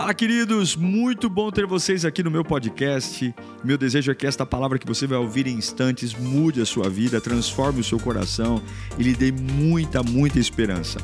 Fala, 0.00 0.14
queridos! 0.14 0.76
Muito 0.76 1.28
bom 1.28 1.50
ter 1.50 1.66
vocês 1.66 2.06
aqui 2.06 2.22
no 2.22 2.30
meu 2.30 2.42
podcast. 2.42 3.34
Meu 3.62 3.76
desejo 3.76 4.10
é 4.10 4.14
que 4.14 4.26
esta 4.26 4.46
palavra 4.46 4.78
que 4.78 4.86
você 4.86 5.06
vai 5.06 5.18
ouvir 5.18 5.46
em 5.46 5.58
instantes 5.58 6.14
mude 6.14 6.58
a 6.62 6.64
sua 6.64 6.88
vida, 6.88 7.20
transforme 7.20 7.80
o 7.80 7.84
seu 7.84 8.00
coração 8.00 8.62
e 8.98 9.02
lhe 9.02 9.14
dê 9.14 9.30
muita, 9.30 10.02
muita 10.02 10.38
esperança. 10.38 10.98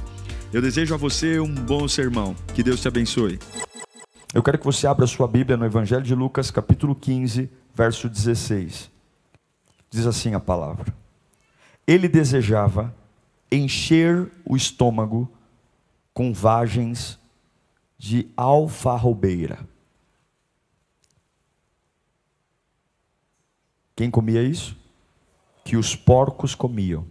Eu 0.50 0.62
desejo 0.62 0.94
a 0.94 0.96
você 0.96 1.38
um 1.38 1.54
bom 1.54 1.86
sermão. 1.86 2.34
Que 2.54 2.62
Deus 2.62 2.80
te 2.80 2.88
abençoe. 2.88 3.38
Eu 4.32 4.42
quero 4.42 4.58
que 4.58 4.64
você 4.64 4.86
abra 4.86 5.06
sua 5.06 5.28
Bíblia 5.28 5.58
no 5.58 5.66
Evangelho 5.66 6.02
de 6.02 6.14
Lucas, 6.14 6.50
capítulo 6.50 6.94
15, 6.94 7.50
verso 7.74 8.08
16. 8.08 8.90
Diz 9.90 10.06
assim 10.06 10.32
a 10.32 10.40
palavra: 10.40 10.90
Ele 11.86 12.08
desejava 12.08 12.96
encher 13.52 14.26
o 14.42 14.56
estômago 14.56 15.30
com 16.14 16.32
vagens 16.32 17.18
de 17.98 18.30
alfarrobeira. 18.36 19.66
Quem 23.94 24.10
comia 24.10 24.42
isso? 24.42 24.76
Que 25.64 25.76
os 25.76 25.96
porcos 25.96 26.54
comiam. 26.54 27.06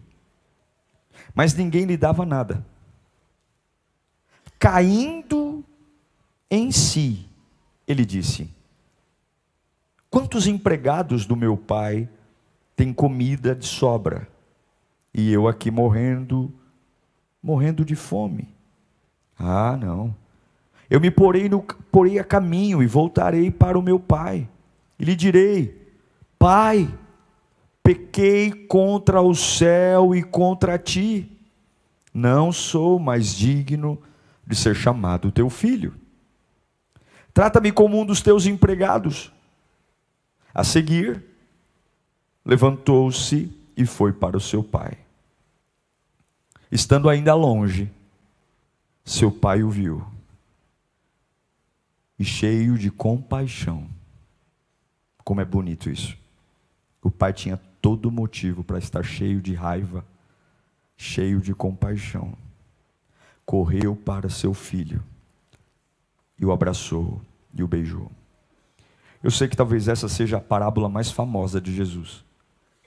Mas 1.34 1.54
ninguém 1.54 1.86
lhe 1.86 1.98
dava 1.98 2.26
nada. 2.26 2.64
Caindo 4.60 5.64
em 6.50 6.72
si, 6.72 7.28
ele 7.88 8.06
disse: 8.06 8.50
Quantos 10.10 10.48
empregados 10.48 11.26
do 11.26 11.36
meu 11.36 11.58
pai 11.58 12.08
têm 12.76 12.94
comida 12.94 13.56
de 13.56 13.66
sobra? 13.66 14.28
E 15.14 15.32
eu 15.32 15.48
aqui 15.48 15.72
morrendo, 15.72 16.54
morrendo 17.42 17.84
de 17.84 17.96
fome. 17.96 18.48
Ah, 19.38 19.76
não. 19.76 20.16
Eu 20.90 21.02
me 21.02 21.10
porei, 21.10 21.50
no, 21.50 21.62
porei 21.62 22.20
a 22.20 22.24
caminho 22.24 22.82
e 22.82 22.88
voltarei 22.88 23.50
para 23.50 23.78
o 23.78 23.82
meu 23.82 24.00
pai. 24.00 24.48
E 25.00 25.06
lhe 25.06 25.16
direi: 25.16 25.94
Pai, 26.38 26.88
pequei 27.82 28.52
contra 28.52 29.22
o 29.22 29.34
céu 29.34 30.16
e 30.16 30.22
contra 30.22 30.78
ti. 30.78 31.32
Não 32.14 32.52
sou 32.52 33.00
mais 33.00 33.36
digno 33.36 34.02
de 34.46 34.56
ser 34.56 34.76
chamado 34.76 35.32
teu 35.32 35.50
filho. 35.50 35.94
Trata-me 37.34 37.72
como 37.72 38.00
um 38.00 38.06
dos 38.06 38.22
teus 38.22 38.46
empregados. 38.46 39.32
A 40.54 40.64
seguir, 40.64 41.22
levantou-se 42.46 43.52
e 43.76 43.86
foi 43.86 44.14
para 44.14 44.38
o 44.38 44.40
seu 44.40 44.64
pai. 44.64 44.98
Estando 46.72 47.10
ainda 47.10 47.34
longe, 47.34 47.92
seu 49.04 49.30
pai 49.30 49.62
o 49.62 49.70
viu 49.70 50.15
e 52.18 52.24
cheio 52.24 52.78
de 52.78 52.90
compaixão. 52.90 53.90
Como 55.24 55.42
é 55.42 55.46
bonito 55.46 55.90
isso. 55.90 56.18
O 57.02 57.12
pai 57.12 57.34
tinha 57.34 57.58
todo 57.82 58.12
motivo 58.12 58.64
para 58.64 58.80
estar 58.80 59.04
cheio 59.04 59.42
de 59.42 59.54
raiva, 59.54 60.06
cheio 60.98 61.40
de 61.40 61.54
compaixão. 61.54 62.34
Correu 63.46 63.96
para 63.96 64.30
seu 64.30 64.54
filho 64.54 65.04
e 66.40 66.46
o 66.46 66.52
abraçou 66.52 67.22
e 67.54 67.64
o 67.64 67.68
beijou. 67.68 68.12
Eu 69.22 69.32
sei 69.32 69.48
que 69.48 69.58
talvez 69.58 69.88
essa 69.88 70.08
seja 70.08 70.38
a 70.38 70.42
parábola 70.42 70.88
mais 70.88 71.10
famosa 71.10 71.60
de 71.60 71.74
Jesus. 71.74 72.24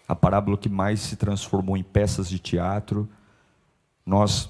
A 0.07 0.15
parábola 0.15 0.57
que 0.57 0.69
mais 0.69 1.01
se 1.01 1.17
transformou 1.17 1.77
em 1.77 1.83
peças 1.83 2.29
de 2.29 2.39
teatro. 2.39 3.09
Nós 4.07 4.49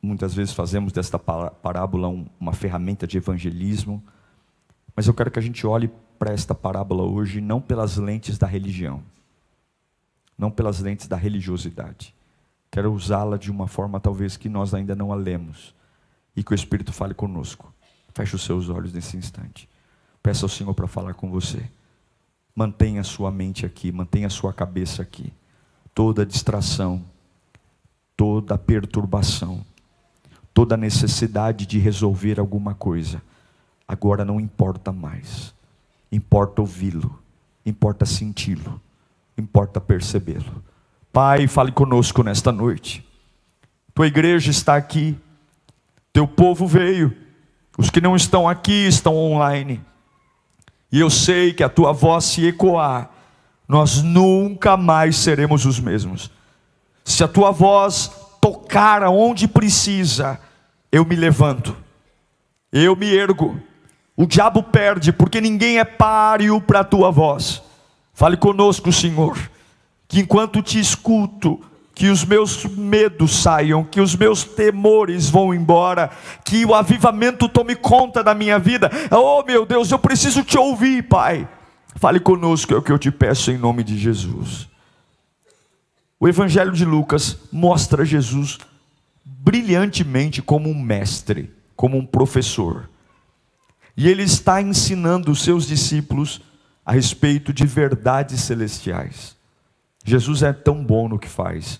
Muitas 0.00 0.32
vezes 0.32 0.54
fazemos 0.54 0.92
desta 0.92 1.18
parábola 1.18 2.08
uma 2.38 2.52
ferramenta 2.52 3.06
de 3.06 3.16
evangelismo, 3.16 4.02
mas 4.94 5.06
eu 5.06 5.14
quero 5.14 5.30
que 5.30 5.38
a 5.38 5.42
gente 5.42 5.66
olhe 5.66 5.90
para 6.18 6.32
esta 6.32 6.54
parábola 6.54 7.02
hoje 7.02 7.40
não 7.40 7.60
pelas 7.60 7.96
lentes 7.96 8.38
da 8.38 8.46
religião, 8.46 9.02
não 10.36 10.50
pelas 10.50 10.80
lentes 10.80 11.08
da 11.08 11.16
religiosidade. 11.16 12.14
Quero 12.70 12.92
usá-la 12.92 13.36
de 13.36 13.50
uma 13.50 13.66
forma 13.66 13.98
talvez 13.98 14.36
que 14.36 14.48
nós 14.48 14.74
ainda 14.74 14.94
não 14.94 15.12
a 15.12 15.16
lemos 15.16 15.74
e 16.36 16.44
que 16.44 16.52
o 16.52 16.54
Espírito 16.54 16.92
fale 16.92 17.14
conosco. 17.14 17.72
Feche 18.14 18.36
os 18.36 18.42
seus 18.42 18.68
olhos 18.68 18.92
nesse 18.92 19.16
instante. 19.16 19.68
Peça 20.22 20.44
ao 20.44 20.48
Senhor 20.48 20.74
para 20.74 20.86
falar 20.86 21.14
com 21.14 21.30
você. 21.30 21.62
Mantenha 22.54 23.00
a 23.00 23.04
sua 23.04 23.30
mente 23.30 23.64
aqui, 23.64 23.90
mantenha 23.90 24.26
a 24.26 24.30
sua 24.30 24.52
cabeça 24.52 25.02
aqui. 25.02 25.32
Toda 25.94 26.26
distração, 26.26 27.04
toda 28.16 28.58
perturbação, 28.58 29.64
toda 30.58 30.74
a 30.74 30.76
necessidade 30.76 31.66
de 31.66 31.78
resolver 31.78 32.40
alguma 32.40 32.74
coisa. 32.74 33.22
Agora 33.86 34.24
não 34.24 34.40
importa 34.40 34.90
mais. 34.90 35.54
Importa 36.10 36.60
ouvi-lo, 36.60 37.16
importa 37.64 38.04
senti-lo, 38.04 38.80
importa 39.38 39.80
percebê-lo. 39.80 40.60
Pai, 41.12 41.46
fale 41.46 41.70
conosco 41.70 42.24
nesta 42.24 42.50
noite. 42.50 43.06
Tua 43.94 44.08
igreja 44.08 44.50
está 44.50 44.74
aqui, 44.74 45.16
teu 46.12 46.26
povo 46.26 46.66
veio, 46.66 47.16
os 47.78 47.88
que 47.88 48.00
não 48.00 48.16
estão 48.16 48.48
aqui 48.48 48.88
estão 48.88 49.14
online. 49.14 49.80
E 50.90 50.98
eu 50.98 51.08
sei 51.08 51.52
que 51.52 51.62
a 51.62 51.68
tua 51.68 51.92
voz 51.92 52.24
se 52.24 52.44
ecoar, 52.44 53.08
nós 53.68 54.02
nunca 54.02 54.76
mais 54.76 55.18
seremos 55.18 55.64
os 55.64 55.78
mesmos. 55.78 56.32
Se 57.04 57.22
a 57.22 57.28
tua 57.28 57.52
voz 57.52 58.10
tocar 58.40 59.04
aonde 59.04 59.46
precisa, 59.46 60.40
eu 60.90 61.04
me 61.04 61.16
levanto, 61.16 61.76
eu 62.72 62.96
me 62.96 63.14
ergo. 63.14 63.60
O 64.16 64.26
diabo 64.26 64.62
perde, 64.62 65.12
porque 65.12 65.40
ninguém 65.40 65.78
é 65.78 65.84
páreo 65.84 66.60
para 66.60 66.80
a 66.80 66.84
tua 66.84 67.10
voz. 67.10 67.62
Fale 68.12 68.36
conosco, 68.36 68.92
Senhor, 68.92 69.38
que 70.08 70.20
enquanto 70.20 70.60
te 70.60 70.80
escuto, 70.80 71.60
que 71.94 72.08
os 72.08 72.24
meus 72.24 72.64
medos 72.64 73.42
saiam, 73.42 73.84
que 73.84 74.00
os 74.00 74.14
meus 74.14 74.44
temores 74.44 75.28
vão 75.28 75.52
embora, 75.52 76.10
que 76.44 76.64
o 76.64 76.74
avivamento 76.74 77.48
tome 77.48 77.74
conta 77.74 78.22
da 78.22 78.34
minha 78.34 78.58
vida. 78.58 78.90
Oh, 79.10 79.42
meu 79.44 79.66
Deus, 79.66 79.90
eu 79.90 79.98
preciso 79.98 80.42
te 80.42 80.56
ouvir, 80.56 81.02
Pai. 81.04 81.48
Fale 81.96 82.20
conosco, 82.20 82.72
é 82.72 82.76
o 82.76 82.82
que 82.82 82.92
eu 82.92 82.98
te 82.98 83.10
peço 83.10 83.50
em 83.50 83.58
nome 83.58 83.82
de 83.82 83.98
Jesus. 83.98 84.68
O 86.20 86.28
Evangelho 86.28 86.72
de 86.72 86.84
Lucas 86.84 87.36
mostra 87.52 88.04
Jesus 88.04 88.58
brilhantemente 89.28 90.40
como 90.40 90.68
um 90.68 90.80
mestre, 90.80 91.52
como 91.76 91.96
um 91.96 92.06
professor. 92.06 92.88
E 93.96 94.08
ele 94.08 94.22
está 94.22 94.62
ensinando 94.62 95.30
os 95.30 95.42
seus 95.42 95.66
discípulos 95.66 96.40
a 96.84 96.92
respeito 96.92 97.52
de 97.52 97.66
verdades 97.66 98.40
celestiais. 98.40 99.36
Jesus 100.04 100.42
é 100.42 100.52
tão 100.52 100.82
bom 100.82 101.08
no 101.08 101.18
que 101.18 101.28
faz, 101.28 101.78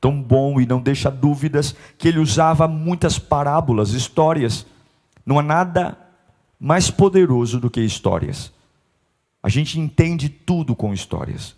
tão 0.00 0.22
bom 0.22 0.60
e 0.60 0.66
não 0.66 0.80
deixa 0.80 1.10
dúvidas 1.10 1.74
que 1.98 2.06
ele 2.06 2.20
usava 2.20 2.68
muitas 2.68 3.18
parábolas, 3.18 3.90
histórias. 3.90 4.66
Não 5.26 5.38
há 5.38 5.42
nada 5.42 5.98
mais 6.60 6.90
poderoso 6.90 7.58
do 7.58 7.70
que 7.70 7.80
histórias. 7.80 8.52
A 9.42 9.48
gente 9.48 9.80
entende 9.80 10.28
tudo 10.28 10.76
com 10.76 10.94
histórias. 10.94 11.56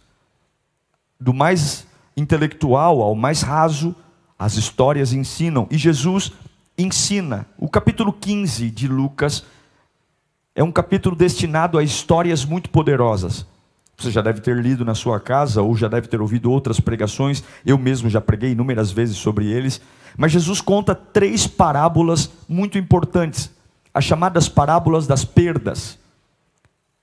Do 1.20 1.34
mais 1.34 1.86
intelectual 2.16 3.02
ao 3.02 3.14
mais 3.14 3.42
raso, 3.42 3.94
as 4.38 4.56
histórias 4.56 5.12
ensinam 5.12 5.66
e 5.70 5.78
Jesus 5.78 6.32
ensina. 6.76 7.46
O 7.58 7.68
capítulo 7.68 8.12
15 8.12 8.70
de 8.70 8.86
Lucas 8.86 9.44
é 10.54 10.62
um 10.62 10.72
capítulo 10.72 11.16
destinado 11.16 11.78
a 11.78 11.82
histórias 11.82 12.44
muito 12.44 12.70
poderosas. 12.70 13.46
Você 13.96 14.10
já 14.10 14.20
deve 14.20 14.40
ter 14.40 14.56
lido 14.56 14.84
na 14.84 14.94
sua 14.94 15.18
casa 15.18 15.62
ou 15.62 15.74
já 15.74 15.88
deve 15.88 16.06
ter 16.06 16.20
ouvido 16.20 16.50
outras 16.50 16.78
pregações. 16.78 17.42
Eu 17.64 17.78
mesmo 17.78 18.10
já 18.10 18.20
preguei 18.20 18.52
inúmeras 18.52 18.90
vezes 18.90 19.16
sobre 19.16 19.46
eles. 19.46 19.80
Mas 20.16 20.32
Jesus 20.32 20.60
conta 20.60 20.94
três 20.94 21.46
parábolas 21.46 22.30
muito 22.48 22.78
importantes, 22.78 23.50
as 23.92 24.04
chamadas 24.04 24.48
parábolas 24.48 25.06
das 25.06 25.24
perdas. 25.24 25.98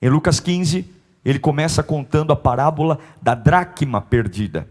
Em 0.02 0.08
Lucas 0.08 0.40
15, 0.40 0.88
ele 1.24 1.38
começa 1.38 1.82
contando 1.82 2.32
a 2.32 2.36
parábola 2.36 2.98
da 3.22 3.34
dracma 3.34 4.00
perdida. 4.00 4.68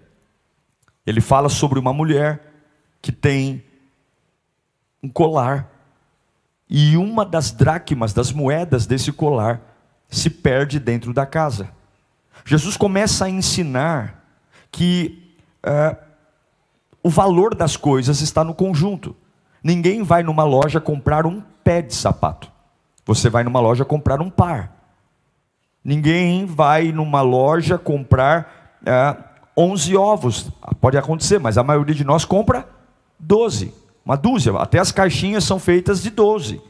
Ele 1.05 1.19
fala 1.19 1.49
sobre 1.49 1.79
uma 1.79 1.93
mulher 1.93 2.52
que 3.03 3.11
tem 3.11 3.61
um 5.03 5.09
colar. 5.09 5.69
E 6.69 6.95
uma 6.95 7.25
das 7.25 7.51
dracmas, 7.51 8.13
das 8.13 8.31
moedas 8.31 8.87
desse 8.87 9.11
colar, 9.11 9.61
se 10.09 10.29
perde 10.29 10.79
dentro 10.79 11.13
da 11.13 11.25
casa. 11.25 11.69
Jesus 12.45 12.77
começa 12.77 13.25
a 13.25 13.29
ensinar 13.29 14.23
que 14.71 15.35
é, 15.61 15.97
o 17.03 17.09
valor 17.09 17.53
das 17.53 17.75
coisas 17.75 18.21
está 18.21 18.41
no 18.41 18.55
conjunto. 18.55 19.15
Ninguém 19.61 20.01
vai 20.01 20.23
numa 20.23 20.45
loja 20.45 20.79
comprar 20.79 21.25
um 21.25 21.41
pé 21.63 21.81
de 21.81 21.93
sapato. 21.93 22.49
Você 23.05 23.29
vai 23.29 23.43
numa 23.43 23.59
loja 23.59 23.83
comprar 23.83 24.21
um 24.21 24.29
par. 24.29 24.71
Ninguém 25.83 26.45
vai 26.45 26.93
numa 26.93 27.21
loja 27.21 27.77
comprar 27.77 28.79
é, 28.85 29.17
11 29.57 29.97
ovos. 29.97 30.49
Pode 30.79 30.97
acontecer, 30.97 31.37
mas 31.37 31.57
a 31.57 31.63
maioria 31.63 31.93
de 31.93 32.05
nós 32.05 32.23
compra 32.23 32.72
12, 33.23 33.73
uma 34.05 34.15
dúzia, 34.15 34.53
até 34.57 34.79
as 34.79 34.91
caixinhas 34.91 35.43
são 35.43 35.59
feitas 35.59 36.01
de 36.01 36.09
12. 36.09 36.61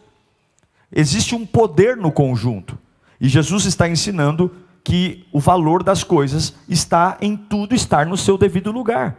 existe 0.96 1.34
um 1.34 1.46
poder 1.46 1.98
no 1.98 2.12
conjunto. 2.12 2.78
E 3.20 3.28
Jesus 3.28 3.66
está 3.66 3.90
ensinando 3.90 4.52
que 4.84 5.26
o 5.32 5.40
valor 5.40 5.82
das 5.82 6.04
coisas 6.04 6.54
está 6.68 7.18
em 7.22 7.36
tudo 7.36 7.74
estar 7.74 8.06
no 8.06 8.18
seu 8.18 8.38
devido 8.38 8.72
lugar. 8.72 9.16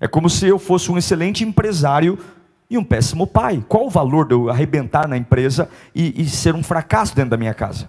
É 0.00 0.06
como 0.06 0.28
se 0.28 0.46
eu 0.46 0.58
fosse 0.58 0.90
um 0.90 0.98
excelente 0.98 1.44
empresário 1.44 2.18
e 2.68 2.76
um 2.76 2.84
péssimo 2.84 3.26
pai. 3.26 3.64
Qual 3.68 3.86
o 3.86 3.90
valor 3.90 4.26
de 4.26 4.34
eu 4.34 4.50
arrebentar 4.50 5.08
na 5.08 5.16
empresa 5.16 5.70
e, 5.94 6.20
e 6.20 6.28
ser 6.28 6.54
um 6.54 6.62
fracasso 6.62 7.14
dentro 7.14 7.30
da 7.30 7.36
minha 7.36 7.54
casa? 7.54 7.88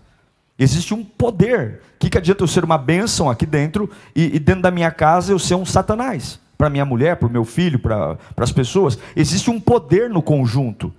Existe 0.58 0.94
um 0.94 1.04
poder. 1.04 1.82
O 1.96 2.00
que, 2.00 2.10
que 2.10 2.18
adianta 2.18 2.44
eu 2.44 2.48
ser 2.48 2.64
uma 2.64 2.78
bênção 2.78 3.30
aqui 3.30 3.46
dentro 3.46 3.90
e, 4.16 4.36
e 4.36 4.40
dentro 4.40 4.62
da 4.62 4.72
minha 4.72 4.92
casa 4.92 5.32
eu 5.32 5.40
ser 5.40 5.56
um 5.56 5.66
satanás? 5.66 6.40
Para 6.60 6.70
minha 6.70 6.84
mulher, 6.84 7.16
para 7.16 7.30
o 7.30 7.32
meu 7.32 7.46
filho, 7.46 7.80
para 7.80 8.18
as 8.36 8.52
pessoas. 8.52 9.00
Existe 9.16 9.50
um 9.50 9.62
poder 9.62 10.10
no 10.10 10.22
conjunto. 10.22 10.94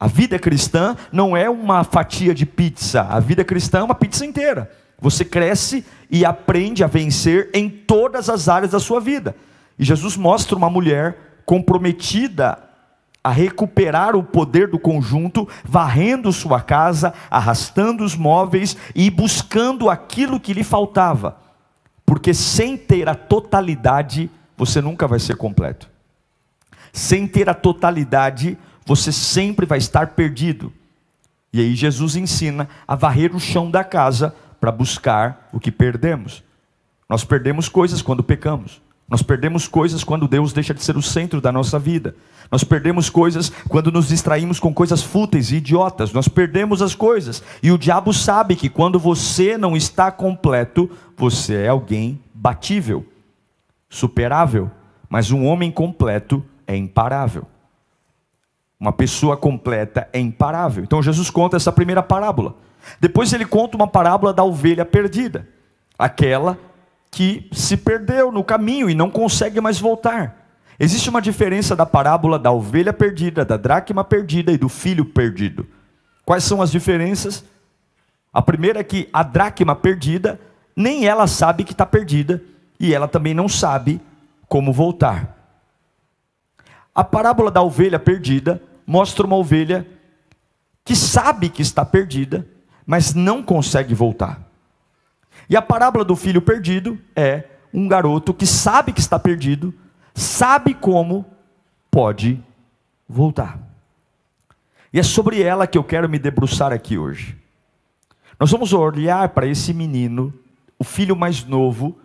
A 0.00 0.06
vida 0.06 0.38
cristã 0.38 0.96
não 1.12 1.36
é 1.36 1.50
uma 1.50 1.84
fatia 1.84 2.34
de 2.34 2.46
pizza. 2.46 3.02
A 3.02 3.20
vida 3.20 3.44
cristã 3.44 3.80
é 3.80 3.82
uma 3.82 3.94
pizza 3.94 4.24
inteira. 4.24 4.72
Você 4.98 5.22
cresce 5.22 5.84
e 6.10 6.24
aprende 6.24 6.82
a 6.82 6.86
vencer 6.86 7.50
em 7.52 7.68
todas 7.68 8.30
as 8.30 8.48
áreas 8.48 8.72
da 8.72 8.80
sua 8.80 9.00
vida. 9.00 9.36
E 9.78 9.84
Jesus 9.84 10.16
mostra 10.16 10.56
uma 10.56 10.70
mulher 10.70 11.42
comprometida 11.44 12.58
a 13.22 13.30
recuperar 13.30 14.16
o 14.16 14.22
poder 14.22 14.66
do 14.66 14.78
conjunto, 14.78 15.46
varrendo 15.62 16.32
sua 16.32 16.62
casa, 16.62 17.12
arrastando 17.30 18.02
os 18.02 18.16
móveis 18.16 18.78
e 18.94 19.10
buscando 19.10 19.90
aquilo 19.90 20.40
que 20.40 20.54
lhe 20.54 20.64
faltava. 20.64 21.36
Porque 22.06 22.32
sem 22.32 22.78
ter 22.78 23.10
a 23.10 23.14
totalidade, 23.14 24.30
você 24.56 24.80
nunca 24.80 25.06
vai 25.06 25.18
ser 25.18 25.36
completo. 25.36 25.88
Sem 26.92 27.26
ter 27.26 27.48
a 27.48 27.54
totalidade, 27.54 28.58
você 28.84 29.10
sempre 29.10 29.64
vai 29.64 29.78
estar 29.78 30.08
perdido. 30.08 30.72
E 31.52 31.60
aí 31.60 31.74
Jesus 31.74 32.16
ensina 32.16 32.68
a 32.86 32.94
varrer 32.94 33.34
o 33.34 33.40
chão 33.40 33.70
da 33.70 33.84
casa 33.84 34.34
para 34.60 34.72
buscar 34.72 35.48
o 35.52 35.60
que 35.60 35.70
perdemos. 35.70 36.42
Nós 37.08 37.24
perdemos 37.24 37.68
coisas 37.68 38.00
quando 38.00 38.22
pecamos. 38.22 38.80
Nós 39.08 39.22
perdemos 39.22 39.68
coisas 39.68 40.02
quando 40.02 40.26
Deus 40.26 40.54
deixa 40.54 40.72
de 40.72 40.82
ser 40.82 40.96
o 40.96 41.02
centro 41.02 41.40
da 41.40 41.52
nossa 41.52 41.78
vida. 41.78 42.14
Nós 42.50 42.64
perdemos 42.64 43.10
coisas 43.10 43.52
quando 43.68 43.92
nos 43.92 44.08
distraímos 44.08 44.58
com 44.58 44.72
coisas 44.72 45.02
fúteis 45.02 45.50
e 45.50 45.56
idiotas. 45.56 46.12
Nós 46.12 46.28
perdemos 46.28 46.80
as 46.80 46.94
coisas. 46.94 47.42
E 47.62 47.70
o 47.70 47.76
diabo 47.76 48.14
sabe 48.14 48.56
que 48.56 48.70
quando 48.70 48.98
você 48.98 49.58
não 49.58 49.76
está 49.76 50.10
completo, 50.10 50.90
você 51.16 51.56
é 51.56 51.68
alguém 51.68 52.18
batível, 52.32 53.06
superável. 53.92 54.70
Mas 55.08 55.30
um 55.30 55.44
homem 55.44 55.70
completo 55.70 56.42
é 56.66 56.74
imparável. 56.74 57.46
Uma 58.80 58.92
pessoa 58.92 59.36
completa 59.36 60.08
é 60.12 60.18
imparável. 60.18 60.82
Então 60.82 61.02
Jesus 61.02 61.28
conta 61.28 61.58
essa 61.58 61.70
primeira 61.70 62.02
parábola. 62.02 62.56
Depois 62.98 63.32
ele 63.32 63.44
conta 63.44 63.76
uma 63.76 63.86
parábola 63.86 64.32
da 64.32 64.42
ovelha 64.42 64.84
perdida, 64.84 65.46
aquela 65.96 66.58
que 67.10 67.48
se 67.52 67.76
perdeu 67.76 68.32
no 68.32 68.42
caminho 68.42 68.88
e 68.90 68.94
não 68.94 69.10
consegue 69.10 69.60
mais 69.60 69.78
voltar. 69.78 70.48
Existe 70.80 71.10
uma 71.10 71.22
diferença 71.22 71.76
da 71.76 71.86
parábola 71.86 72.38
da 72.38 72.50
ovelha 72.50 72.92
perdida, 72.92 73.44
da 73.44 73.56
dracma 73.56 74.02
perdida 74.02 74.50
e 74.50 74.56
do 74.56 74.68
filho 74.68 75.04
perdido. 75.04 75.66
Quais 76.24 76.42
são 76.42 76.62
as 76.62 76.72
diferenças? 76.72 77.44
A 78.32 78.40
primeira 78.40 78.80
é 78.80 78.84
que 78.84 79.08
a 79.12 79.22
dracma 79.22 79.76
perdida, 79.76 80.40
nem 80.74 81.06
ela 81.06 81.26
sabe 81.26 81.62
que 81.62 81.72
está 81.72 81.84
perdida, 81.84 82.42
e 82.82 82.92
ela 82.92 83.06
também 83.06 83.32
não 83.32 83.48
sabe 83.48 84.00
como 84.48 84.72
voltar. 84.72 85.38
A 86.92 87.04
parábola 87.04 87.48
da 87.48 87.62
ovelha 87.62 87.98
perdida 87.98 88.60
mostra 88.84 89.24
uma 89.24 89.36
ovelha 89.36 89.86
que 90.84 90.96
sabe 90.96 91.48
que 91.48 91.62
está 91.62 91.84
perdida, 91.84 92.44
mas 92.84 93.14
não 93.14 93.40
consegue 93.40 93.94
voltar. 93.94 94.42
E 95.48 95.56
a 95.56 95.62
parábola 95.62 96.04
do 96.04 96.16
filho 96.16 96.42
perdido 96.42 96.98
é 97.14 97.44
um 97.72 97.86
garoto 97.86 98.34
que 98.34 98.46
sabe 98.46 98.92
que 98.92 99.00
está 99.00 99.16
perdido, 99.16 99.72
sabe 100.12 100.74
como 100.74 101.24
pode 101.88 102.42
voltar. 103.08 103.60
E 104.92 104.98
é 104.98 105.04
sobre 105.04 105.40
ela 105.40 105.68
que 105.68 105.78
eu 105.78 105.84
quero 105.84 106.08
me 106.08 106.18
debruçar 106.18 106.72
aqui 106.72 106.98
hoje. 106.98 107.36
Nós 108.40 108.50
vamos 108.50 108.72
olhar 108.72 109.28
para 109.28 109.46
esse 109.46 109.72
menino, 109.72 110.34
o 110.76 110.82
filho 110.82 111.14
mais 111.14 111.44
novo 111.44 111.96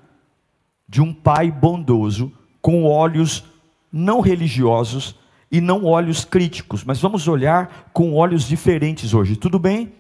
de 0.88 1.02
um 1.02 1.14
pai 1.14 1.52
bondoso, 1.52 2.32
com 2.62 2.86
olhos 2.86 3.44
não 3.92 4.22
religiosos 4.22 5.16
e 5.52 5.62
não 5.62 5.86
olhos 5.86 6.26
críticos, 6.26 6.84
mas 6.84 7.00
vamos 7.00 7.28
olhar 7.28 7.90
com 7.94 8.14
olhos 8.14 8.48
diferentes 8.48 9.14
hoje, 9.14 9.36
tudo 9.36 9.58
bem? 9.58 9.94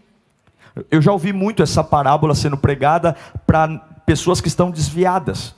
Eu 0.91 1.01
já 1.01 1.11
ouvi 1.11 1.33
muito 1.33 1.63
essa 1.63 1.83
parábola 1.83 2.35
sendo 2.35 2.57
pregada 2.57 3.15
para 3.45 3.77
pessoas 4.05 4.39
que 4.39 4.47
estão 4.47 4.69
desviadas. 4.69 5.55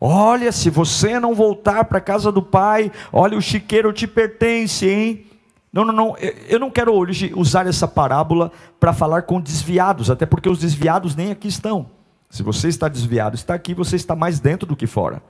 Olha, 0.00 0.50
se 0.50 0.70
você 0.70 1.20
não 1.20 1.34
voltar 1.34 1.84
para 1.84 1.98
a 1.98 2.00
casa 2.00 2.32
do 2.32 2.42
pai, 2.42 2.90
olha, 3.12 3.36
o 3.36 3.42
chiqueiro 3.42 3.92
te 3.92 4.06
pertence, 4.06 4.88
hein? 4.88 5.26
Não, 5.72 5.84
não, 5.84 5.92
não, 5.92 6.16
eu 6.48 6.58
não 6.58 6.70
quero 6.70 6.92
hoje 6.92 7.32
usar 7.34 7.66
essa 7.66 7.86
parábola 7.88 8.50
para 8.78 8.92
falar 8.92 9.22
com 9.22 9.40
desviados, 9.40 10.10
até 10.10 10.26
porque 10.26 10.48
os 10.48 10.58
desviados 10.58 11.14
nem 11.14 11.30
aqui 11.30 11.48
estão. 11.48 11.86
Se 12.32 12.42
você 12.42 12.68
está 12.68 12.88
desviado, 12.88 13.36
está 13.36 13.52
aqui, 13.52 13.74
você 13.74 13.94
está 13.94 14.16
mais 14.16 14.40
dentro 14.40 14.66
do 14.66 14.74
que 14.74 14.86
fora. 14.86 15.22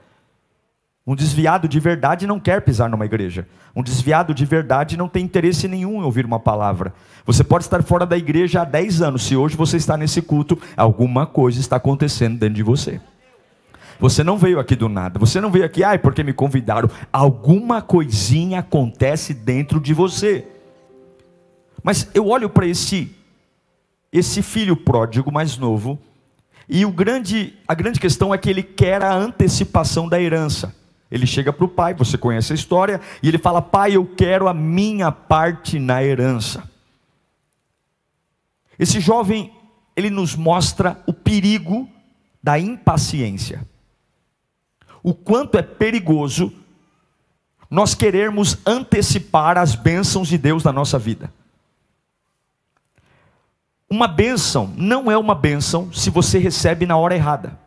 Um 1.05 1.17
desviado 1.17 1.67
de 1.67 1.77
verdade 1.77 2.25
não 2.25 2.39
quer 2.39 2.61
pisar 2.61 2.89
numa 2.89 3.03
igreja. 3.03 3.45
Um 3.75 3.83
desviado 3.83 4.33
de 4.33 4.45
verdade 4.45 4.95
não 4.95 5.09
tem 5.09 5.25
interesse 5.25 5.67
nenhum 5.67 5.99
em 5.99 6.05
ouvir 6.05 6.25
uma 6.25 6.39
palavra. 6.39 6.93
Você 7.25 7.43
pode 7.43 7.65
estar 7.65 7.83
fora 7.83 8.05
da 8.05 8.17
igreja 8.17 8.61
há 8.61 8.63
10 8.63 9.01
anos. 9.01 9.23
Se 9.23 9.35
hoje 9.35 9.57
você 9.57 9.75
está 9.75 9.97
nesse 9.97 10.21
culto, 10.21 10.57
alguma 10.77 11.25
coisa 11.25 11.59
está 11.59 11.75
acontecendo 11.75 12.39
dentro 12.39 12.55
de 12.55 12.63
você. 12.63 13.01
Você 13.99 14.23
não 14.23 14.37
veio 14.37 14.57
aqui 14.57 14.73
do 14.73 14.87
nada. 14.87 15.19
Você 15.19 15.41
não 15.41 15.51
veio 15.51 15.65
aqui, 15.65 15.83
ai, 15.83 15.99
porque 15.99 16.23
me 16.23 16.31
convidaram. 16.31 16.89
Alguma 17.11 17.81
coisinha 17.81 18.59
acontece 18.59 19.33
dentro 19.33 19.81
de 19.81 19.93
você. 19.93 20.47
Mas 21.83 22.09
eu 22.13 22.29
olho 22.29 22.49
para 22.49 22.65
esse 22.65 23.13
esse 24.09 24.41
filho 24.41 24.77
pródigo 24.77 25.33
mais 25.33 25.57
novo, 25.57 25.99
e 26.67 26.85
o 26.85 26.91
grande, 26.91 27.53
a 27.67 27.73
grande 27.73 27.99
questão 27.99 28.33
é 28.33 28.37
que 28.37 28.49
ele 28.49 28.63
quer 28.63 29.03
a 29.03 29.13
antecipação 29.13 30.07
da 30.07 30.21
herança. 30.21 30.75
Ele 31.11 31.27
chega 31.27 31.53
para 31.53 31.65
o 31.65 31.69
pai, 31.69 31.93
você 31.93 32.17
conhece 32.17 32.53
a 32.53 32.55
história, 32.55 32.99
e 33.21 33.27
ele 33.27 33.37
fala: 33.37 33.61
Pai, 33.61 33.95
eu 33.95 34.05
quero 34.05 34.47
a 34.47 34.53
minha 34.53 35.11
parte 35.11 35.77
na 35.77 36.03
herança. 36.03 36.67
Esse 38.79 38.99
jovem, 38.99 39.51
ele 39.95 40.09
nos 40.09 40.35
mostra 40.35 40.99
o 41.05 41.13
perigo 41.13 41.87
da 42.41 42.57
impaciência. 42.57 43.65
O 45.03 45.13
quanto 45.13 45.57
é 45.57 45.61
perigoso 45.61 46.51
nós 47.69 47.93
querermos 47.93 48.57
antecipar 48.65 49.57
as 49.57 49.75
bênçãos 49.75 50.27
de 50.27 50.37
Deus 50.37 50.63
na 50.63 50.71
nossa 50.71 50.97
vida. 50.97 51.31
Uma 53.93 54.07
bênção 54.07 54.73
não 54.75 55.11
é 55.11 55.15
uma 55.15 55.35
bênção 55.35 55.93
se 55.93 56.09
você 56.09 56.39
recebe 56.39 56.83
na 56.83 56.97
hora 56.97 57.13
errada. 57.13 57.59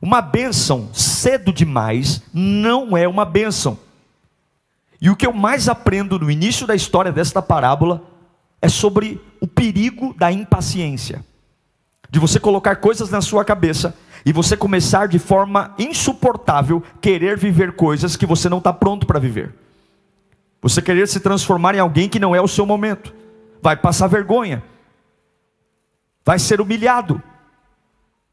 Uma 0.00 0.22
bênção 0.22 0.88
cedo 0.94 1.52
demais 1.52 2.22
não 2.32 2.96
é 2.96 3.08
uma 3.08 3.24
bênção. 3.24 3.76
E 5.00 5.10
o 5.10 5.16
que 5.16 5.26
eu 5.26 5.32
mais 5.32 5.68
aprendo 5.68 6.16
no 6.16 6.30
início 6.30 6.64
da 6.64 6.76
história 6.76 7.10
desta 7.10 7.42
parábola 7.42 8.04
é 8.62 8.68
sobre 8.68 9.20
o 9.40 9.48
perigo 9.48 10.14
da 10.16 10.30
impaciência. 10.30 11.24
De 12.08 12.20
você 12.20 12.38
colocar 12.38 12.76
coisas 12.76 13.10
na 13.10 13.20
sua 13.20 13.44
cabeça 13.44 13.96
e 14.24 14.32
você 14.32 14.56
começar 14.56 15.08
de 15.08 15.18
forma 15.18 15.74
insuportável 15.76 16.84
querer 17.00 17.36
viver 17.36 17.72
coisas 17.72 18.14
que 18.14 18.26
você 18.26 18.48
não 18.48 18.58
está 18.58 18.72
pronto 18.72 19.08
para 19.08 19.18
viver. 19.18 19.52
Você 20.62 20.80
querer 20.80 21.08
se 21.08 21.18
transformar 21.18 21.74
em 21.74 21.80
alguém 21.80 22.08
que 22.08 22.20
não 22.20 22.32
é 22.32 22.40
o 22.40 22.46
seu 22.46 22.64
momento. 22.64 23.18
Vai 23.62 23.76
passar 23.76 24.06
vergonha. 24.06 24.62
Vai 26.24 26.38
ser 26.38 26.60
humilhado. 26.60 27.22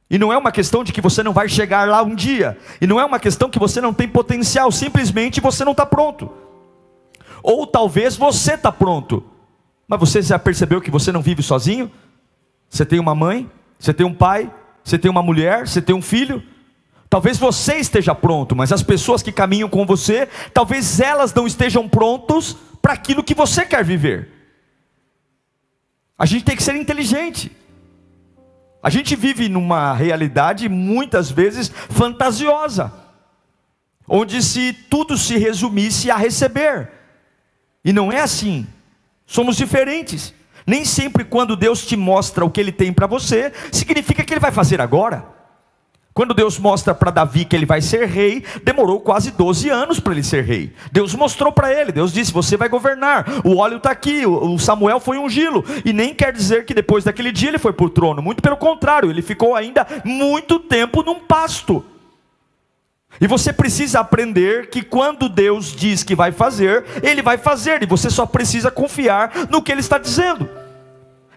E 0.10 0.18
não 0.18 0.32
é 0.32 0.38
uma 0.38 0.52
questão 0.52 0.84
de 0.84 0.94
que 0.94 1.02
você 1.02 1.22
não 1.22 1.34
vai 1.34 1.50
chegar 1.50 1.88
lá 1.88 2.02
um 2.02 2.16
dia. 2.16 2.58
E 2.80 2.88
não 2.88 3.00
é 3.00 3.06
uma 3.06 3.20
questão 3.20 3.50
que 3.50 3.60
você 3.60 3.82
não 3.82 3.94
tem 3.94 4.08
potencial. 4.08 4.72
Simplesmente 4.72 5.42
você 5.42 5.66
não 5.66 5.74
está 5.74 5.86
pronto. 5.86 6.32
Ou 7.44 7.68
talvez 7.68 8.16
você 8.16 8.54
está 8.54 8.72
pronto. 8.72 9.24
Mas 9.88 10.00
você 10.00 10.22
já 10.22 10.40
percebeu 10.40 10.82
que 10.82 10.92
você 10.92 11.12
não 11.12 11.22
vive 11.22 11.44
sozinho? 11.44 11.92
Você 12.70 12.86
tem 12.86 13.00
uma 13.00 13.16
mãe, 13.16 13.50
você 13.80 13.94
tem 13.94 14.06
um 14.06 14.14
pai, 14.14 14.52
você 14.84 14.98
tem 14.98 15.10
uma 15.10 15.24
mulher, 15.24 15.68
você 15.68 15.82
tem 15.82 15.96
um 15.96 16.02
filho. 16.02 16.44
Talvez 17.10 17.38
você 17.38 17.76
esteja 17.78 18.14
pronto, 18.14 18.54
mas 18.56 18.74
as 18.74 18.84
pessoas 18.84 19.24
que 19.24 19.32
caminham 19.32 19.70
com 19.70 19.86
você, 19.86 20.28
talvez 20.54 21.00
elas 21.00 21.34
não 21.34 21.48
estejam 21.48 21.88
prontos 21.88 22.58
para 22.82 22.94
aquilo 22.94 23.24
que 23.24 23.34
você 23.34 23.66
quer 23.66 23.84
viver. 23.84 24.37
A 26.18 26.26
gente 26.26 26.44
tem 26.44 26.56
que 26.56 26.64
ser 26.64 26.76
inteligente. 26.76 27.52
A 28.82 28.90
gente 28.90 29.16
vive 29.16 29.50
numa 29.50 29.94
realidade 29.94 30.70
muitas 30.70 31.30
vezes 31.30 31.70
fantasiosa, 31.90 32.94
onde 34.08 34.42
se 34.42 34.74
tudo 34.90 35.18
se 35.18 35.38
resumisse 35.38 36.10
a 36.10 36.16
receber. 36.16 36.90
E 37.84 37.92
não 37.92 38.12
é 38.12 38.22
assim. 38.22 38.66
Somos 39.26 39.58
diferentes. 39.58 40.34
Nem 40.66 40.84
sempre 40.84 41.24
quando 41.24 41.56
Deus 41.56 41.86
te 41.86 41.96
mostra 41.96 42.44
o 42.44 42.50
que 42.50 42.60
ele 42.60 42.72
tem 42.72 42.92
para 42.92 43.08
você, 43.08 43.54
significa 43.72 44.24
que 44.24 44.34
ele 44.34 44.40
vai 44.40 44.52
fazer 44.52 44.82
agora. 44.82 45.37
Quando 46.18 46.34
Deus 46.34 46.58
mostra 46.58 46.96
para 46.96 47.12
Davi 47.12 47.46
que 47.46 47.56
ele 47.56 47.68
vai 47.68 47.80
ser 47.80 48.08
rei, 48.08 48.44
demorou 48.64 49.00
quase 49.00 49.30
12 49.30 49.70
anos 49.70 50.00
para 50.00 50.14
ele 50.14 50.24
ser 50.24 50.44
rei. 50.44 50.74
Deus 50.92 51.14
mostrou 51.14 51.52
para 51.52 51.72
ele, 51.72 51.92
Deus 51.92 52.12
disse: 52.12 52.34
Você 52.34 52.58
vai 52.58 52.68
governar. 52.68 53.24
O 53.46 53.58
óleo 53.58 53.78
está 53.78 53.92
aqui, 53.92 54.26
o 54.26 54.58
Samuel 54.58 55.00
foi 55.00 55.20
ungilo. 55.20 55.64
E 55.86 55.94
nem 55.94 56.16
quer 56.16 56.34
dizer 56.34 56.66
que 56.66 56.74
depois 56.74 57.04
daquele 57.04 57.32
dia 57.32 57.50
ele 57.50 57.60
foi 57.60 57.72
para 57.72 57.86
o 57.86 57.90
trono, 57.92 58.20
muito 58.20 58.42
pelo 58.42 58.58
contrário, 58.58 59.12
ele 59.12 59.22
ficou 59.22 59.54
ainda 59.54 59.86
muito 60.04 60.58
tempo 60.58 61.04
num 61.04 61.20
pasto. 61.20 61.86
E 63.22 63.28
você 63.28 63.54
precisa 63.54 64.00
aprender 64.00 64.72
que 64.72 64.82
quando 64.82 65.30
Deus 65.30 65.68
diz 65.68 66.04
que 66.04 66.16
vai 66.16 66.32
fazer, 66.32 66.84
Ele 67.04 67.22
vai 67.22 67.38
fazer, 67.38 67.84
e 67.84 67.86
você 67.86 68.10
só 68.10 68.26
precisa 68.26 68.72
confiar 68.72 69.32
no 69.52 69.62
que 69.62 69.72
Ele 69.72 69.82
está 69.82 70.00
dizendo. 70.00 70.50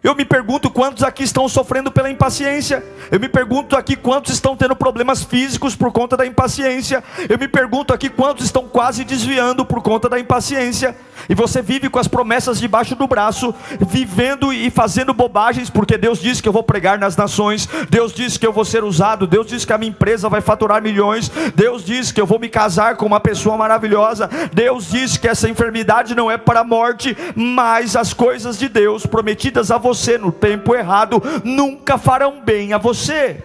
Eu 0.02 0.14
me 0.14 0.24
pergunto 0.24 0.70
quantos 0.70 1.02
aqui 1.02 1.22
estão 1.22 1.46
sofrendo 1.46 1.92
pela 1.92 2.10
impaciência. 2.10 2.82
Eu 3.10 3.20
me 3.20 3.28
pergunto 3.28 3.76
aqui 3.76 3.94
quantos 3.94 4.32
estão 4.32 4.56
tendo 4.56 4.74
problemas 4.74 5.22
físicos 5.22 5.76
por 5.76 5.92
conta 5.92 6.16
da 6.16 6.24
impaciência. 6.24 7.04
Eu 7.28 7.38
me 7.38 7.46
pergunto 7.46 7.92
aqui 7.92 8.08
quantos 8.08 8.46
estão 8.46 8.66
quase 8.66 9.04
desviando 9.04 9.62
por 9.62 9.82
conta 9.82 10.08
da 10.08 10.18
impaciência. 10.18 10.96
E 11.28 11.34
você 11.34 11.60
vive 11.60 11.90
com 11.90 11.98
as 11.98 12.08
promessas 12.08 12.58
debaixo 12.58 12.96
do 12.96 13.06
braço, 13.06 13.54
vivendo 13.78 14.50
e 14.54 14.70
fazendo 14.70 15.12
bobagens, 15.12 15.68
porque 15.68 15.98
Deus 15.98 16.18
disse 16.18 16.42
que 16.42 16.48
eu 16.48 16.52
vou 16.52 16.62
pregar 16.62 16.98
nas 16.98 17.14
nações. 17.14 17.68
Deus 17.90 18.14
disse 18.14 18.38
que 18.38 18.46
eu 18.46 18.54
vou 18.54 18.64
ser 18.64 18.82
usado. 18.82 19.26
Deus 19.26 19.46
disse 19.46 19.66
que 19.66 19.72
a 19.74 19.78
minha 19.78 19.90
empresa 19.90 20.30
vai 20.30 20.40
faturar 20.40 20.80
milhões. 20.80 21.30
Deus 21.54 21.84
disse 21.84 22.14
que 22.14 22.20
eu 22.20 22.26
vou 22.26 22.38
me 22.38 22.48
casar 22.48 22.96
com 22.96 23.04
uma 23.04 23.20
pessoa 23.20 23.54
maravilhosa. 23.58 24.30
Deus 24.50 24.88
disse 24.90 25.20
que 25.20 25.28
essa 25.28 25.46
enfermidade 25.46 26.14
não 26.14 26.30
é 26.30 26.38
para 26.38 26.60
a 26.60 26.64
morte, 26.64 27.14
mas 27.36 27.96
as 27.96 28.14
coisas 28.14 28.58
de 28.58 28.66
Deus 28.66 29.04
prometidas 29.04 29.70
a 29.70 29.76
você 29.76 29.89
você 29.90 30.16
no 30.16 30.30
tempo 30.30 30.72
errado 30.72 31.20
nunca 31.42 31.98
farão 31.98 32.40
bem 32.40 32.72
a 32.72 32.78
você. 32.78 33.42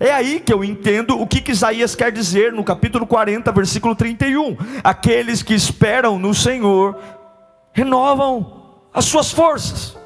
É 0.00 0.10
aí 0.10 0.40
que 0.40 0.52
eu 0.52 0.64
entendo 0.64 1.20
o 1.20 1.26
que, 1.26 1.40
que 1.40 1.52
Isaías 1.52 1.94
quer 1.94 2.10
dizer 2.10 2.52
no 2.52 2.64
capítulo 2.64 3.06
40, 3.06 3.52
versículo 3.52 3.94
31. 3.94 4.56
Aqueles 4.82 5.42
que 5.42 5.54
esperam 5.54 6.18
no 6.18 6.34
Senhor 6.34 6.98
renovam 7.72 8.64
as 8.92 9.04
suas 9.04 9.30
forças. 9.30 9.96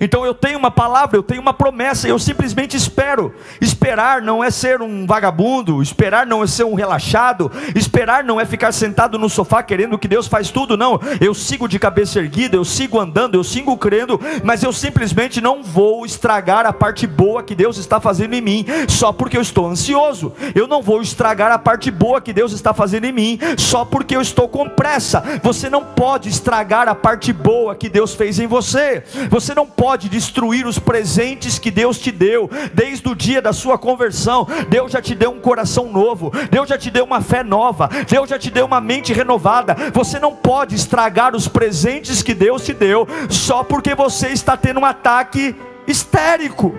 Então 0.00 0.24
eu 0.24 0.32
tenho 0.32 0.58
uma 0.58 0.70
palavra, 0.70 1.18
eu 1.18 1.22
tenho 1.22 1.42
uma 1.42 1.52
promessa, 1.52 2.08
eu 2.08 2.18
simplesmente 2.18 2.76
espero. 2.76 3.34
Esperar 3.60 4.22
não 4.22 4.42
é 4.42 4.50
ser 4.50 4.80
um 4.80 5.06
vagabundo, 5.06 5.82
esperar 5.82 6.26
não 6.26 6.42
é 6.42 6.46
ser 6.46 6.64
um 6.64 6.74
relaxado, 6.74 7.52
esperar 7.74 8.24
não 8.24 8.40
é 8.40 8.46
ficar 8.46 8.72
sentado 8.72 9.18
no 9.18 9.28
sofá 9.28 9.62
querendo 9.62 9.98
que 9.98 10.08
Deus 10.08 10.26
faz 10.26 10.50
tudo, 10.50 10.76
não. 10.76 10.98
Eu 11.20 11.34
sigo 11.34 11.68
de 11.68 11.78
cabeça 11.78 12.18
erguida, 12.18 12.56
eu 12.56 12.64
sigo 12.64 12.98
andando, 12.98 13.34
eu 13.34 13.44
sigo 13.44 13.76
crendo, 13.76 14.18
mas 14.42 14.62
eu 14.62 14.72
simplesmente 14.72 15.40
não 15.40 15.62
vou 15.62 16.06
estragar 16.06 16.64
a 16.64 16.72
parte 16.72 17.06
boa 17.06 17.42
que 17.42 17.54
Deus 17.54 17.76
está 17.76 18.00
fazendo 18.00 18.32
em 18.34 18.40
mim 18.40 18.66
só 18.88 19.12
porque 19.12 19.36
eu 19.36 19.42
estou 19.42 19.68
ansioso. 19.68 20.32
Eu 20.54 20.66
não 20.66 20.80
vou 20.80 21.02
estragar 21.02 21.52
a 21.52 21.58
parte 21.58 21.90
boa 21.90 22.20
que 22.20 22.32
Deus 22.32 22.52
está 22.52 22.72
fazendo 22.72 23.04
em 23.04 23.12
mim 23.12 23.38
só 23.58 23.84
porque 23.84 24.16
eu 24.16 24.22
estou 24.22 24.48
com 24.48 24.66
pressa. 24.66 25.22
Você 25.42 25.68
não 25.68 25.84
pode 25.84 26.28
estragar 26.28 26.88
a 26.88 26.94
parte 26.94 27.32
boa 27.32 27.74
que 27.74 27.88
Deus 27.88 28.14
fez 28.14 28.38
em 28.38 28.46
você. 28.46 29.02
Você 29.28 29.54
não 29.54 29.66
pode 29.66 29.89
pode 29.90 30.08
destruir 30.08 30.68
os 30.68 30.78
presentes 30.78 31.58
que 31.58 31.68
Deus 31.68 31.98
te 31.98 32.12
deu, 32.12 32.48
desde 32.72 33.08
o 33.08 33.14
dia 33.14 33.42
da 33.42 33.52
sua 33.52 33.76
conversão. 33.76 34.46
Deus 34.68 34.92
já 34.92 35.02
te 35.02 35.16
deu 35.16 35.32
um 35.32 35.40
coração 35.40 35.90
novo, 35.90 36.30
Deus 36.48 36.68
já 36.68 36.78
te 36.78 36.92
deu 36.92 37.04
uma 37.04 37.20
fé 37.20 37.42
nova, 37.42 37.88
Deus 38.08 38.30
já 38.30 38.38
te 38.38 38.52
deu 38.52 38.66
uma 38.66 38.80
mente 38.80 39.12
renovada. 39.12 39.74
Você 39.92 40.20
não 40.20 40.32
pode 40.32 40.76
estragar 40.76 41.34
os 41.34 41.48
presentes 41.48 42.22
que 42.22 42.34
Deus 42.34 42.64
te 42.64 42.72
deu 42.72 43.04
só 43.28 43.64
porque 43.64 43.92
você 43.92 44.28
está 44.28 44.56
tendo 44.56 44.78
um 44.78 44.84
ataque 44.84 45.56
histérico. 45.88 46.72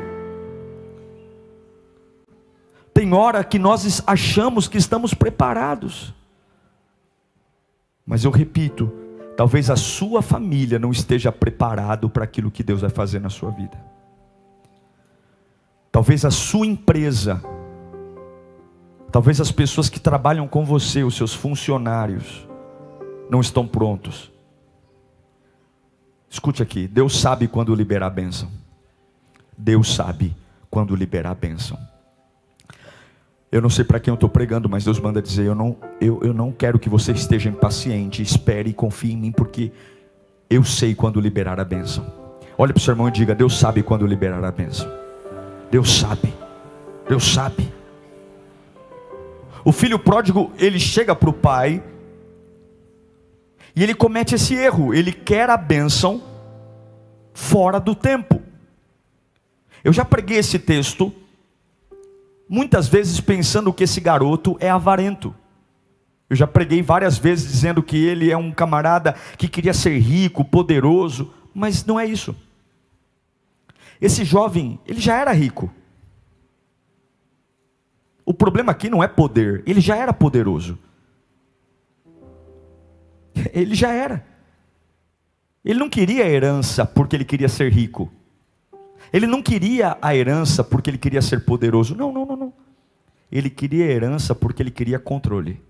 Tem 2.94 3.14
hora 3.14 3.44
que 3.44 3.60
nós 3.60 4.02
achamos 4.08 4.70
que 4.70 4.78
estamos 4.78 5.14
preparados. 5.14 6.14
Mas 8.06 8.24
eu 8.24 8.32
repito, 8.32 9.01
Talvez 9.42 9.72
a 9.72 9.76
sua 9.76 10.22
família 10.22 10.78
não 10.78 10.92
esteja 10.92 11.32
preparado 11.32 12.08
para 12.08 12.26
aquilo 12.26 12.52
que 12.52 12.62
Deus 12.62 12.82
vai 12.82 12.92
fazer 12.92 13.20
na 13.20 13.32
sua 13.32 13.50
vida. 13.50 13.76
Talvez 15.92 16.24
a 16.24 16.30
sua 16.30 16.68
empresa, 16.68 17.42
talvez 19.12 19.42
as 19.42 19.52
pessoas 19.52 19.90
que 19.90 20.00
trabalham 20.00 20.48
com 20.48 20.64
você, 20.64 21.04
os 21.04 21.16
seus 21.16 21.34
funcionários, 21.34 22.48
não 23.32 23.42
estão 23.42 23.66
prontos. 23.66 24.32
Escute 26.30 26.62
aqui, 26.62 26.88
Deus 26.88 27.20
sabe 27.20 27.48
quando 27.48 27.74
liberar 27.74 28.06
a 28.06 28.12
bênção. 28.12 28.48
Deus 29.58 29.96
sabe 29.96 30.38
quando 30.70 30.96
liberar 30.96 31.32
a 31.32 31.34
bênção. 31.34 31.80
Eu 33.52 33.62
não 33.62 33.70
sei 33.70 33.84
para 33.84 34.00
quem 34.00 34.12
eu 34.12 34.16
estou 34.16 34.30
pregando, 34.30 34.70
mas 34.70 34.86
Deus 34.86 35.00
manda 35.00 35.22
dizer: 35.22 35.46
eu 35.46 35.56
não, 35.56 35.76
eu, 36.00 36.22
eu 36.24 36.34
não 36.34 36.52
quero 36.52 36.80
que 36.80 36.88
você 36.88 37.12
esteja 37.12 37.50
impaciente, 37.50 38.22
espere 38.22 38.70
e 38.70 38.74
confie 38.74 39.12
em 39.12 39.18
mim, 39.18 39.32
porque 39.32 39.72
eu 40.50 40.64
sei 40.64 40.96
quando 40.96 41.20
liberar 41.20 41.60
a 41.60 41.66
bênção. 41.66 42.06
Olhe 42.58 42.72
para 42.72 42.80
o 42.80 42.84
seu 42.84 42.94
irmão 42.94 43.10
e 43.10 43.12
diga: 43.12 43.36
Deus 43.36 43.60
sabe 43.60 43.84
quando 43.84 44.08
liberar 44.08 44.44
a 44.44 44.52
bênção. 44.52 44.90
Deus 45.70 46.00
sabe, 46.00 46.34
Deus 47.10 47.34
sabe. 47.34 47.70
O 49.66 49.72
filho 49.72 50.00
pródigo, 50.00 50.52
ele 50.58 50.80
chega 50.80 51.14
para 51.14 51.30
o 51.30 51.34
pai 51.34 51.84
e 53.76 53.84
ele 53.84 53.94
comete 53.94 54.36
esse 54.36 54.56
erro, 54.56 54.94
ele 54.94 55.12
quer 55.12 55.50
a 55.50 55.58
bênção 55.58 56.22
fora 57.34 57.80
do 57.80 57.94
tempo. 57.94 58.42
Eu 59.84 59.92
já 59.92 60.06
preguei 60.06 60.38
esse 60.38 60.58
texto 60.58 61.14
muitas 62.52 62.90
vezes 62.90 63.22
pensando 63.22 63.72
que 63.72 63.86
esse 63.86 64.02
garoto 64.02 64.58
é 64.60 64.70
avarento. 64.70 65.34
Eu 66.30 66.36
já 66.36 66.46
preguei 66.46 66.82
várias 66.82 67.18
vezes 67.18 67.50
dizendo 67.50 67.82
que 67.82 67.96
ele 67.96 68.30
é 68.30 68.36
um 68.36 68.52
camarada 68.52 69.16
que 69.38 69.48
queria 69.48 69.74
ser 69.74 69.98
rico, 70.00 70.44
poderoso, 70.44 71.34
mas 71.54 71.86
não 71.86 71.98
é 71.98 72.06
isso. 72.06 72.36
Esse 74.02 74.26
jovem, 74.26 74.78
ele 74.86 75.00
já 75.00 75.18
era 75.18 75.32
rico. 75.32 75.72
O 78.26 78.34
problema 78.34 78.74
aqui 78.74 78.90
não 78.90 79.02
é 79.02 79.08
poder, 79.08 79.64
ele 79.66 79.80
já 79.80 79.96
era 79.96 80.12
poderoso. 80.12 80.78
Ele 83.54 83.76
já 83.76 83.94
era. 83.94 84.26
Ele 85.64 85.80
não 85.80 85.90
queria 85.90 86.28
herança 86.28 86.86
porque 86.86 87.16
ele 87.16 87.24
queria 87.24 87.48
ser 87.48 87.72
rico. 87.72 88.12
Ele 89.12 89.28
não 89.28 89.42
queria 89.42 89.98
a 90.02 90.16
herança 90.16 90.64
porque 90.64 90.90
ele 90.90 90.98
queria 90.98 91.22
ser 91.22 91.44
poderoso. 91.44 91.96
Não, 91.96 92.12
não. 92.12 92.21
Ele 93.32 93.50
queria 93.50 93.86
herança 93.86 94.36
porque 94.36 94.62
ele 94.62 94.72
queria 94.72 95.00
controle. 95.00 95.62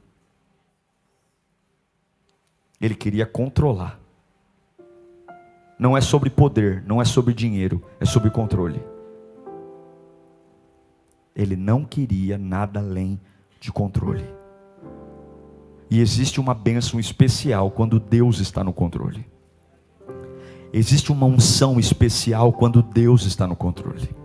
Ele 2.80 2.96
queria 2.96 3.26
controlar. 3.26 4.00
Não 5.78 5.96
é 5.96 6.02
sobre 6.02 6.30
poder, 6.30 6.84
não 6.86 7.02
é 7.02 7.06
sobre 7.06 7.34
dinheiro, 7.34 7.84
é 8.00 8.06
sobre 8.06 8.32
controle. 8.32 8.84
Ele 11.36 11.56
não 11.56 11.86
queria 11.86 12.38
nada 12.38 12.80
além 12.80 13.20
de 13.60 13.72
controle. 13.72 14.26
E 15.90 16.00
existe 16.00 16.40
uma 16.40 16.54
bênção 16.54 17.00
especial 17.00 17.70
quando 17.70 18.00
Deus 18.00 18.40
está 18.40 18.64
no 18.64 18.74
controle. 18.74 19.26
Existe 20.74 21.12
uma 21.12 21.26
unção 21.26 21.80
especial 21.80 22.54
quando 22.54 22.82
Deus 22.82 23.26
está 23.26 23.46
no 23.46 23.56
controle. 23.56 24.21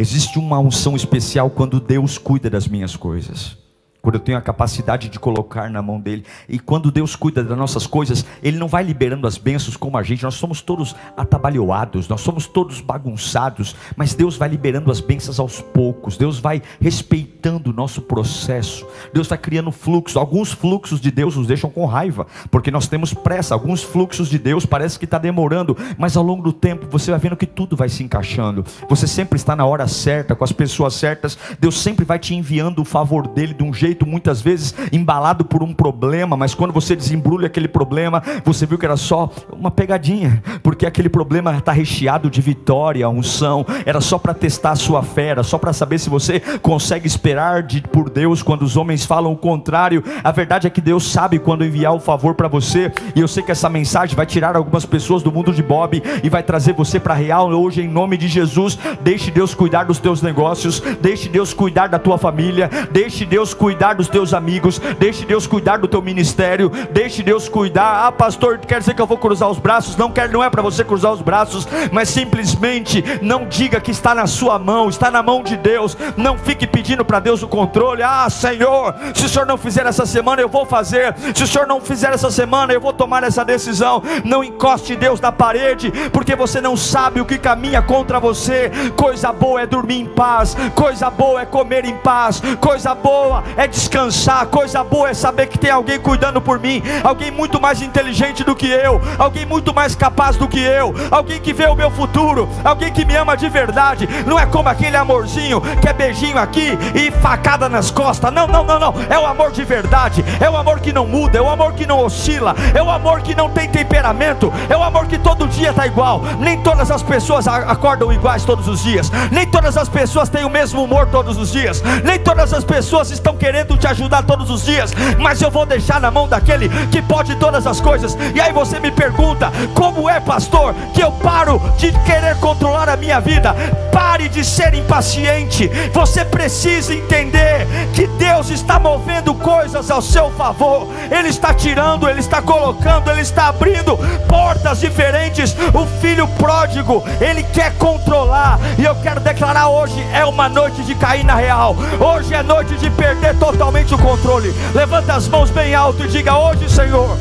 Existe 0.00 0.38
uma 0.38 0.60
unção 0.60 0.94
especial 0.94 1.50
quando 1.50 1.80
Deus 1.80 2.18
cuida 2.18 2.48
das 2.48 2.68
minhas 2.68 2.94
coisas 2.94 3.56
quando 4.00 4.14
eu 4.14 4.20
tenho 4.20 4.38
a 4.38 4.42
capacidade 4.42 5.08
de 5.08 5.18
colocar 5.18 5.68
na 5.70 5.82
mão 5.82 6.00
dele. 6.00 6.24
E 6.48 6.58
quando 6.58 6.90
Deus 6.90 7.16
cuida 7.16 7.42
das 7.42 7.58
nossas 7.58 7.86
coisas, 7.86 8.24
ele 8.42 8.56
não 8.56 8.68
vai 8.68 8.82
liberando 8.82 9.26
as 9.26 9.36
bênçãos 9.36 9.76
como 9.76 9.98
a 9.98 10.02
gente. 10.02 10.22
Nós 10.22 10.34
somos 10.34 10.62
todos 10.62 10.94
atabalhoados, 11.16 12.08
nós 12.08 12.20
somos 12.20 12.46
todos 12.46 12.80
bagunçados, 12.80 13.74
mas 13.96 14.14
Deus 14.14 14.36
vai 14.36 14.48
liberando 14.48 14.90
as 14.90 15.00
bênçãos 15.00 15.40
aos 15.40 15.60
poucos. 15.60 16.16
Deus 16.16 16.38
vai 16.38 16.62
respeitando 16.80 17.70
o 17.70 17.72
nosso 17.72 18.00
processo. 18.00 18.86
Deus 19.12 19.26
está 19.26 19.36
criando 19.36 19.70
fluxos. 19.72 20.16
Alguns 20.16 20.52
fluxos 20.52 21.00
de 21.00 21.10
Deus 21.10 21.36
nos 21.36 21.46
deixam 21.46 21.68
com 21.68 21.84
raiva, 21.84 22.26
porque 22.50 22.70
nós 22.70 22.86
temos 22.86 23.12
pressa. 23.12 23.54
Alguns 23.54 23.82
fluxos 23.82 24.28
de 24.28 24.38
Deus 24.38 24.64
parece 24.64 24.98
que 24.98 25.04
está 25.04 25.18
demorando, 25.18 25.76
mas 25.98 26.16
ao 26.16 26.22
longo 26.22 26.42
do 26.42 26.52
tempo 26.52 26.86
você 26.90 27.10
vai 27.10 27.20
vendo 27.20 27.36
que 27.36 27.46
tudo 27.46 27.76
vai 27.76 27.88
se 27.88 28.02
encaixando. 28.02 28.64
Você 28.88 29.06
sempre 29.06 29.36
está 29.36 29.56
na 29.56 29.66
hora 29.66 29.86
certa, 29.86 30.34
com 30.34 30.44
as 30.44 30.52
pessoas 30.52 30.94
certas. 30.94 31.36
Deus 31.58 31.78
sempre 31.78 32.04
vai 32.04 32.18
te 32.18 32.34
enviando 32.34 32.80
o 32.80 32.84
favor 32.84 33.26
dele 33.26 33.54
de 33.54 33.64
um 33.64 33.74
jeito 33.74 33.87
jeito, 33.88 34.06
muitas 34.06 34.42
vezes 34.42 34.74
embalado 34.92 35.44
por 35.44 35.62
um 35.62 35.72
problema, 35.72 36.36
mas 36.36 36.54
quando 36.54 36.72
você 36.72 36.94
desembrulha 36.94 37.46
aquele 37.46 37.68
problema, 37.68 38.22
você 38.44 38.66
viu 38.66 38.78
que 38.78 38.84
era 38.84 38.96
só 38.96 39.30
uma 39.50 39.70
pegadinha, 39.70 40.42
porque 40.62 40.84
aquele 40.84 41.08
problema 41.08 41.56
está 41.56 41.72
recheado 41.72 42.28
de 42.28 42.40
vitória, 42.42 43.08
unção, 43.08 43.64
era 43.86 44.00
só 44.00 44.18
para 44.18 44.34
testar 44.34 44.72
a 44.72 44.76
sua 44.76 45.02
fé, 45.02 45.28
era 45.28 45.42
só 45.42 45.56
para 45.56 45.72
saber 45.72 45.98
se 45.98 46.10
você 46.10 46.40
consegue 46.60 47.06
esperar 47.06 47.62
de, 47.62 47.80
por 47.80 48.10
Deus 48.10 48.42
quando 48.42 48.62
os 48.62 48.76
homens 48.76 49.06
falam 49.06 49.32
o 49.32 49.36
contrário. 49.36 50.04
A 50.22 50.30
verdade 50.30 50.66
é 50.66 50.70
que 50.70 50.80
Deus 50.80 51.10
sabe 51.10 51.38
quando 51.38 51.64
enviar 51.64 51.94
o 51.94 52.00
favor 52.00 52.34
para 52.34 52.48
você, 52.48 52.92
e 53.14 53.20
eu 53.20 53.28
sei 53.28 53.42
que 53.42 53.52
essa 53.52 53.70
mensagem 53.70 54.14
vai 54.14 54.26
tirar 54.26 54.54
algumas 54.54 54.84
pessoas 54.84 55.22
do 55.22 55.32
mundo 55.32 55.52
de 55.52 55.62
Bob 55.62 56.02
e 56.22 56.28
vai 56.28 56.42
trazer 56.42 56.74
você 56.74 57.00
para 57.00 57.14
real 57.14 57.48
hoje 57.48 57.80
em 57.80 57.88
nome 57.88 58.18
de 58.18 58.28
Jesus. 58.28 58.78
Deixe 59.00 59.30
Deus 59.30 59.54
cuidar 59.54 59.84
dos 59.84 59.98
teus 59.98 60.20
negócios, 60.20 60.80
deixe 61.00 61.28
Deus 61.28 61.54
cuidar 61.54 61.86
da 61.86 61.98
tua 61.98 62.18
família, 62.18 62.68
deixe 62.90 63.24
Deus 63.24 63.54
cuidar 63.54 63.77
dos 63.94 64.08
teus 64.08 64.34
amigos, 64.34 64.78
deixe 64.98 65.24
Deus 65.24 65.46
cuidar 65.46 65.78
do 65.78 65.88
teu 65.88 66.02
ministério, 66.02 66.70
deixe 66.90 67.22
Deus 67.22 67.48
cuidar. 67.48 68.06
Ah, 68.06 68.12
pastor, 68.12 68.58
quer 68.58 68.80
dizer 68.80 68.94
que 68.94 69.00
eu 69.00 69.06
vou 69.06 69.18
cruzar 69.18 69.48
os 69.48 69.58
braços? 69.58 69.96
Não 69.96 70.10
quer, 70.10 70.28
não 70.28 70.42
é 70.42 70.50
para 70.50 70.62
você 70.62 70.82
cruzar 70.84 71.12
os 71.12 71.22
braços, 71.22 71.66
mas 71.92 72.08
simplesmente 72.08 73.04
não 73.22 73.46
diga 73.46 73.80
que 73.80 73.90
está 73.90 74.14
na 74.14 74.26
sua 74.26 74.58
mão, 74.58 74.88
está 74.88 75.10
na 75.10 75.22
mão 75.22 75.42
de 75.42 75.56
Deus. 75.56 75.96
Não 76.16 76.36
fique 76.36 76.66
pedindo 76.66 77.04
para 77.04 77.20
Deus 77.20 77.42
o 77.42 77.48
controle. 77.48 78.02
Ah, 78.02 78.28
Senhor, 78.28 78.94
se 79.14 79.26
o 79.26 79.28
Senhor 79.28 79.46
não 79.46 79.56
fizer 79.56 79.86
essa 79.86 80.04
semana, 80.04 80.42
eu 80.42 80.48
vou 80.48 80.66
fazer. 80.66 81.14
Se 81.34 81.44
o 81.44 81.46
Senhor 81.46 81.66
não 81.66 81.80
fizer 81.80 82.12
essa 82.12 82.30
semana, 82.30 82.72
eu 82.72 82.80
vou 82.80 82.92
tomar 82.92 83.22
essa 83.22 83.44
decisão. 83.44 84.02
Não 84.24 84.42
encoste 84.42 84.96
Deus 84.96 85.20
na 85.20 85.30
parede, 85.30 85.92
porque 86.12 86.34
você 86.34 86.60
não 86.60 86.76
sabe 86.76 87.20
o 87.20 87.24
que 87.24 87.38
caminha 87.38 87.80
contra 87.80 88.18
você. 88.18 88.70
Coisa 88.96 89.32
boa 89.32 89.62
é 89.62 89.66
dormir 89.66 90.00
em 90.00 90.06
paz, 90.06 90.56
coisa 90.74 91.10
boa 91.10 91.42
é 91.42 91.46
comer 91.46 91.84
em 91.84 91.96
paz, 91.96 92.42
coisa 92.60 92.94
boa 92.94 93.44
é 93.56 93.67
descansar, 93.68 94.46
coisa 94.46 94.82
boa 94.82 95.10
é 95.10 95.14
saber 95.14 95.46
que 95.46 95.58
tem 95.58 95.70
alguém 95.70 95.98
cuidando 95.98 96.40
por 96.40 96.58
mim, 96.58 96.82
alguém 97.04 97.30
muito 97.30 97.60
mais 97.60 97.82
inteligente 97.82 98.42
do 98.42 98.56
que 98.56 98.68
eu, 98.68 99.00
alguém 99.18 99.46
muito 99.46 99.74
mais 99.74 99.94
capaz 99.94 100.36
do 100.36 100.48
que 100.48 100.60
eu, 100.60 100.94
alguém 101.10 101.40
que 101.40 101.52
vê 101.52 101.66
o 101.66 101.74
meu 101.74 101.90
futuro, 101.90 102.48
alguém 102.64 102.92
que 102.92 103.04
me 103.04 103.14
ama 103.14 103.36
de 103.36 103.48
verdade. 103.48 104.08
Não 104.26 104.38
é 104.38 104.46
como 104.46 104.68
aquele 104.68 104.96
amorzinho 104.96 105.60
que 105.80 105.88
é 105.88 105.92
beijinho 105.92 106.38
aqui 106.38 106.78
e 106.94 107.10
facada 107.10 107.68
nas 107.68 107.90
costas. 107.90 108.32
Não, 108.32 108.46
não, 108.46 108.64
não, 108.64 108.78
não. 108.78 108.94
É 109.10 109.18
o 109.18 109.26
amor 109.26 109.50
de 109.50 109.64
verdade, 109.64 110.24
é 110.40 110.48
o 110.48 110.56
amor 110.56 110.80
que 110.80 110.92
não 110.92 111.06
muda, 111.06 111.38
é 111.38 111.40
o 111.40 111.48
amor 111.48 111.74
que 111.74 111.86
não 111.86 112.00
oscila, 112.04 112.54
é 112.74 112.82
o 112.82 112.90
amor 112.90 113.20
que 113.22 113.34
não 113.34 113.50
tem 113.50 113.68
temperamento, 113.68 114.52
é 114.68 114.76
o 114.76 114.82
amor 114.82 115.06
que 115.06 115.18
todo 115.18 115.48
dia 115.48 115.70
está 115.70 115.86
igual. 115.86 116.22
Nem 116.38 116.60
todas 116.62 116.90
as 116.90 117.02
pessoas 117.02 117.46
acordam 117.46 118.12
iguais 118.12 118.44
todos 118.44 118.68
os 118.68 118.82
dias, 118.82 119.10
nem 119.30 119.46
todas 119.46 119.76
as 119.76 119.88
pessoas 119.88 120.28
têm 120.28 120.44
o 120.44 120.50
mesmo 120.50 120.82
humor 120.82 121.06
todos 121.06 121.36
os 121.36 121.50
dias, 121.50 121.82
nem 122.04 122.18
todas 122.18 122.52
as 122.52 122.64
pessoas 122.64 123.10
estão 123.10 123.36
querendo 123.36 123.57
te 123.64 123.86
ajudar 123.86 124.22
todos 124.22 124.50
os 124.50 124.64
dias, 124.64 124.92
mas 125.18 125.40
eu 125.40 125.50
vou 125.50 125.64
deixar 125.64 126.00
na 126.00 126.10
mão 126.10 126.28
daquele 126.28 126.68
que 126.88 127.00
pode 127.00 127.36
todas 127.36 127.66
as 127.66 127.80
coisas. 127.80 128.16
E 128.34 128.40
aí 128.40 128.52
você 128.52 128.78
me 128.80 128.90
pergunta: 128.90 129.50
como 129.74 130.08
é, 130.08 130.20
pastor, 130.20 130.74
que 130.94 131.02
eu 131.02 131.12
paro 131.12 131.60
de 131.76 131.92
querer 132.00 132.36
controlar 132.36 132.88
a 132.88 132.96
minha 132.96 133.20
vida? 133.20 133.54
Pare 133.92 134.28
de 134.28 134.44
ser 134.44 134.74
impaciente. 134.74 135.68
Você 135.92 136.24
precisa 136.24 136.94
entender 136.94 137.66
que 137.94 138.06
Deus 138.06 138.50
está 138.50 138.78
movendo 138.78 139.34
coisas 139.34 139.90
ao 139.90 140.02
seu 140.02 140.30
favor. 140.32 140.88
Ele 141.10 141.28
está 141.28 141.52
tirando, 141.52 142.08
ele 142.08 142.20
está 142.20 142.40
colocando, 142.40 143.10
ele 143.10 143.22
está 143.22 143.48
abrindo 143.48 143.96
portas 144.28 144.80
diferentes. 144.80 145.56
O 145.74 145.86
filho 146.00 146.28
pródigo, 146.28 147.02
ele 147.20 147.42
quer 147.42 147.74
controlar. 147.76 148.58
E 148.78 148.84
eu 148.84 148.94
quero 148.96 149.20
declarar 149.20 149.68
hoje 149.68 150.00
é 150.12 150.24
uma 150.24 150.48
noite 150.48 150.82
de 150.82 150.94
cair 150.94 151.24
na 151.24 151.34
real. 151.34 151.76
Hoje 152.00 152.34
é 152.34 152.42
noite 152.42 152.74
de 152.76 152.90
perder 152.90 153.34
totalmente 153.52 153.94
o 153.94 153.98
controle. 153.98 154.52
Levanta 154.74 155.14
as 155.14 155.26
mãos 155.26 155.50
bem 155.50 155.74
alto 155.74 156.04
e 156.04 156.08
diga: 156.08 156.36
Hoje, 156.36 156.68
Senhor, 156.68 157.16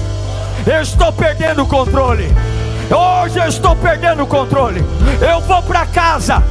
eu 0.66 0.82
estou 0.82 1.12
perdendo 1.14 1.64
o 1.64 1.68
controle. 1.68 2.28
Hoje 2.92 3.40
eu 3.40 3.48
estou 3.48 3.76
perdendo 3.76 4.24
o 4.24 4.28
controle. 4.28 4.84
Eu 5.22 5.40
vou 5.42 5.62
para 5.64 5.86
casa 5.86 6.44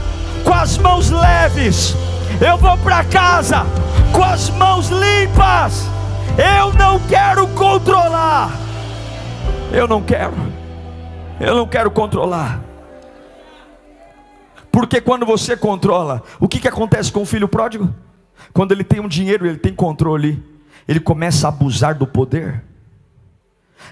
com 0.45 0.55
as 0.55 0.79
mãos 0.79 1.11
leves. 1.11 1.95
Eu 2.41 2.57
vou 2.57 2.77
para 2.79 3.05
casa 3.05 3.67
com 4.13 4.23
as 4.23 4.49
mãos 4.51 4.89
limpas. 4.89 5.87
Eu 6.39 6.73
não 6.73 6.99
quero 7.01 7.47
controlar. 7.49 8.53
Eu 9.73 9.87
não 9.87 10.03
quero. 10.03 10.35
Eu 11.39 11.55
não 11.55 11.67
quero 11.67 11.91
controlar. 11.91 12.61
Porque 14.73 15.01
quando 15.01 15.27
você 15.27 15.57
controla, 15.57 16.23
o 16.41 16.49
que, 16.49 16.61
que 16.61 16.69
acontece 16.69 17.11
com 17.13 17.23
o 17.23 17.27
filho 17.27 17.49
pródigo? 17.49 17.93
Quando 18.53 18.73
ele 18.73 18.85
tem 18.85 19.01
um 19.01 19.09
dinheiro, 19.09 19.47
ele 19.47 19.59
tem 19.59 19.75
controle, 19.75 20.43
ele 20.87 21.01
começa 21.01 21.47
a 21.47 21.51
abusar 21.51 21.95
do 21.97 22.07
poder, 22.07 22.63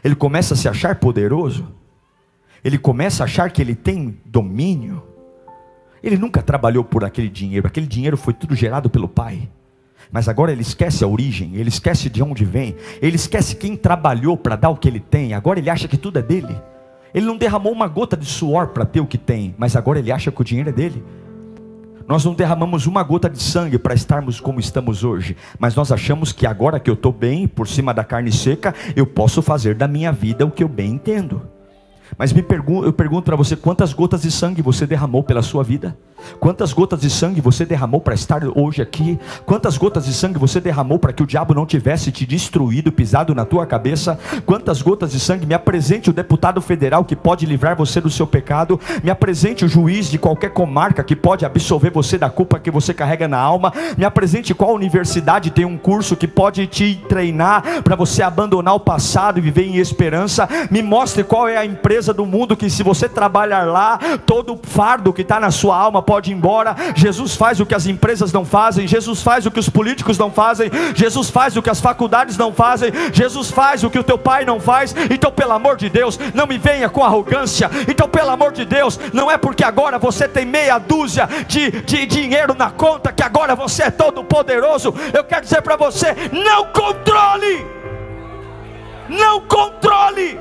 ele 0.03 0.15
começa 0.15 0.55
a 0.55 0.57
se 0.57 0.69
achar 0.69 0.97
poderoso, 0.97 1.69
ele 2.63 2.79
começa 2.79 3.23
a 3.23 3.27
achar 3.27 3.51
que 3.51 3.61
ele 3.61 3.75
tem 3.75 4.19
domínio. 4.25 5.03
Ele 6.03 6.19
nunca 6.19 6.43
trabalhou 6.43 6.85
por 6.85 7.05
aquele 7.05 7.29
dinheiro, 7.29 7.67
aquele 7.67 7.87
dinheiro 7.87 8.17
foi 8.17 8.35
tudo 8.35 8.55
gerado 8.55 8.91
pelo 8.91 9.09
pai. 9.09 9.49
Mas 10.13 10.29
agora 10.29 10.53
ele 10.53 10.63
esquece 10.63 11.03
a 11.03 11.09
origem, 11.09 11.57
ele 11.57 11.69
esquece 11.69 12.11
de 12.11 12.23
onde 12.23 12.45
vem, 12.45 12.77
ele 13.01 13.17
esquece 13.17 13.57
quem 13.57 13.77
trabalhou 13.77 14.37
para 14.37 14.57
dar 14.57 14.69
o 14.69 14.77
que 14.77 14.89
ele 14.89 15.01
tem, 15.01 15.33
agora 15.35 15.59
ele 15.59 15.71
acha 15.71 15.89
que 15.89 15.97
tudo 15.97 16.19
é 16.19 16.23
dele. 16.23 16.57
Ele 17.15 17.27
não 17.27 17.37
derramou 17.37 17.73
uma 17.73 17.87
gota 17.87 18.17
de 18.17 18.27
suor 18.27 18.69
para 18.69 18.85
ter 18.85 19.01
o 19.01 19.07
que 19.07 19.17
tem, 19.17 19.55
mas 19.57 19.77
agora 19.77 19.99
ele 19.99 20.13
acha 20.13 20.31
que 20.31 20.41
o 20.41 20.45
dinheiro 20.45 20.71
é 20.71 20.73
dele. 20.73 21.03
Nós 22.07 22.25
não 22.25 22.35
derramamos 22.35 22.87
uma 22.87 23.03
gota 23.03 23.31
de 23.31 23.43
sangue 23.43 23.79
para 23.79 23.95
estarmos 23.95 24.39
como 24.39 24.61
estamos 24.61 25.05
hoje, 25.05 25.37
mas 25.59 25.75
nós 25.75 25.91
achamos 25.91 26.33
que 26.33 26.47
agora 26.47 26.79
que 26.79 26.91
eu 26.91 26.95
estou 26.95 27.13
bem, 27.13 27.49
por 27.49 27.67
cima 27.67 27.95
da 27.95 28.05
carne 28.05 28.31
seca, 28.31 28.75
eu 28.95 29.07
posso 29.07 29.41
fazer 29.41 29.75
da 29.75 29.89
minha 29.89 30.13
vida 30.13 30.45
o 30.45 30.51
que 30.51 30.63
eu 30.63 30.69
bem 30.69 30.93
entendo. 30.93 31.54
Mas 32.19 32.33
me 32.33 32.43
pergun 32.43 32.85
eu 32.85 32.93
pergunto 32.93 33.25
para 33.25 33.37
você: 33.37 33.57
quantas 33.57 33.93
gotas 33.93 34.23
de 34.23 34.31
sangue 34.31 34.63
você 34.63 34.87
derramou 34.87 35.23
pela 35.23 35.43
sua 35.43 35.63
vida? 35.63 35.97
Quantas 36.41 36.73
gotas 36.73 37.01
de 37.01 37.11
sangue 37.11 37.41
você 37.41 37.65
derramou 37.65 38.01
para 38.01 38.15
estar 38.15 38.43
hoje 38.55 38.81
aqui? 38.81 39.19
Quantas 39.45 39.77
gotas 39.77 40.07
de 40.07 40.13
sangue 40.13 40.39
você 40.39 40.61
derramou 40.61 40.99
para 40.99 41.13
que 41.13 41.23
o 41.23 41.27
diabo 41.27 41.55
não 41.55 41.67
tivesse 41.67 42.11
te 42.11 42.25
destruído, 42.25 42.93
pisado 42.93 43.35
na 43.35 43.45
tua 43.45 43.67
cabeça? 43.67 44.19
Quantas 44.47 44.81
gotas 44.83 45.13
de 45.13 45.21
sangue? 45.21 45.47
Me 45.47 45.55
apresente 45.55 46.11
o 46.11 46.13
deputado 46.13 46.61
federal 46.61 47.05
que 47.05 47.17
pode 47.17 47.47
livrar 47.47 47.77
você 47.77 48.01
do 48.01 48.11
seu 48.11 48.27
pecado. 48.27 48.81
Me 49.03 49.11
apresente 49.11 49.65
o 49.65 49.69
juiz 49.69 50.11
de 50.11 50.19
qualquer 50.19 50.51
comarca 50.51 51.05
que 51.05 51.17
pode 51.17 51.45
absolver 51.45 51.91
você 51.91 52.17
da 52.17 52.31
culpa 52.31 52.59
que 52.59 52.71
você 52.71 52.95
carrega 52.95 53.29
na 53.29 53.39
alma. 53.39 53.73
Me 53.97 54.05
apresente 54.05 54.55
qual 54.55 54.75
universidade 54.75 55.51
tem 55.51 55.65
um 55.65 55.77
curso 55.77 56.17
que 56.17 56.27
pode 56.27 56.67
te 56.67 57.03
treinar 57.09 57.83
para 57.83 57.97
você 57.97 58.23
abandonar 58.23 58.75
o 58.75 58.81
passado 58.81 59.39
e 59.39 59.43
viver 59.43 59.67
em 59.67 59.77
esperança. 59.77 60.49
Me 60.71 60.83
mostre 60.83 61.23
qual 61.23 61.49
é 61.49 61.57
a 61.57 61.67
empresa 61.67 62.04
do 62.13 62.27
mundo 62.27 62.57
que, 62.57 62.69
se 62.69 62.83
você 62.83 63.09
trabalhar 63.09 63.65
lá, 63.65 63.99
todo 64.27 64.59
fardo 64.63 65.13
que 65.13 65.23
está 65.23 65.39
na 65.39 65.51
sua 65.51 65.77
alma 65.77 66.03
pode 66.03 66.25
pode 66.25 66.31
ir 66.31 66.35
embora. 66.35 66.77
Jesus 66.95 67.37
faz 67.37 67.61
o 67.61 67.67
que 67.67 67.75
as 67.75 67.87
empresas 67.87 68.33
não 68.33 68.45
fazem, 68.45 68.87
Jesus 68.87 69.21
faz 69.21 69.45
o 69.45 69.51
que 69.51 69.59
os 69.61 69.69
políticos 69.69 70.17
não 70.17 70.31
fazem, 70.31 70.71
Jesus 70.95 71.29
faz 71.29 71.57
o 71.57 71.63
que 71.63 71.71
as 71.71 71.81
faculdades 71.81 72.39
não 72.39 72.53
fazem, 72.53 72.93
Jesus 73.13 73.51
faz 73.51 73.85
o 73.85 73.91
que 73.91 73.99
o 73.99 74.05
teu 74.05 74.17
pai 74.17 74.45
não 74.45 74.59
faz. 74.59 74.95
Então, 75.11 75.31
pelo 75.31 75.53
amor 75.53 75.77
de 75.77 75.91
Deus, 75.91 76.19
não 76.33 76.47
me 76.47 76.57
venha 76.57 76.89
com 76.89 77.05
arrogância. 77.05 77.71
Então, 77.89 78.09
pelo 78.09 78.31
amor 78.31 78.53
de 78.53 78.65
Deus, 78.65 78.99
não 79.13 79.31
é 79.31 79.37
porque 79.37 79.65
agora 79.65 79.99
você 79.99 80.27
tem 80.27 80.47
meia 80.47 80.79
dúzia 80.79 81.29
de, 81.47 81.83
de 81.83 82.07
dinheiro 82.07 82.55
na 82.57 82.71
conta 82.71 83.13
que 83.13 83.23
agora 83.23 83.55
você 83.55 83.85
é 83.85 83.91
todo 83.91 84.25
poderoso. 84.25 84.95
Eu 85.13 85.25
quero 85.25 85.43
dizer 85.43 85.63
para 85.63 85.77
você: 85.77 86.15
não 86.33 86.67
controle, 86.67 87.67
não 89.09 89.41
controle, 89.41 90.39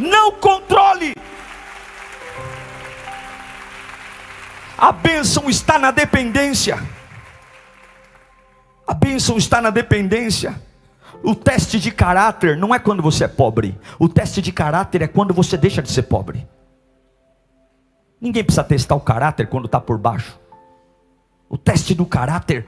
não 0.00 0.32
controle. 0.32 1.14
A 4.76 4.92
bênção 4.92 5.50
está 5.50 5.78
na 5.78 5.90
dependência. 5.90 6.82
A 8.86 8.94
bênção 8.94 9.36
está 9.36 9.60
na 9.60 9.70
dependência. 9.70 10.60
O 11.22 11.34
teste 11.34 11.78
de 11.78 11.90
caráter 11.90 12.56
não 12.56 12.74
é 12.74 12.78
quando 12.78 13.02
você 13.02 13.24
é 13.24 13.28
pobre. 13.28 13.78
O 13.98 14.08
teste 14.08 14.40
de 14.40 14.50
caráter 14.50 15.02
é 15.02 15.06
quando 15.06 15.34
você 15.34 15.56
deixa 15.56 15.82
de 15.82 15.90
ser 15.90 16.04
pobre. 16.04 16.48
Ninguém 18.18 18.42
precisa 18.42 18.64
testar 18.64 18.94
o 18.94 19.00
caráter 19.00 19.48
quando 19.48 19.66
está 19.66 19.78
por 19.78 19.98
baixo. 19.98 20.40
O 21.48 21.58
teste 21.58 21.94
do 21.94 22.06
caráter 22.06 22.66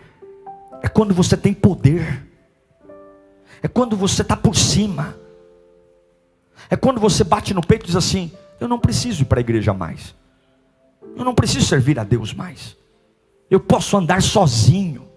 é 0.83 0.89
quando 0.89 1.15
você 1.15 1.37
tem 1.37 1.55
poder. 1.55 2.29
É 3.63 3.69
quando 3.69 3.97
você 3.97 4.21
está 4.21 4.37
por 4.37 4.55
cima. 4.55 5.15
É 6.71 6.77
quando 6.77 7.01
você 7.01 7.25
bate 7.25 7.55
no 7.55 7.61
peito 7.61 7.85
e 7.85 7.87
diz 7.87 7.97
assim: 7.97 8.33
Eu 8.61 8.69
não 8.69 8.79
preciso 8.79 9.23
ir 9.23 9.25
para 9.25 9.41
a 9.41 9.43
igreja 9.43 9.73
mais. 9.73 10.15
Eu 11.17 11.25
não 11.25 11.35
preciso 11.35 11.67
servir 11.67 11.99
a 11.99 12.05
Deus 12.05 12.33
mais. 12.33 12.77
Eu 13.51 13.61
posso 13.61 13.97
andar 13.97 14.23
sozinho. 14.23 15.09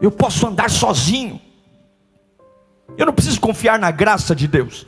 Eu 0.00 0.10
posso 0.10 0.46
andar 0.46 0.70
sozinho. 0.70 1.40
Eu 2.96 3.06
não 3.06 3.12
preciso 3.12 3.40
confiar 3.40 3.78
na 3.78 3.90
graça 3.90 4.34
de 4.34 4.46
Deus. 4.46 4.86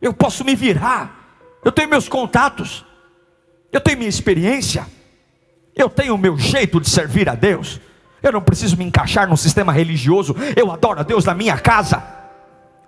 Eu 0.00 0.12
posso 0.12 0.44
me 0.44 0.54
virar. 0.54 1.40
Eu 1.64 1.72
tenho 1.72 1.88
meus 1.88 2.08
contatos. 2.08 2.84
Eu 3.72 3.80
tenho 3.80 3.98
minha 3.98 4.08
experiência. 4.08 4.86
Eu 5.74 5.88
tenho 5.88 6.14
o 6.14 6.18
meu 6.18 6.36
jeito 6.36 6.80
de 6.80 6.88
servir 6.88 7.28
a 7.28 7.34
Deus. 7.34 7.80
Eu 8.22 8.32
não 8.32 8.42
preciso 8.42 8.76
me 8.76 8.84
encaixar 8.84 9.28
num 9.28 9.36
sistema 9.36 9.72
religioso. 9.72 10.36
Eu 10.56 10.70
adoro 10.70 11.00
a 11.00 11.02
Deus 11.02 11.24
na 11.24 11.34
minha 11.34 11.58
casa. 11.58 12.02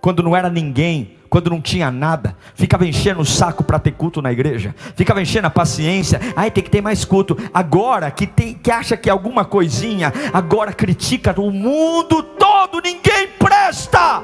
Quando 0.01 0.23
não 0.23 0.37
era 0.37 0.49
ninguém, 0.49 1.16
quando 1.29 1.51
não 1.51 1.61
tinha 1.61 1.91
nada, 1.91 2.37
ficava 2.55 2.87
enchendo 2.87 3.21
o 3.21 3.27
saco 3.27 3.65
para 3.65 3.79
ter 3.79 3.93
culto 3.93 4.23
na 4.23 4.33
igreja, 4.33 4.75
ficava 4.95 5.21
enchendo 5.21 5.47
a 5.47 5.51
paciência, 5.51 6.21
ai 6.35 6.51
tem 6.51 6.63
que 6.63 6.71
ter 6.71 6.81
mais 6.81 7.05
culto. 7.05 7.37
Agora 7.53 8.11
que 8.11 8.27
tem 8.27 8.55
que 8.55 8.71
acha 8.71 8.97
que 8.97 9.09
é 9.09 9.13
alguma 9.13 9.45
coisinha, 9.45 10.13
agora 10.33 10.73
critica 10.73 11.39
o 11.41 11.51
mundo 11.51 12.23
todo, 12.23 12.81
ninguém 12.81 13.29
presta. 13.39 14.23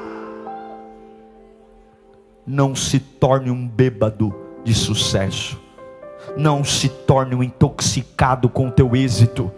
Não 2.45 2.75
se 2.75 2.99
torne 2.99 3.49
um 3.49 3.67
bêbado 3.67 4.33
de 4.63 4.73
sucesso. 4.73 5.61
Não 6.35 6.63
se 6.63 6.89
torne 6.89 7.35
um 7.35 7.43
intoxicado 7.43 8.49
com 8.49 8.67
o 8.67 8.71
teu 8.71 8.95
êxito 8.95 9.51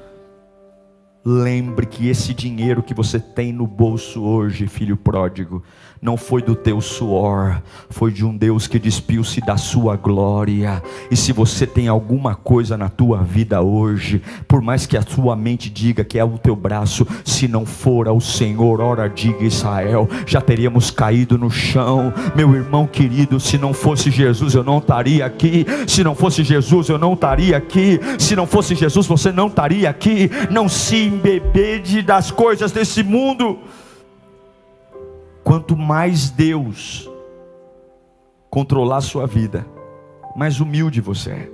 Lembre 1.28 1.88
que 1.88 2.08
esse 2.08 2.36
dinheiro 2.36 2.84
que 2.84 2.94
você 2.94 3.20
tem 3.20 3.52
no 3.52 3.66
bolso 3.66 4.22
hoje, 4.22 4.68
filho 4.68 4.96
pródigo, 4.96 5.64
não 6.00 6.18
foi 6.18 6.44
do 6.44 6.56
teu 6.56 6.80
suor, 6.80 7.64
foi 7.90 8.12
de 8.12 8.24
um 8.24 8.38
Deus 8.38 8.68
que 8.68 8.78
despiu-se 8.78 9.42
da 9.42 9.58
sua 9.58 9.96
glória. 9.96 10.84
E 11.10 11.16
se 11.16 11.32
você 11.32 11.66
tem 11.66 11.88
alguma 11.88 12.36
coisa 12.36 12.78
na 12.78 12.90
tua 12.90 13.24
vida 13.24 13.60
hoje, 13.64 14.22
por 14.48 14.62
mais 14.62 14.86
que 14.86 14.96
a 14.96 15.02
tua 15.02 15.36
mente 15.36 15.68
diga 15.68 16.04
que 16.04 16.20
é 16.20 16.24
o 16.24 16.38
teu 16.38 16.56
braço, 16.56 17.08
se 17.24 17.48
não 17.48 17.66
for 17.66 18.08
ao 18.08 18.22
Senhor, 18.22 18.80
ora 18.80 19.10
diga 19.10 19.44
Israel, 19.44 20.08
já 20.28 20.40
teríamos 20.40 20.92
caído 20.92 21.40
no 21.40 21.50
chão. 21.50 22.14
Meu 22.36 22.54
irmão 22.54 22.86
querido, 22.86 23.40
se 23.40 23.58
não 23.58 23.74
fosse 23.74 24.12
Jesus, 24.12 24.54
eu 24.54 24.64
não 24.64 24.78
estaria 24.78 25.26
aqui. 25.26 25.66
Se 25.88 26.04
não 26.04 26.14
fosse 26.14 26.44
Jesus, 26.44 26.88
eu 26.88 27.00
não 27.00 27.14
estaria 27.14 27.58
aqui. 27.58 28.00
Se 28.20 28.36
não 28.36 28.46
fosse 28.46 28.76
Jesus, 28.76 29.08
você 29.08 29.32
não 29.32 29.48
estaria 29.48 29.90
aqui. 29.90 30.30
Não 30.52 30.70
se 30.70 31.15
embebede 31.16 32.02
das 32.02 32.32
coisas 32.32 32.72
desse 32.72 33.04
mundo. 33.04 33.60
Quanto 35.44 35.76
mais 35.76 36.30
Deus 36.30 37.10
controlar 38.50 39.02
sua 39.02 39.28
vida, 39.28 39.66
mais 40.36 40.60
humilde 40.60 41.02
você 41.02 41.32
é. 41.32 41.52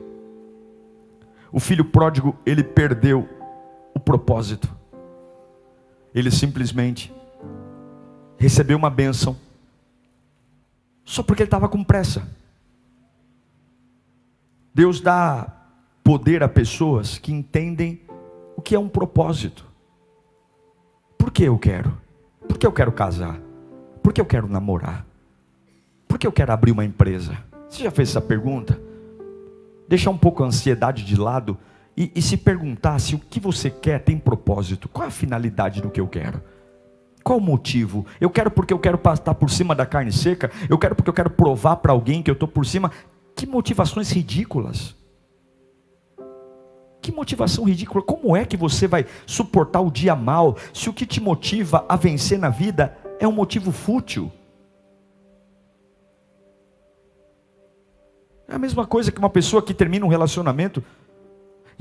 O 1.52 1.60
filho 1.60 1.84
pródigo, 1.84 2.36
ele 2.46 2.64
perdeu 2.64 3.28
o 3.94 4.00
propósito. 4.00 4.74
Ele 6.14 6.32
simplesmente 6.32 7.14
recebeu 8.38 8.78
uma 8.78 8.90
bênção 8.90 9.36
só 11.04 11.22
porque 11.22 11.44
ele 11.44 11.48
estava 11.48 11.68
com 11.68 11.84
pressa. 11.84 12.28
Deus 14.74 15.02
dá 15.02 15.52
poder 16.04 16.42
a 16.42 16.48
pessoas 16.48 17.18
que 17.18 17.32
entendem 17.32 18.02
o 18.62 18.64
que 18.64 18.76
é 18.76 18.80
um 18.80 18.88
propósito. 18.88 19.66
Por 21.18 21.32
que 21.32 21.44
eu 21.44 21.58
quero? 21.58 21.98
Por 22.48 22.60
que 22.60 22.68
eu 22.68 22.72
quero 22.72 22.92
casar? 22.92 23.42
Por 24.04 24.14
que 24.14 24.22
eu 24.22 24.26
quero 24.26 24.48
namorar? 24.48 25.04
Por 26.08 26.20
que 26.20 26.28
eu 26.28 26.32
quero 26.32 26.52
abrir 26.52 26.72
uma 26.72 26.86
empresa? 26.86 27.36
Você 27.68 27.84
já 27.84 27.90
fez 27.90 28.10
essa 28.10 28.22
pergunta? 28.22 28.80
Deixar 29.88 30.12
um 30.12 30.18
pouco 30.18 30.44
a 30.44 30.46
ansiedade 30.46 31.04
de 31.04 31.16
lado 31.16 31.58
e, 31.98 32.12
e 32.14 32.22
se 32.22 32.38
perguntar 32.38 33.00
se 33.00 33.16
o 33.16 33.20
que 33.20 33.40
você 33.40 33.72
quer 33.72 34.04
tem 34.04 34.20
propósito. 34.20 34.88
Qual 34.88 35.06
é 35.06 35.08
a 35.08 35.12
finalidade 35.12 35.82
do 35.82 35.90
que 35.90 36.00
eu 36.00 36.08
quero? 36.08 36.40
Qual 37.24 37.40
o 37.40 37.42
motivo? 37.42 38.06
Eu 38.20 38.30
quero 38.30 38.52
porque 38.52 38.74
eu 38.74 38.80
quero 38.80 39.00
estar 39.12 39.34
por 39.34 39.50
cima 39.50 39.74
da 39.74 39.88
carne 39.88 40.12
seca? 40.12 40.52
Eu 40.70 40.78
quero 40.78 40.96
porque 40.96 41.10
eu 41.10 41.16
quero 41.16 41.32
provar 41.32 41.78
para 41.78 41.94
alguém 41.94 42.22
que 42.22 42.30
eu 42.30 42.34
estou 42.34 42.48
por 42.48 42.64
cima? 42.64 42.92
Que 43.36 43.48
motivações 43.48 44.12
ridículas! 44.12 45.01
Que 47.02 47.12
motivação 47.12 47.64
ridícula. 47.64 48.04
Como 48.04 48.36
é 48.36 48.46
que 48.46 48.56
você 48.56 48.88
vai 48.88 49.06
suportar 49.26 49.82
o 49.82 49.90
dia 49.90 50.16
mal 50.16 50.56
se 50.74 50.90
o 50.90 50.94
que 50.94 51.06
te 51.06 51.20
motiva 51.20 51.86
a 51.90 51.96
vencer 51.96 52.38
na 52.38 52.50
vida 52.50 52.96
é 53.20 53.28
um 53.28 53.32
motivo 53.32 53.72
fútil? 53.72 54.32
É 58.48 58.56
a 58.56 58.60
mesma 58.60 58.86
coisa 58.86 59.12
que 59.12 59.20
uma 59.20 59.30
pessoa 59.30 59.62
que 59.62 59.74
termina 59.74 60.06
um 60.06 60.10
relacionamento 60.10 60.84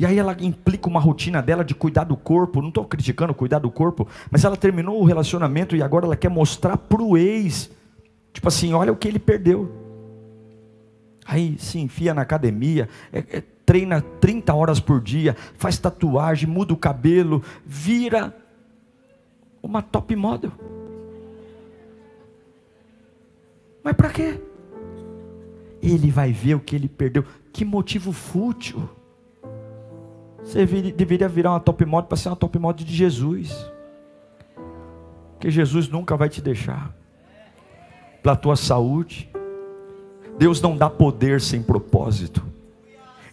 e 0.01 0.07
aí 0.07 0.19
ela 0.19 0.35
implica 0.41 0.89
uma 0.89 0.99
rotina 0.99 1.43
dela 1.43 1.63
de 1.63 1.75
cuidar 1.75 2.05
do 2.05 2.17
corpo. 2.17 2.63
Não 2.63 2.71
estou 2.71 2.87
criticando 2.87 3.35
cuidar 3.35 3.59
do 3.59 3.71
corpo, 3.71 4.09
mas 4.31 4.45
ela 4.45 4.57
terminou 4.57 4.99
o 4.99 5.05
relacionamento 5.05 5.77
e 5.77 5.83
agora 5.83 6.07
ela 6.07 6.17
quer 6.17 6.31
mostrar 6.31 6.79
para 6.79 7.03
o 7.03 7.19
ex, 7.19 7.71
tipo 8.33 8.49
assim, 8.49 8.73
olha 8.73 8.91
o 8.91 8.97
que 8.97 9.07
ele 9.07 9.19
perdeu. 9.19 9.71
Aí 11.27 11.55
se 11.59 11.79
enfia 11.79 12.15
na 12.15 12.23
academia, 12.23 12.89
é, 13.13 13.19
é 13.19 13.43
treina 13.71 14.01
30 14.01 14.53
horas 14.53 14.81
por 14.81 15.01
dia, 15.01 15.37
faz 15.55 15.79
tatuagem, 15.79 16.49
muda 16.49 16.75
o 16.75 16.77
cabelo, 16.77 17.41
vira 17.65 18.37
uma 19.63 19.81
top 19.81 20.17
model. 20.17 20.51
Mas 23.81 23.95
para 23.95 24.11
quê? 24.11 24.41
Ele 25.81 26.11
vai 26.11 26.33
ver 26.33 26.57
o 26.57 26.59
que 26.59 26.75
ele 26.75 26.89
perdeu. 26.89 27.25
Que 27.53 27.65
motivo 27.65 28.11
fútil. 28.11 28.91
Você 30.43 30.67
deveria 30.67 31.29
virar 31.29 31.53
uma 31.53 31.61
top 31.61 31.85
model 31.85 32.09
para 32.09 32.17
ser 32.17 32.29
uma 32.29 32.35
top 32.35 32.59
model 32.59 32.85
de 32.85 32.93
Jesus. 32.93 33.71
Porque 35.35 35.49
Jesus 35.49 35.89
nunca 35.89 36.17
vai 36.17 36.29
te 36.29 36.43
deixar. 36.43 36.93
Pela 38.21 38.35
tua 38.35 38.57
saúde. 38.57 39.31
Deus 40.37 40.61
não 40.61 40.77
dá 40.77 40.91
poder 40.91 41.41
sem 41.41 41.63
propósito. 41.63 42.51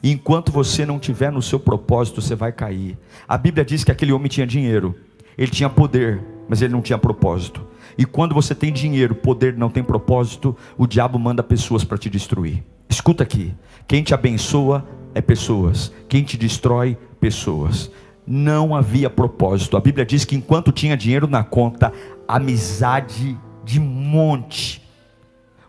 E 0.01 0.11
enquanto 0.11 0.51
você 0.51 0.85
não 0.85 0.99
tiver 0.99 1.31
no 1.31 1.41
seu 1.41 1.59
propósito, 1.59 2.21
você 2.21 2.35
vai 2.35 2.51
cair. 2.51 2.97
A 3.27 3.37
Bíblia 3.37 3.65
diz 3.65 3.83
que 3.83 3.91
aquele 3.91 4.11
homem 4.11 4.29
tinha 4.29 4.45
dinheiro, 4.45 4.95
ele 5.37 5.51
tinha 5.51 5.69
poder, 5.69 6.23
mas 6.47 6.61
ele 6.61 6.73
não 6.73 6.81
tinha 6.81 6.97
propósito. 6.97 7.65
E 7.97 8.05
quando 8.05 8.35
você 8.35 8.53
tem 8.53 8.71
dinheiro, 8.71 9.15
poder 9.15 9.57
não 9.57 9.69
tem 9.69 9.83
propósito, 9.83 10.55
o 10.77 10.85
diabo 10.85 11.17
manda 11.17 11.41
pessoas 11.41 11.83
para 11.83 11.97
te 11.97 12.09
destruir. 12.09 12.63
Escuta 12.89 13.23
aqui: 13.23 13.53
quem 13.87 14.03
te 14.03 14.13
abençoa 14.13 14.87
é 15.13 15.21
pessoas, 15.21 15.91
quem 16.07 16.23
te 16.23 16.37
destrói, 16.37 16.97
pessoas. 17.19 17.91
Não 18.25 18.75
havia 18.75 19.09
propósito. 19.09 19.77
A 19.77 19.79
Bíblia 19.79 20.05
diz 20.05 20.25
que 20.25 20.35
enquanto 20.35 20.71
tinha 20.71 20.97
dinheiro 20.97 21.27
na 21.27 21.43
conta, 21.43 21.93
amizade 22.27 23.37
de 23.63 23.79
monte, 23.79 24.81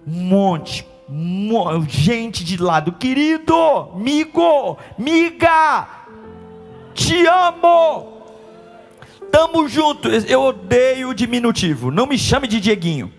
monte, 0.04 0.84
gente 1.88 2.44
de 2.44 2.56
lado, 2.56 2.92
querido, 2.92 3.54
amigo, 3.94 4.76
miga, 4.98 5.88
te 6.94 7.26
amo, 7.26 8.18
tamo 9.30 9.66
junto. 9.68 10.08
Eu 10.08 10.42
odeio 10.42 11.10
o 11.10 11.14
diminutivo, 11.14 11.90
não 11.90 12.06
me 12.06 12.18
chame 12.18 12.46
de 12.46 12.60
Dieguinho. 12.60 13.12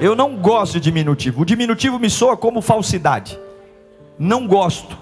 Eu 0.00 0.16
não 0.16 0.36
gosto 0.36 0.74
de 0.74 0.80
diminutivo. 0.80 1.42
O 1.42 1.44
diminutivo 1.44 1.98
me 1.98 2.10
soa 2.10 2.36
como 2.36 2.60
falsidade. 2.60 3.38
Não 4.18 4.46
gosto. 4.46 4.98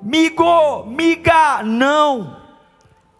Migo, 0.00 0.86
miga, 0.86 1.62
não. 1.62 2.38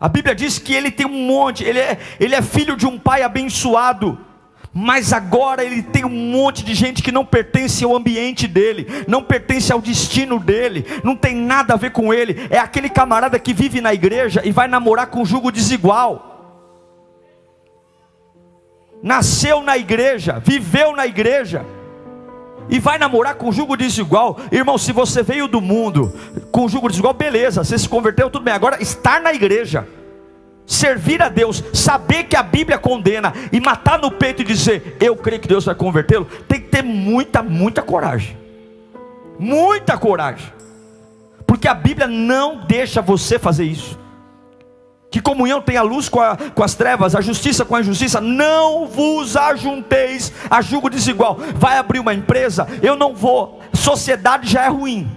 A 0.01 0.09
Bíblia 0.09 0.35
diz 0.35 0.59
que 0.59 0.75
ele 0.75 0.91
tem 0.91 1.07
um 1.07 1.27
monte, 1.27 1.63
ele 1.63 1.79
é, 1.79 1.99
ele 2.19 2.35
é 2.35 2.43
filho 2.43 2.77
de 2.77 2.87
um 2.87 2.99
pai 2.99 3.23
abençoado 3.23 4.19
mas 4.77 5.13
agora 5.13 5.65
ele 5.65 5.81
tem 5.85 6.05
um 6.05 6.09
monte 6.09 6.65
de 6.65 6.75
gente 6.75 7.01
que 7.01 7.13
não 7.13 7.25
pertence 7.25 7.85
ao 7.85 7.95
ambiente 7.95 8.49
dele, 8.49 9.05
não 9.07 9.23
pertence 9.23 9.73
ao 9.73 9.81
destino 9.81 10.41
dele, 10.41 10.85
não 11.05 11.15
tem 11.15 11.37
nada 11.37 11.75
a 11.75 11.77
ver 11.77 11.93
com 11.93 12.13
ele. 12.13 12.49
É 12.51 12.59
aquele 12.59 12.89
camarada 12.89 13.39
que 13.39 13.55
vive 13.55 13.81
na 13.81 13.95
igreja 13.95 14.43
e 14.45 14.51
vai 14.51 14.67
namorar 14.67 15.07
com 15.07 15.25
jugo 15.25 15.53
desigual. 15.53 16.33
Nasceu 19.01 19.63
na 19.63 19.79
igreja, 19.79 20.43
viveu 20.45 20.97
na 20.97 21.07
igreja, 21.07 21.65
e 22.69 22.81
vai 22.81 22.99
namorar 22.99 23.35
com 23.35 23.53
jugo 23.53 23.77
desigual, 23.77 24.41
irmão. 24.51 24.77
Se 24.77 24.91
você 24.91 25.23
veio 25.23 25.47
do 25.47 25.61
mundo 25.61 26.13
com 26.51 26.67
jugo 26.69 26.89
desigual, 26.89 27.15
beleza, 27.15 27.63
você 27.63 27.79
se 27.79 27.89
converteu, 27.89 28.29
tudo 28.29 28.43
bem. 28.45 28.55
Agora, 28.55 28.83
estar 28.83 29.21
na 29.21 29.33
igreja, 29.33 29.87
servir 30.67 31.23
a 31.23 31.29
Deus, 31.29 31.63
saber 31.73 32.25
que 32.25 32.37
a 32.37 32.43
Bíblia 32.43 32.79
condena 32.79 33.33
e 33.53 33.61
matar 33.61 33.99
no 33.99 34.11
peito 34.11 34.43
e 34.43 34.45
dizer, 34.45 34.97
eu 35.01 35.17
creio 35.17 35.41
que 35.41 35.49
Deus 35.49 35.65
vai 35.65 35.75
convertê-lo, 35.75 36.27
tem 36.49 36.61
que 36.61 36.69
ter 36.69 36.83
muita, 36.83 37.43
muita 37.43 37.83
coragem. 37.83 38.37
Muita 39.39 39.99
coragem. 39.99 40.53
Porque 41.47 41.69
a 41.69 41.75
Bíblia 41.75 42.07
não 42.07 42.65
deixa 42.67 43.03
você 43.03 43.39
fazer 43.39 43.65
isso. 43.65 43.99
Que 45.11 45.21
comunhão 45.21 45.61
tem 45.61 45.77
a 45.77 45.83
luz 45.83 46.09
com, 46.09 46.21
a, 46.21 46.37
com 46.37 46.63
as 46.63 46.75
trevas, 46.75 47.15
a 47.15 47.21
justiça 47.21 47.65
com 47.65 47.77
a 47.77 47.81
injustiça. 47.81 48.21
Não 48.21 48.87
vos 48.87 49.37
ajunteis 49.37 50.33
a 50.51 50.61
julgo 50.61 50.91
desigual. 50.91 51.39
Vai 51.55 51.79
abrir 51.79 52.01
uma 52.01 52.15
empresa, 52.15 52.67
eu 52.83 52.97
não 52.97 53.15
vou. 53.15 53.61
Sociedade 53.73 54.51
já 54.51 54.65
é 54.65 54.69
ruim. 54.69 55.09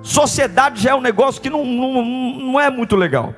Sociedade 0.00 0.80
já 0.80 0.92
é 0.92 0.94
um 0.94 1.00
negócio 1.00 1.42
que 1.42 1.50
não, 1.50 1.64
não, 1.64 2.02
não 2.02 2.60
é 2.60 2.70
muito 2.70 2.94
legal 2.94 3.34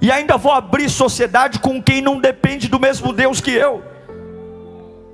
e 0.00 0.10
ainda 0.10 0.36
vou 0.36 0.52
abrir 0.52 0.88
sociedade 0.88 1.58
com 1.58 1.82
quem 1.82 2.00
não 2.00 2.20
depende 2.20 2.68
do 2.68 2.80
mesmo 2.80 3.12
Deus 3.12 3.40
que 3.40 3.52
eu. 3.52 3.82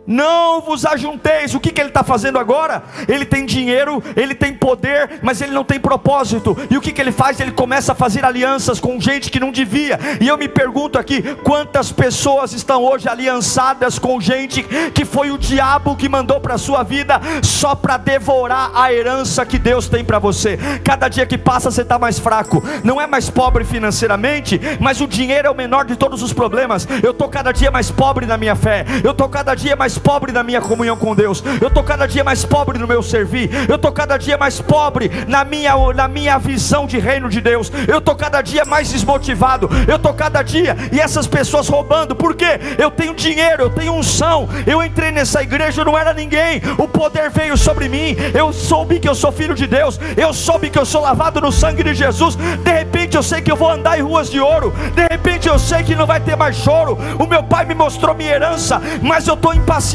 Não 0.07 0.61
vos 0.61 0.87
ajunteis. 0.87 1.55
O 1.55 1.61
que, 1.61 1.73
que 1.73 1.81
ele 1.81 1.89
está 1.89 2.05
fazendo 2.05 2.39
agora? 2.39 2.83
Ele 3.09 3.25
tem 3.25 3.45
dinheiro, 3.45 4.03
ele 4.15 4.35
tem 4.35 4.53
poder, 4.53 5.19
mas 5.23 5.41
ele 5.41 5.53
não 5.53 5.65
tem 5.65 5.81
propósito. 5.81 6.57
E 6.71 6.77
o 6.77 6.81
que, 6.81 6.93
que 6.93 7.01
ele 7.01 7.13
faz? 7.13 7.41
Ele 7.41 7.51
começa 7.51 7.93
a 7.93 7.95
fazer 7.95 8.25
alianças 8.25 8.79
com 8.79 9.01
gente 9.01 9.31
que 9.31 9.41
não 9.41 9.51
devia. 9.51 9.99
E 10.21 10.29
eu 10.29 10.39
me 10.39 10.49
pergunto 10.49 10.99
aqui: 10.99 11.23
quantas 11.43 11.91
pessoas 11.91 12.53
estão 12.53 12.85
hoje 12.85 13.09
aliançadas 13.09 13.99
com 13.99 14.21
gente 14.21 14.63
que 14.95 15.05
foi 15.05 15.31
o 15.31 15.39
diabo 15.39 15.97
que 15.97 16.09
mandou 16.09 16.41
para 16.41 16.55
a 16.55 16.59
sua 16.59 16.83
vida 16.83 17.21
só 17.43 17.75
para 17.75 17.97
devorar 17.97 18.71
a 18.75 18.93
herança 18.93 19.45
que 19.45 19.59
Deus 19.59 19.89
tem 19.89 20.05
para 20.05 20.19
você? 20.19 20.57
Cada 20.85 21.09
dia 21.09 21.27
que 21.27 21.39
passa 21.39 21.71
você 21.71 21.83
está 21.83 21.99
mais 21.99 22.19
fraco. 22.19 22.63
Não 22.85 23.01
é 23.01 23.07
mais 23.07 23.29
pobre 23.29 23.65
financeiramente, 23.65 24.61
mas 24.81 25.01
o 25.01 25.07
dinheiro 25.07 25.49
é 25.49 25.51
o 25.51 25.55
menor 25.55 25.85
de 25.85 25.97
todos 25.97 26.23
os 26.23 26.33
problemas. 26.33 26.87
Eu 27.03 27.11
estou 27.11 27.29
cada 27.29 27.51
dia 27.51 27.71
mais 27.71 27.91
pobre 27.91 28.27
na 28.27 28.37
minha 28.37 28.55
fé. 28.55 28.85
Eu 29.03 29.11
estou 29.11 29.29
cada 29.29 29.55
dia 29.55 29.75
pobre 29.99 30.33
na 30.33 30.43
minha 30.43 30.61
comunhão 30.61 30.97
com 30.97 31.15
Deus, 31.15 31.43
eu 31.61 31.69
estou 31.69 31.83
cada 31.83 32.07
dia 32.07 32.23
mais 32.23 32.45
pobre 32.45 32.79
no 32.79 32.87
meu 32.87 33.03
servir, 33.03 33.51
eu 33.69 33.77
estou 33.77 33.93
cada 33.93 34.17
dia 34.17 34.37
mais 34.37 34.61
pobre 34.61 35.11
na 35.27 35.45
minha, 35.45 35.75
na 35.95 36.09
minha 36.09 36.39
visão 36.39 36.87
de 36.87 36.99
reino 36.99 37.29
de 37.29 37.41
Deus, 37.41 37.73
eu 37.89 37.99
estou 37.99 38.15
cada 38.15 38.43
dia 38.43 38.65
mais 38.65 38.91
desmotivado, 38.91 39.69
eu 39.89 39.97
estou 39.97 40.13
cada 40.15 40.43
dia, 40.43 40.77
e 40.93 41.01
essas 41.01 41.27
pessoas 41.27 41.69
roubando, 41.69 42.15
porque 42.15 42.47
eu 42.79 42.91
tenho 42.91 43.15
dinheiro, 43.15 43.63
eu 43.63 43.71
tenho 43.71 43.95
unção, 43.95 44.49
eu 44.67 44.83
entrei 44.83 45.11
nessa 45.11 45.43
igreja, 45.43 45.81
eu 45.81 45.85
não 45.85 45.99
era 45.99 46.13
ninguém, 46.13 46.61
o 46.79 46.87
poder 46.87 47.31
veio 47.31 47.57
sobre 47.57 47.89
mim, 47.89 48.17
eu 48.35 48.53
soube 48.53 48.99
que 49.01 49.09
eu 49.09 49.15
sou 49.15 49.33
filho 49.33 49.55
de 49.55 49.67
Deus, 49.67 49.99
eu 50.17 50.33
soube 50.33 50.71
que 50.71 50.79
eu 50.79 50.87
sou 50.87 51.01
lavado 51.01 51.41
no 51.41 51.51
sangue 51.51 51.83
de 51.83 51.95
Jesus, 51.95 52.37
de 52.37 52.73
repente 52.73 53.17
eu 53.17 53.23
sei 53.23 53.41
que 53.41 53.51
eu 53.51 53.57
vou 53.57 53.71
andar 53.71 53.99
em 53.99 54.03
ruas 54.03 54.31
de 54.31 54.41
ouro, 54.41 54.73
de 54.95 55.07
repente 55.11 55.49
eu 55.49 55.59
sei 55.59 55.83
que 55.83 55.95
não 55.95 56.07
vai 56.07 56.21
ter 56.21 56.37
mais 56.37 56.57
choro, 56.57 56.99
o 57.19 57.27
meu 57.27 57.43
pai 57.43 57.65
me 57.65 57.75
mostrou 57.75 58.15
minha 58.15 58.33
herança, 58.33 58.81
mas 59.03 59.27
eu 59.27 59.35
estou 59.35 59.55
impaciente 59.55 59.86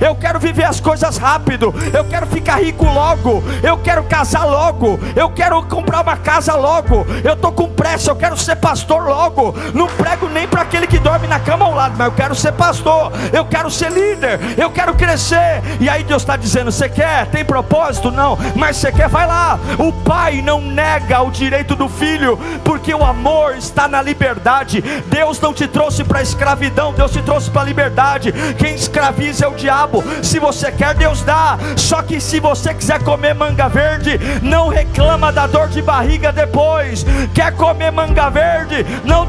eu 0.00 0.14
quero 0.14 0.38
viver 0.38 0.64
as 0.64 0.80
coisas 0.80 1.16
rápido, 1.16 1.74
eu 1.92 2.04
quero 2.04 2.26
ficar 2.26 2.62
rico 2.62 2.84
logo, 2.84 3.42
eu 3.62 3.78
quero 3.78 4.04
casar 4.04 4.44
logo, 4.44 4.98
eu 5.14 5.30
quero 5.30 5.62
comprar 5.64 6.02
uma 6.02 6.16
casa 6.16 6.54
logo, 6.54 7.06
eu 7.24 7.32
estou 7.32 7.52
com 7.52 7.68
pressa, 7.68 8.10
eu 8.10 8.16
quero 8.16 8.36
ser 8.36 8.56
pastor 8.56 9.04
logo. 9.04 9.54
Não 9.72 9.86
prego 9.86 10.28
nem 10.28 10.46
para 10.46 10.62
aquele 10.62 10.86
que 10.86 10.98
dorme 10.98 11.26
na 11.26 11.40
cama 11.40 11.64
ao 11.64 11.74
lado, 11.74 11.94
mas 11.96 12.06
eu 12.06 12.12
quero 12.12 12.34
ser 12.34 12.52
pastor, 12.52 13.12
eu 13.32 13.44
quero 13.46 13.70
ser 13.70 13.90
líder, 13.90 14.38
eu 14.58 14.70
quero 14.70 14.94
crescer. 14.94 15.62
E 15.80 15.88
aí 15.88 16.04
Deus 16.04 16.22
está 16.22 16.36
dizendo: 16.36 16.70
você 16.70 16.88
quer? 16.88 17.26
Tem 17.26 17.44
propósito? 17.44 18.10
Não, 18.10 18.38
mas 18.54 18.76
você 18.76 18.92
quer? 18.92 19.08
Vai 19.08 19.26
lá. 19.26 19.58
O 19.78 19.92
pai 19.92 20.42
não 20.42 20.60
nega 20.60 21.22
o 21.22 21.30
direito 21.30 21.74
do 21.74 21.88
filho, 21.88 22.38
porque 22.64 22.94
o 22.94 23.04
amor 23.04 23.56
está 23.56 23.88
na 23.88 24.02
liberdade. 24.02 24.82
Deus 25.06 25.40
não 25.40 25.54
te 25.54 25.66
trouxe 25.66 26.04
para 26.04 26.18
a 26.18 26.22
escravidão, 26.22 26.92
Deus 26.92 27.10
te 27.12 27.22
trouxe 27.22 27.50
para 27.50 27.62
a 27.62 27.64
liberdade. 27.64 28.32
Quem 28.58 28.74
escraviza 28.74 29.05
escraviza 29.06 29.44
é 29.44 29.48
o 29.48 29.54
diabo. 29.54 30.04
Se 30.22 30.38
você 30.38 30.72
quer, 30.72 30.94
Deus 30.94 31.22
dá. 31.22 31.58
Só 31.76 32.02
que 32.02 32.20
se 32.20 32.40
você 32.40 32.74
quiser 32.74 33.02
comer 33.02 33.34
manga 33.34 33.68
verde, 33.68 34.18
não 34.42 34.68
reclama 34.68 35.32
da 35.32 35.46
dor 35.46 35.68
de 35.68 35.80
barriga 35.80 36.32
depois. 36.32 37.04
Quer 37.32 37.52
comer 37.52 37.92
manga 37.92 38.28
verde, 38.30 38.84
não 39.04 39.26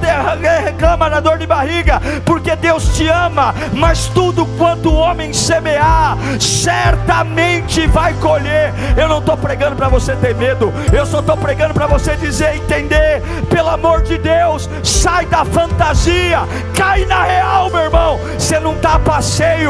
reclama 0.63 1.09
da 1.09 1.19
dor 1.19 1.37
de 1.37 1.45
barriga, 1.45 2.01
porque 2.25 2.55
Deus 2.55 2.95
te 2.95 3.07
ama. 3.07 3.53
Mas 3.73 4.07
tudo 4.07 4.45
quanto 4.57 4.89
o 4.89 4.95
homem 4.95 5.33
semear, 5.33 6.17
certamente 6.39 7.85
vai 7.87 8.13
colher. 8.15 8.73
Eu 8.95 9.07
não 9.07 9.19
estou 9.19 9.37
pregando 9.37 9.75
para 9.75 9.89
você 9.89 10.15
ter 10.15 10.35
medo, 10.35 10.73
eu 10.91 11.05
só 11.05 11.19
estou 11.19 11.37
pregando 11.37 11.73
para 11.73 11.87
você 11.87 12.15
dizer, 12.15 12.55
entender. 12.55 13.21
Pelo 13.49 13.69
amor 13.69 14.01
de 14.01 14.17
Deus, 14.17 14.69
sai 14.83 15.25
da 15.25 15.45
fantasia, 15.45 16.39
cai 16.75 17.05
na 17.05 17.23
real, 17.23 17.69
meu 17.69 17.81
irmão. 17.81 18.19
Você 18.37 18.59
não 18.59 18.73
está 18.73 18.95
a 18.95 18.99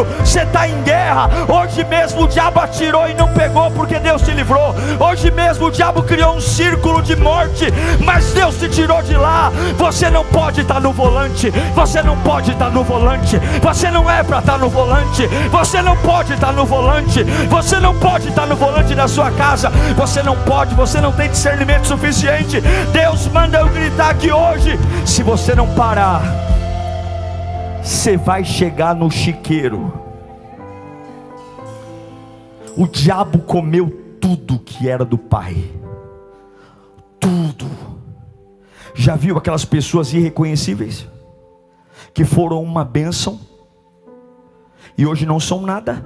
você 0.04 0.42
está 0.42 0.68
em 0.68 0.82
guerra. 0.84 1.30
Hoje 1.48 1.84
mesmo 1.86 2.24
o 2.24 2.28
diabo 2.28 2.60
atirou 2.60 3.08
e 3.08 3.14
não 3.14 3.28
pegou, 3.30 3.70
porque 3.72 4.00
Deus 4.00 4.22
te 4.22 4.32
livrou. 4.32 4.76
Hoje 5.00 5.32
mesmo 5.32 5.68
o 5.68 5.72
diabo 5.72 6.04
criou 6.04 6.36
um 6.36 6.42
círculo 6.42 7.02
de 7.02 7.16
morte, 7.16 7.72
mas 8.04 8.34
Deus 8.34 8.58
te 8.58 8.70
tirou 8.70 9.02
de 9.02 9.16
lá. 9.16 9.52
Você 9.78 10.10
não 10.10 10.26
pode 10.26 10.62
estar 10.62 10.80
no 10.80 10.92
volante, 10.92 11.52
você 11.74 12.02
não 12.02 12.18
pode 12.18 12.52
estar 12.52 12.70
no 12.70 12.84
volante, 12.84 13.40
você 13.62 13.90
não 13.92 14.10
é 14.10 14.24
para 14.24 14.40
estar 14.40 14.58
no 14.58 14.70
volante, 14.70 15.28
você 15.52 15.82
não 15.82 15.96
pode 15.98 16.34
estar 16.34 16.52
no 16.52 16.66
volante, 16.66 17.24
você 17.50 17.80
não 17.80 17.96
pode 17.96 18.30
estar 18.30 18.46
no 18.46 18.56
volante 18.56 18.96
da 18.96 19.08
sua 19.08 19.32
casa, 19.32 19.70
você 19.96 20.22
não 20.24 20.36
pode, 20.38 20.76
você 20.76 21.00
não 21.00 21.12
tem 21.12 21.30
discernimento 21.30 21.88
suficiente. 21.88 22.62
Deus 22.92 23.28
manda 23.28 23.60
eu 23.60 23.68
gritar 23.70 24.12
aqui 24.12 24.32
hoje: 24.32 24.78
se 25.06 25.24
você 25.24 25.56
não 25.56 25.68
parar, 25.68 26.22
você 27.88 28.18
vai 28.18 28.44
chegar 28.44 28.94
no 28.94 29.10
chiqueiro. 29.10 29.94
O 32.76 32.86
diabo 32.86 33.40
comeu 33.40 34.18
tudo 34.20 34.60
que 34.60 34.90
era 34.90 35.06
do 35.06 35.18
pai. 35.18 35.72
Tudo. 37.18 37.66
Já 38.94 39.16
viu 39.16 39.38
aquelas 39.38 39.64
pessoas 39.64 40.14
irreconhecíveis? 40.14 41.08
Que 42.14 42.26
foram 42.26 42.62
uma 42.62 42.84
bênção 42.84 43.40
e 44.98 45.06
hoje 45.06 45.26
não 45.26 45.40
são 45.40 45.62
nada? 45.62 46.06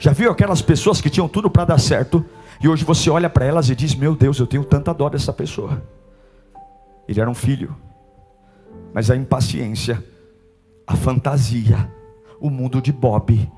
Já 0.00 0.12
viu 0.12 0.32
aquelas 0.32 0.60
pessoas 0.60 1.00
que 1.00 1.08
tinham 1.08 1.28
tudo 1.28 1.48
para 1.48 1.64
dar 1.64 1.78
certo 1.78 2.24
e 2.60 2.68
hoje 2.68 2.84
você 2.84 3.08
olha 3.08 3.30
para 3.30 3.44
elas 3.44 3.70
e 3.70 3.74
diz: 3.76 3.94
Meu 3.94 4.16
Deus, 4.16 4.40
eu 4.40 4.48
tenho 4.48 4.64
tanta 4.64 4.92
dó 4.92 5.08
dessa 5.08 5.32
pessoa. 5.32 5.80
Ele 7.06 7.20
era 7.20 7.30
um 7.30 7.34
filho 7.34 7.87
mas 8.92 9.10
a 9.10 9.16
impaciência, 9.16 10.04
a 10.86 10.96
fantasia, 10.96 11.92
o 12.40 12.50
mundo 12.50 12.80
de 12.80 12.92
Bob 12.92 13.50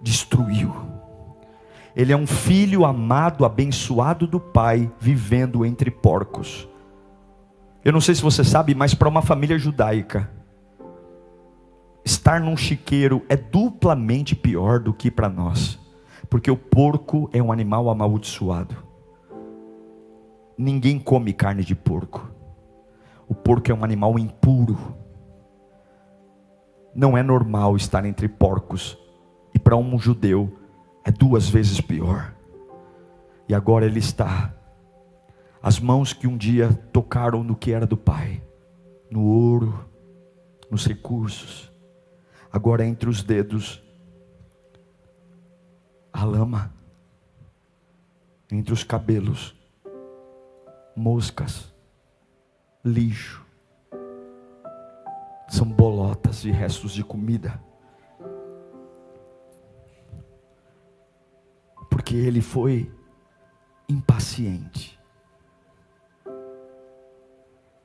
destruiu. 0.00 0.74
Ele 1.96 2.12
é 2.12 2.16
um 2.16 2.26
filho 2.26 2.84
amado, 2.84 3.44
abençoado 3.44 4.26
do 4.26 4.40
pai, 4.40 4.90
vivendo 4.98 5.64
entre 5.64 5.90
porcos. 5.90 6.68
Eu 7.84 7.92
não 7.92 8.00
sei 8.00 8.14
se 8.14 8.22
você 8.22 8.42
sabe, 8.42 8.74
mas 8.74 8.94
para 8.94 9.08
uma 9.08 9.22
família 9.22 9.58
judaica, 9.58 10.30
estar 12.04 12.40
num 12.40 12.56
chiqueiro 12.56 13.22
é 13.28 13.36
duplamente 13.36 14.34
pior 14.34 14.80
do 14.80 14.92
que 14.92 15.10
para 15.10 15.28
nós, 15.28 15.78
porque 16.28 16.50
o 16.50 16.56
porco 16.56 17.30
é 17.32 17.42
um 17.42 17.52
animal 17.52 17.88
amaldiçoado. 17.88 18.76
Ninguém 20.56 20.98
come 20.98 21.32
carne 21.32 21.64
de 21.64 21.74
porco. 21.74 22.28
O 23.34 23.36
porco 23.36 23.68
é 23.68 23.74
um 23.74 23.82
animal 23.82 24.16
impuro. 24.16 24.78
Não 26.94 27.18
é 27.18 27.22
normal 27.22 27.74
estar 27.74 28.04
entre 28.04 28.28
porcos. 28.28 28.96
E 29.52 29.58
para 29.58 29.76
um 29.76 29.98
judeu 29.98 30.56
é 31.04 31.10
duas 31.10 31.48
vezes 31.48 31.80
pior. 31.80 32.32
E 33.48 33.54
agora 33.54 33.86
ele 33.86 33.98
está. 33.98 34.54
As 35.60 35.80
mãos 35.80 36.12
que 36.12 36.28
um 36.28 36.36
dia 36.36 36.72
tocaram 36.92 37.42
no 37.42 37.56
que 37.56 37.72
era 37.72 37.84
do 37.84 37.96
pai, 37.96 38.40
no 39.10 39.24
ouro, 39.24 39.84
nos 40.70 40.86
recursos, 40.86 41.72
agora 42.52 42.86
entre 42.86 43.08
os 43.08 43.20
dedos, 43.20 43.82
a 46.12 46.22
lama, 46.22 46.72
entre 48.48 48.72
os 48.72 48.84
cabelos, 48.84 49.56
moscas 50.94 51.73
lixo. 52.84 53.44
São 55.48 55.66
bolotas 55.66 56.44
e 56.44 56.50
restos 56.50 56.92
de 56.92 57.02
comida. 57.02 57.60
Porque 61.88 62.16
ele 62.16 62.42
foi 62.42 62.92
impaciente. 63.88 64.98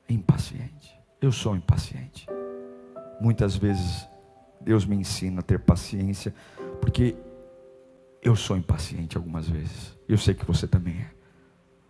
Impaciente. 0.08 1.00
Eu 1.20 1.30
sou 1.30 1.54
impaciente. 1.56 2.26
Muitas 3.20 3.56
vezes 3.56 4.08
Deus 4.60 4.84
me 4.84 4.96
ensina 4.96 5.40
a 5.40 5.42
ter 5.42 5.60
paciência, 5.60 6.34
porque 6.80 7.16
eu 8.22 8.34
sou 8.36 8.56
impaciente 8.56 9.16
algumas 9.16 9.48
vezes. 9.48 9.96
Eu 10.08 10.18
sei 10.18 10.34
que 10.34 10.44
você 10.44 10.66
também 10.66 10.94
é. 10.94 11.10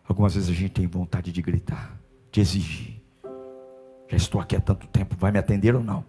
Algumas 0.04 0.34
vezes 0.34 0.50
a 0.50 0.52
gente 0.52 0.72
tem 0.72 0.86
vontade 0.86 1.32
de 1.32 1.40
gritar, 1.40 1.98
de 2.30 2.40
exigir. 2.40 2.99
Já 4.10 4.16
estou 4.16 4.40
aqui 4.40 4.56
há 4.56 4.60
tanto 4.60 4.88
tempo, 4.88 5.14
vai 5.16 5.30
me 5.30 5.38
atender 5.38 5.72
ou 5.72 5.84
não? 5.84 6.04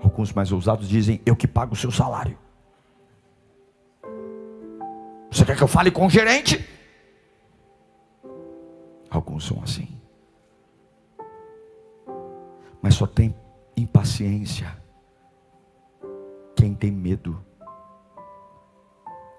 Alguns 0.00 0.32
mais 0.32 0.52
ousados 0.52 0.88
dizem: 0.88 1.20
Eu 1.26 1.34
que 1.34 1.48
pago 1.48 1.72
o 1.72 1.76
seu 1.76 1.90
salário. 1.90 2.38
Você 5.28 5.44
quer 5.44 5.56
que 5.56 5.62
eu 5.62 5.68
fale 5.68 5.90
com 5.90 6.06
o 6.06 6.10
gerente? 6.10 6.64
Alguns 9.10 9.44
são 9.44 9.60
assim. 9.62 9.88
Mas 12.80 12.94
só 12.94 13.08
tem 13.08 13.34
impaciência 13.76 14.80
quem 16.54 16.74
tem 16.74 16.92
medo 16.92 17.44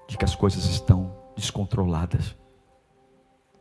de 0.08 0.18
que 0.18 0.26
as 0.26 0.36
coisas 0.36 0.66
estão 0.66 1.16
descontroladas. 1.38 2.36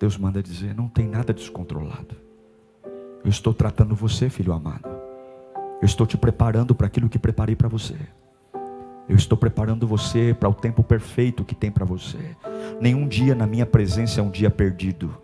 Deus 0.00 0.16
manda 0.16 0.42
dizer: 0.42 0.74
não 0.74 0.88
tem 0.88 1.06
nada 1.06 1.32
descontrolado. 1.32 2.29
Eu 3.24 3.30
estou 3.30 3.52
tratando 3.52 3.94
você, 3.94 4.28
filho 4.28 4.52
amado. 4.52 4.88
Eu 5.80 5.86
estou 5.86 6.06
te 6.06 6.16
preparando 6.16 6.74
para 6.74 6.86
aquilo 6.86 7.08
que 7.08 7.18
preparei 7.18 7.54
para 7.54 7.68
você. 7.68 7.96
Eu 9.08 9.16
estou 9.16 9.36
preparando 9.36 9.86
você 9.86 10.34
para 10.38 10.48
o 10.48 10.54
tempo 10.54 10.82
perfeito 10.82 11.44
que 11.44 11.54
tem 11.54 11.70
para 11.70 11.84
você. 11.84 12.36
Nenhum 12.80 13.08
dia 13.08 13.34
na 13.34 13.46
minha 13.46 13.66
presença 13.66 14.20
é 14.20 14.22
um 14.22 14.30
dia 14.30 14.50
perdido. 14.50 15.14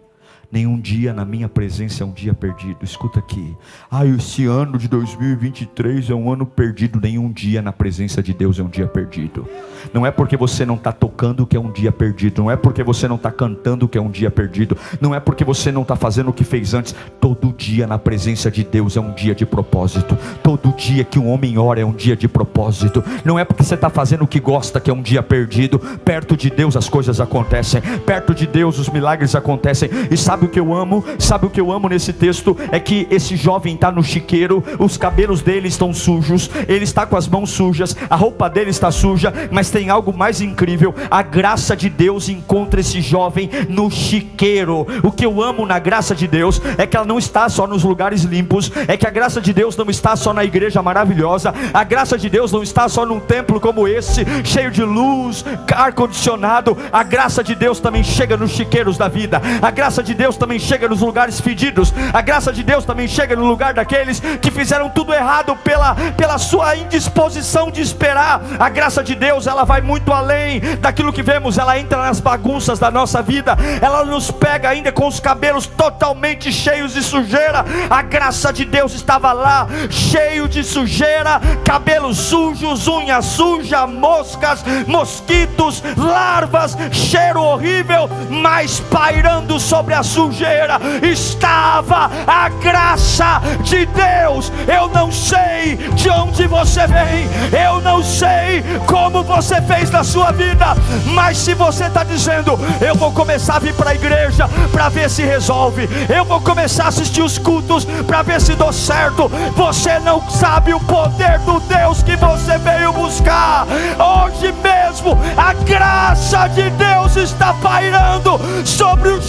Nenhum 0.51 0.79
dia 0.79 1.13
na 1.13 1.25
minha 1.25 1.49
presença 1.49 2.05
é 2.05 2.07
um 2.07 2.13
dia 2.13 2.33
perdido. 2.33 2.77
Escuta 2.83 3.19
aqui. 3.19 3.57
Ah, 3.91 4.07
esse 4.07 4.47
ano 4.47 4.79
de 4.79 4.87
2023 4.89 6.11
é 6.11 6.15
um 6.15 6.33
ano 6.33 6.47
perdido. 6.47 7.01
Nenhum 7.03 7.31
dia 7.33 7.61
na 7.61 7.73
presença 7.73 8.23
de 8.23 8.33
Deus 8.33 8.59
é 8.59 8.63
um 8.63 8.69
dia 8.69 8.87
perdido. 8.87 9.47
Não 9.93 10.07
é 10.07 10.11
porque 10.11 10.37
você 10.37 10.65
não 10.65 10.77
está 10.77 10.93
tocando 10.93 11.47
que 11.47 11.57
é 11.57 11.61
um 11.61 11.71
dia 11.71 11.91
perdido. 11.91 12.43
Não 12.43 12.51
é 12.51 12.57
porque 12.57 12.83
você 12.85 13.09
não 13.09 13.17
está 13.17 13.31
cantando 13.31 13.89
que 13.89 13.99
é 13.99 14.01
um 14.01 14.11
dia 14.11 14.31
perdido. 14.31 14.77
Não 15.01 15.15
é 15.15 15.19
porque 15.19 15.45
você 15.45 15.73
não 15.73 15.83
está 15.83 15.97
fazendo 15.97 16.31
o 16.31 16.33
que 16.33 16.45
fez 16.45 16.75
antes. 16.75 16.95
Todo 17.21 17.53
dia 17.53 17.87
na 17.87 17.99
presença 17.99 18.51
de 18.51 18.63
Deus 18.63 18.97
é 18.97 19.01
um 19.01 19.13
dia 19.13 19.35
de 19.35 19.45
propósito. 19.45 20.17
Todo 20.43 20.73
dia 20.77 21.03
que 21.03 21.19
um 21.19 21.29
homem 21.29 21.59
ora 21.59 21.81
é 21.81 21.85
um 21.85 21.93
dia 21.93 22.17
de 22.17 22.29
propósito. 22.29 23.03
Não 23.25 23.39
é 23.39 23.45
porque 23.45 23.65
você 23.65 23.75
está 23.75 23.91
fazendo 23.91 24.23
o 24.23 24.29
que 24.29 24.39
gosta 24.39 24.81
que 24.81 24.91
é 24.91 24.95
um 24.95 25.03
dia 25.03 25.23
perdido. 25.23 25.79
Perto 25.79 26.37
de 26.37 26.51
Deus 26.51 26.77
as 26.77 26.89
coisas 26.89 27.21
acontecem. 27.21 27.83
Perto 28.07 28.33
de 28.33 28.47
Deus 28.47 28.79
os 28.79 28.89
milagres 28.89 29.35
acontecem. 29.35 29.91
E 30.11 30.17
sabe 30.17 30.36
Sabe 30.37 30.49
o 30.49 30.51
que 30.51 30.61
eu 30.61 30.75
amo? 30.75 31.03
Sabe 31.19 31.47
o 31.47 31.51
que 31.51 31.59
eu 31.59 31.73
amo 31.73 31.89
nesse 31.89 32.13
texto? 32.13 32.55
É 32.71 32.79
que 32.79 33.09
esse 33.11 33.37
jovem 33.37 33.75
está 33.75 33.91
no 33.91 34.03
chiqueiro, 34.03 34.63
os 34.79 34.99
cabelos 34.99 35.41
dele 35.41 35.67
estão 35.67 35.95
sujos, 35.95 36.51
ele 36.69 36.85
está 36.85 37.07
com 37.07 37.17
as 37.17 37.27
mãos 37.27 37.49
sujas, 37.49 37.97
a 38.11 38.15
roupa 38.15 38.51
dele 38.51 38.69
está 38.69 38.91
suja, 38.91 39.33
mas 39.51 39.71
tem 39.71 39.89
algo 39.89 40.13
mais 40.13 40.43
incrível: 40.43 40.95
a 41.11 41.23
graça 41.23 41.75
de 41.75 41.89
Deus 41.89 42.29
encontra 42.29 42.81
esse 42.81 43.01
jovem 43.01 43.49
no 43.67 43.91
chiqueiro. 43.91 44.87
O 45.03 45.11
que 45.11 45.25
eu 45.25 45.43
amo 45.43 45.65
na 45.65 45.79
graça 45.79 46.15
de 46.15 46.27
Deus 46.27 46.61
é 46.77 46.87
que 46.87 46.99
ela 46.99 47.07
não 47.07 47.19
está 47.19 47.49
só 47.49 47.67
nos 47.67 47.83
lugares 47.83 48.23
limpos, 48.23 48.71
é 48.87 48.95
que 48.95 49.07
a 49.07 49.11
graça 49.11 49.41
de 49.41 49.55
Deus 49.55 49.75
não 49.75 49.89
está 49.89 50.17
só 50.17 50.35
na 50.35 50.45
igreja 50.45 50.83
maravilhosa, 50.83 51.55
a 51.73 51.83
graça 51.83 52.19
de 52.19 52.29
Deus 52.29 52.53
não 52.53 52.63
está 52.63 52.91
só 52.91 53.07
num 53.07 53.21
templo 53.21 53.59
como 53.59 53.89
esse, 53.89 54.23
cheio 54.45 54.71
de 54.71 54.83
luz, 54.83 55.43
ar 55.75 55.95
condicionado. 55.95 56.77
A 56.93 57.03
graça 57.03 57.43
de 57.43 57.55
Deus 57.55 57.81
também 57.81 58.05
chega 58.05 58.37
nos 58.37 58.51
chiqueiros 58.51 58.99
da 58.99 59.09
vida. 59.09 59.41
A 59.63 59.71
graça 59.71 60.03
de 60.03 60.13
Deus 60.13 60.26
Deus 60.27 60.37
também 60.37 60.59
chega 60.59 60.89
nos 60.89 61.03
lugares 61.03 61.41
fedidos, 61.41 61.95
a 62.13 62.21
graça 62.21 62.53
de 62.53 62.65
Deus 62.65 62.85
também 62.85 63.07
chega 63.07 63.37
no 63.37 63.45
lugar 63.45 63.73
daqueles 63.73 64.19
que 64.19 64.51
fizeram 64.51 64.89
tudo 64.89 65.15
errado 65.15 65.55
pela, 65.63 65.95
pela 66.17 66.37
sua 66.37 66.75
indisposição 66.75 67.71
de 67.71 67.81
esperar. 67.81 68.41
A 68.59 68.69
graça 68.69 69.05
de 69.05 69.15
Deus, 69.15 69.47
ela 69.47 69.63
vai 69.63 69.81
muito 69.81 70.13
além 70.13 70.59
daquilo 70.81 71.13
que 71.13 71.23
vemos, 71.23 71.59
ela 71.59 71.79
entra 71.79 71.99
nas 71.99 72.19
bagunças 72.19 72.81
da 72.81 72.91
nossa 72.91 73.23
vida, 73.23 73.57
ela 73.81 74.05
nos 74.05 74.33
pega 74.33 74.71
ainda 74.71 74.91
com 74.91 75.07
os 75.07 75.21
cabelos 75.21 75.69
totalmente 75.69 76.53
cheios 76.53 76.95
de 76.95 77.05
sujeira. 77.05 77.65
A 77.89 78.03
graça 78.03 78.53
de 78.53 78.65
Deus 78.65 78.95
estava 78.95 79.33
lá, 79.33 79.69
cheio 79.89 80.49
de 80.49 80.65
sujeira, 80.65 81.41
cabelos 81.65 82.19
sujos, 82.19 82.89
unhas 82.89 83.27
sujas, 83.27 83.89
moscas, 83.89 84.65
mosquitos, 84.89 85.85
larvas, 85.97 86.77
cheiro 86.91 87.41
horrível, 87.41 88.11
mas 88.29 88.81
pairando 88.81 89.61
sobre 89.61 89.95
a 89.95 90.03
sujeira 90.17 90.81
estava 91.03 92.11
a 92.27 92.49
graça 92.49 93.43
de 93.63 93.85
Deus. 93.85 94.51
Eu 94.67 94.89
não 94.89 95.13
sei 95.13 95.77
de 95.95 96.09
onde 96.09 96.47
você 96.47 96.87
vem, 96.87 97.29
eu 97.53 97.83
não 97.83 98.03
sei 98.03 98.65
como 98.87 99.23
você 99.23 99.61
fez 99.61 99.91
na 99.91 100.03
sua 100.03 100.33
vida, 100.33 100.75
mas 101.13 101.37
se 101.37 101.53
você 101.53 101.85
está 101.85 102.03
dizendo, 102.03 102.59
eu 102.81 102.95
vou 102.95 103.13
começar 103.13 103.57
a 103.57 103.59
vir 103.59 103.75
para 103.75 103.91
a 103.91 103.95
igreja 103.95 104.49
para 104.73 104.89
ver 104.89 105.11
se 105.11 105.23
resolve, 105.23 105.87
eu 106.09 106.25
vou 106.25 106.41
começar 106.41 106.85
a 106.85 106.89
assistir 106.89 107.21
os 107.21 107.37
cultos 107.37 107.85
para 108.07 108.23
ver 108.23 108.41
se 108.41 108.55
dou 108.55 108.73
certo, 108.73 109.29
você 109.55 109.99
não 109.99 110.31
sabe 110.31 110.73
o 110.73 110.81
poder 110.81 111.39
do 111.41 111.61
Deus 111.61 112.03
que 112.03 112.17
você 112.17 112.57
veio 112.57 112.91
buscar. 112.95 113.67
Hoje 113.67 114.55
mesmo, 114.63 115.19
a 115.37 115.53
graça 115.53 116.49
de 116.49 116.71
Deus 116.71 117.17
está 117.17 117.53
pairando 117.55 118.41
sobre 118.65 119.11
o 119.11 119.21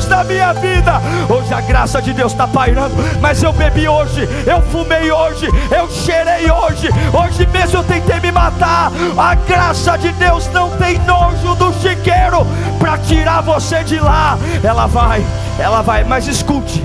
chiqueiro 0.00 0.08
da 0.08 0.24
minha 0.24 0.52
vida. 0.52 1.00
Hoje 1.28 1.52
a 1.52 1.60
graça 1.60 2.00
de 2.00 2.12
Deus 2.12 2.32
está 2.32 2.46
pairando, 2.46 2.94
mas 3.20 3.42
eu 3.42 3.52
bebi 3.52 3.88
hoje, 3.88 4.22
eu 4.46 4.62
fumei 4.62 5.10
hoje, 5.10 5.46
eu 5.76 5.88
cheirei 5.90 6.50
hoje, 6.50 6.88
hoje 7.12 7.46
mesmo 7.46 7.78
eu 7.78 7.84
tentei 7.84 8.20
me 8.20 8.32
matar. 8.32 8.90
A 9.16 9.34
graça 9.34 9.96
de 9.96 10.10
Deus 10.12 10.48
não 10.48 10.76
tem 10.76 10.98
nojo 11.00 11.54
do 11.56 11.72
chiqueiro 11.74 12.46
para 12.78 12.98
tirar 12.98 13.42
você 13.42 13.84
de 13.84 13.98
lá. 13.98 14.38
Ela 14.62 14.86
vai, 14.86 15.24
ela 15.58 15.82
vai, 15.82 16.04
mas 16.04 16.26
escute, 16.26 16.82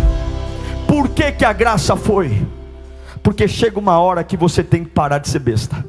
por 0.87 1.09
que, 1.09 1.31
que 1.31 1.45
a 1.45 1.53
graça 1.53 1.95
foi? 1.95 2.45
Porque 3.23 3.47
chega 3.47 3.79
uma 3.79 3.99
hora 3.99 4.23
que 4.23 4.37
você 4.37 4.63
tem 4.63 4.83
que 4.83 4.91
parar 4.91 5.19
de 5.19 5.29
ser 5.29 5.39
besta. 5.39 5.83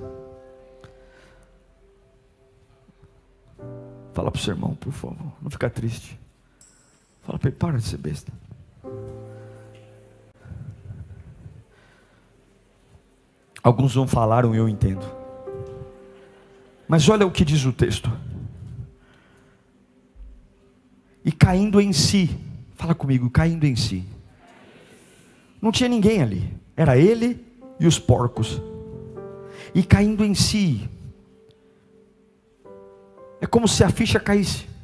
Fala 4.15 4.31
para 4.31 4.39
o 4.39 4.43
seu 4.43 4.55
irmão, 4.55 4.75
por 4.75 4.93
favor, 4.93 5.33
não 5.43 5.51
fica 5.51 5.69
triste. 5.69 6.19
Fala 7.27 7.41
para 7.41 7.49
ele, 7.49 7.57
para 7.57 7.79
de 7.79 7.85
ser 7.85 7.97
besta. 7.97 8.33
Alguns 13.61 13.97
não 13.97 14.07
falaram 14.07 14.55
e 14.55 14.59
eu 14.59 14.69
entendo. 14.69 15.05
Mas 16.87 17.09
olha 17.09 17.27
o 17.27 17.33
que 17.33 17.45
diz 17.45 17.65
o 17.65 17.73
texto. 17.73 18.13
E 21.25 21.33
caindo 21.33 21.81
em 21.81 21.93
si, 21.93 22.31
fala 22.77 22.95
comigo, 22.95 23.29
caindo 23.29 23.65
em 23.65 23.75
si. 23.75 24.05
Não 25.61 25.73
tinha 25.73 25.89
ninguém 25.89 26.23
ali, 26.23 26.57
era 26.77 26.97
ele 26.97 27.45
e 27.81 27.89
os 27.89 27.99
porcos. 27.99 28.63
E 29.75 29.83
caindo 29.83 30.25
em 30.25 30.33
si, 30.33 30.89
é 33.41 33.47
como 33.49 33.67
se 33.67 33.83
a 33.83 33.91
ficha 33.91 34.21
caísse. 34.21 34.76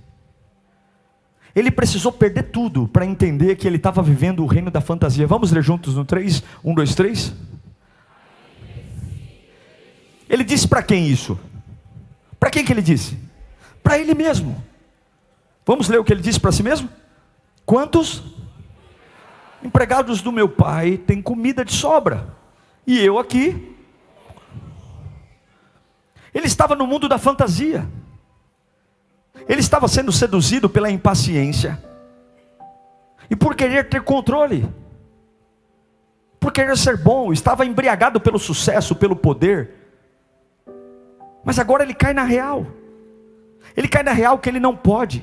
Ele 1.55 1.71
precisou 1.71 2.11
perder 2.11 2.45
tudo 2.45 2.89
para 2.89 3.05
entender 3.05 3.57
que 3.57 3.67
ele 3.67 3.77
estava 3.77 4.03
vivendo 4.03 4.43
o 4.43 4.47
reino 4.47 4.71
da 4.71 4.81
fantasia. 4.81 5.27
Vamos 5.27 5.53
ler 5.53 5.63
juntos 5.63 5.95
no 5.95 6.05
3? 6.05 6.43
1, 6.65 6.75
2, 6.75 6.95
3. 6.95 7.35
Ele 10.29 10.45
disse 10.45 10.67
para 10.67 10.83
quem 10.83 11.07
isso? 11.07 11.39
Para 12.41 12.51
quem 12.51 12.65
que 12.65 12.73
ele 12.73 12.81
disse? 12.81 13.19
Para 13.83 13.99
ele 13.99 14.15
mesmo. 14.15 14.65
Vamos 15.67 15.89
ler 15.89 16.01
o 16.01 16.05
que 16.05 16.13
ele 16.13 16.23
disse 16.23 16.41
para 16.41 16.53
si 16.53 16.63
mesmo? 16.63 16.89
Quantos 17.67 18.23
empregados 19.63 20.23
do 20.23 20.33
meu 20.33 20.49
pai 20.49 20.97
têm 20.97 21.21
comida 21.21 21.65
de 21.65 21.73
sobra? 21.73 22.35
E 22.87 22.99
eu 22.99 23.19
aqui. 23.19 23.77
Ele 26.35 26.47
estava 26.47 26.75
no 26.75 26.87
mundo 26.87 27.09
da 27.09 27.19
fantasia. 27.19 27.87
Ele 29.49 29.61
estava 29.61 29.89
sendo 29.89 30.13
seduzido 30.13 30.69
pela 30.69 30.91
impaciência 30.91 31.79
e 33.31 33.37
por 33.37 33.55
querer 33.55 33.89
ter 33.89 34.03
controle, 34.03 34.69
por 36.39 36.53
querer 36.53 36.77
ser 36.77 36.97
bom, 36.97 37.33
estava 37.33 37.65
embriagado 37.65 38.21
pelo 38.21 38.39
sucesso, 38.39 38.95
pelo 38.95 39.17
poder. 39.17 39.71
Mas 41.45 41.59
agora 41.59 41.83
ele 41.83 41.95
cai 41.95 42.13
na 42.13 42.25
real. 42.25 42.67
Ele 43.77 43.89
cai 43.89 44.03
na 44.03 44.13
real 44.13 44.39
que 44.39 44.49
ele 44.49 44.61
não 44.61 44.77
pode. 44.77 45.23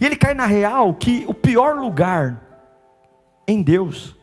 E 0.00 0.06
ele 0.06 0.16
cai 0.16 0.32
na 0.34 0.46
real 0.46 0.94
que 0.94 1.24
o 1.28 1.34
pior 1.34 1.76
lugar 1.76 2.40
em 3.46 3.62
Deus 3.62 4.16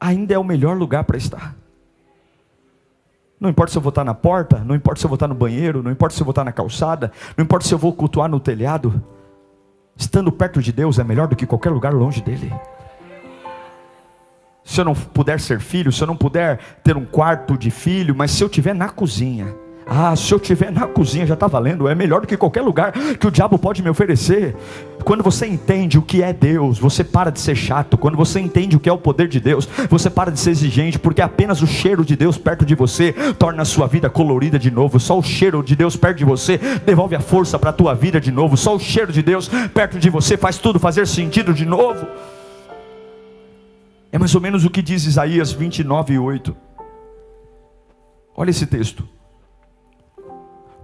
ainda 0.00 0.34
é 0.34 0.38
o 0.38 0.44
melhor 0.44 0.76
lugar 0.76 1.04
para 1.04 1.16
estar. 1.16 1.54
Não 3.38 3.50
importa 3.50 3.72
se 3.72 3.78
eu 3.78 3.82
vou 3.82 3.90
estar 3.90 4.04
na 4.04 4.14
porta, 4.14 4.58
não 4.64 4.74
importa 4.74 4.98
se 4.98 5.06
eu 5.06 5.08
vou 5.08 5.16
estar 5.16 5.28
no 5.28 5.34
banheiro, 5.34 5.82
não 5.82 5.90
importa 5.90 6.14
se 6.14 6.22
eu 6.22 6.24
vou 6.24 6.32
estar 6.32 6.44
na 6.44 6.52
calçada, 6.52 7.12
não 7.36 7.44
importa 7.44 7.66
se 7.66 7.74
eu 7.74 7.78
vou 7.78 7.92
cultuar 7.92 8.28
no 8.28 8.40
telhado. 8.40 9.02
Estando 9.96 10.32
perto 10.32 10.62
de 10.62 10.72
Deus 10.72 10.98
é 10.98 11.04
melhor 11.04 11.26
do 11.26 11.36
que 11.36 11.46
qualquer 11.46 11.70
lugar 11.70 11.92
longe 11.92 12.22
dele. 12.22 12.52
Se 14.64 14.80
eu 14.80 14.84
não 14.84 14.94
puder 14.94 15.38
ser 15.38 15.60
filho, 15.60 15.92
se 15.92 16.02
eu 16.02 16.06
não 16.06 16.16
puder 16.16 16.58
ter 16.82 16.96
um 16.96 17.04
quarto 17.04 17.56
de 17.56 17.70
filho, 17.70 18.14
mas 18.16 18.30
se 18.30 18.42
eu 18.42 18.46
estiver 18.46 18.74
na 18.74 18.88
cozinha, 18.88 19.54
ah, 19.88 20.16
se 20.16 20.32
eu 20.32 20.38
estiver 20.38 20.72
na 20.72 20.84
cozinha 20.84 21.24
já 21.24 21.34
está 21.34 21.46
valendo, 21.46 21.86
é 21.86 21.94
melhor 21.94 22.20
do 22.20 22.26
que 22.26 22.36
qualquer 22.36 22.60
lugar 22.60 22.92
que 22.92 23.26
o 23.26 23.30
diabo 23.30 23.56
pode 23.56 23.84
me 23.84 23.88
oferecer. 23.88 24.56
Quando 25.04 25.22
você 25.22 25.46
entende 25.46 25.96
o 25.96 26.02
que 26.02 26.24
é 26.24 26.32
Deus, 26.32 26.76
você 26.76 27.04
para 27.04 27.30
de 27.30 27.38
ser 27.38 27.54
chato. 27.54 27.96
Quando 27.96 28.16
você 28.16 28.40
entende 28.40 28.74
o 28.74 28.80
que 28.80 28.88
é 28.88 28.92
o 28.92 28.98
poder 28.98 29.28
de 29.28 29.38
Deus, 29.38 29.68
você 29.88 30.10
para 30.10 30.32
de 30.32 30.40
ser 30.40 30.50
exigente, 30.50 30.98
porque 30.98 31.22
apenas 31.22 31.62
o 31.62 31.68
cheiro 31.68 32.04
de 32.04 32.16
Deus 32.16 32.36
perto 32.36 32.66
de 32.66 32.74
você 32.74 33.12
torna 33.38 33.62
a 33.62 33.64
sua 33.64 33.86
vida 33.86 34.10
colorida 34.10 34.58
de 34.58 34.72
novo. 34.72 34.98
Só 34.98 35.16
o 35.16 35.22
cheiro 35.22 35.62
de 35.62 35.76
Deus 35.76 35.96
perto 35.96 36.18
de 36.18 36.24
você 36.24 36.58
devolve 36.84 37.14
a 37.14 37.20
força 37.20 37.56
para 37.56 37.70
a 37.70 37.72
tua 37.72 37.94
vida 37.94 38.20
de 38.20 38.32
novo. 38.32 38.56
Só 38.56 38.74
o 38.74 38.80
cheiro 38.80 39.12
de 39.12 39.22
Deus 39.22 39.48
perto 39.72 40.00
de 40.00 40.10
você 40.10 40.36
faz 40.36 40.58
tudo 40.58 40.80
fazer 40.80 41.06
sentido 41.06 41.54
de 41.54 41.64
novo. 41.64 42.04
É 44.10 44.18
mais 44.18 44.34
ou 44.34 44.40
menos 44.40 44.64
o 44.64 44.70
que 44.70 44.82
diz 44.82 45.06
Isaías 45.06 45.52
29, 45.52 46.18
8. 46.18 46.56
Olha 48.36 48.50
esse 48.50 48.66
texto 48.66 49.15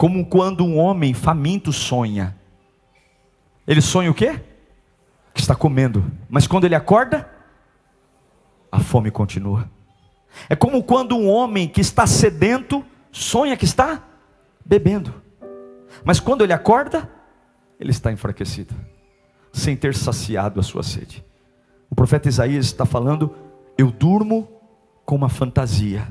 como 0.03 0.27
quando 0.27 0.65
um 0.65 0.81
homem 0.81 1.15
faminto 1.15 1.73
sonha. 1.73 2.37
Ele 3.65 3.81
sonha 3.81 4.11
o 4.11 4.15
quê? 4.15 4.41
Que 5.33 5.41
está 5.41 5.55
comendo. 5.55 6.05
Mas 6.29 6.45
quando 6.45 6.65
ele 6.65 6.75
acorda, 6.75 7.31
a 8.73 8.81
fome 8.81 9.13
continua. 9.13 9.71
É 10.49 10.57
como 10.57 10.83
quando 10.83 11.17
um 11.17 11.29
homem 11.29 11.69
que 11.69 11.81
está 11.81 12.05
sedento 12.05 12.85
sonha 13.13 13.57
que 13.57 13.65
está 13.65 14.03
bebendo, 14.67 15.23
mas 16.05 16.19
quando 16.19 16.43
ele 16.43 16.53
acorda, 16.53 17.09
ele 17.79 17.93
está 17.93 18.11
enfraquecido, 18.11 18.75
sem 19.53 19.77
ter 19.77 19.95
saciado 19.95 20.59
a 20.59 20.65
sua 20.65 20.83
sede. 20.83 21.25
O 21.89 21.95
profeta 21.95 22.29
Isaías 22.29 22.67
está 22.67 22.85
falando: 22.85 23.33
Eu 23.79 23.93
durmo 23.93 24.49
com 25.05 25.15
uma 25.15 25.29
fantasia. 25.29 26.09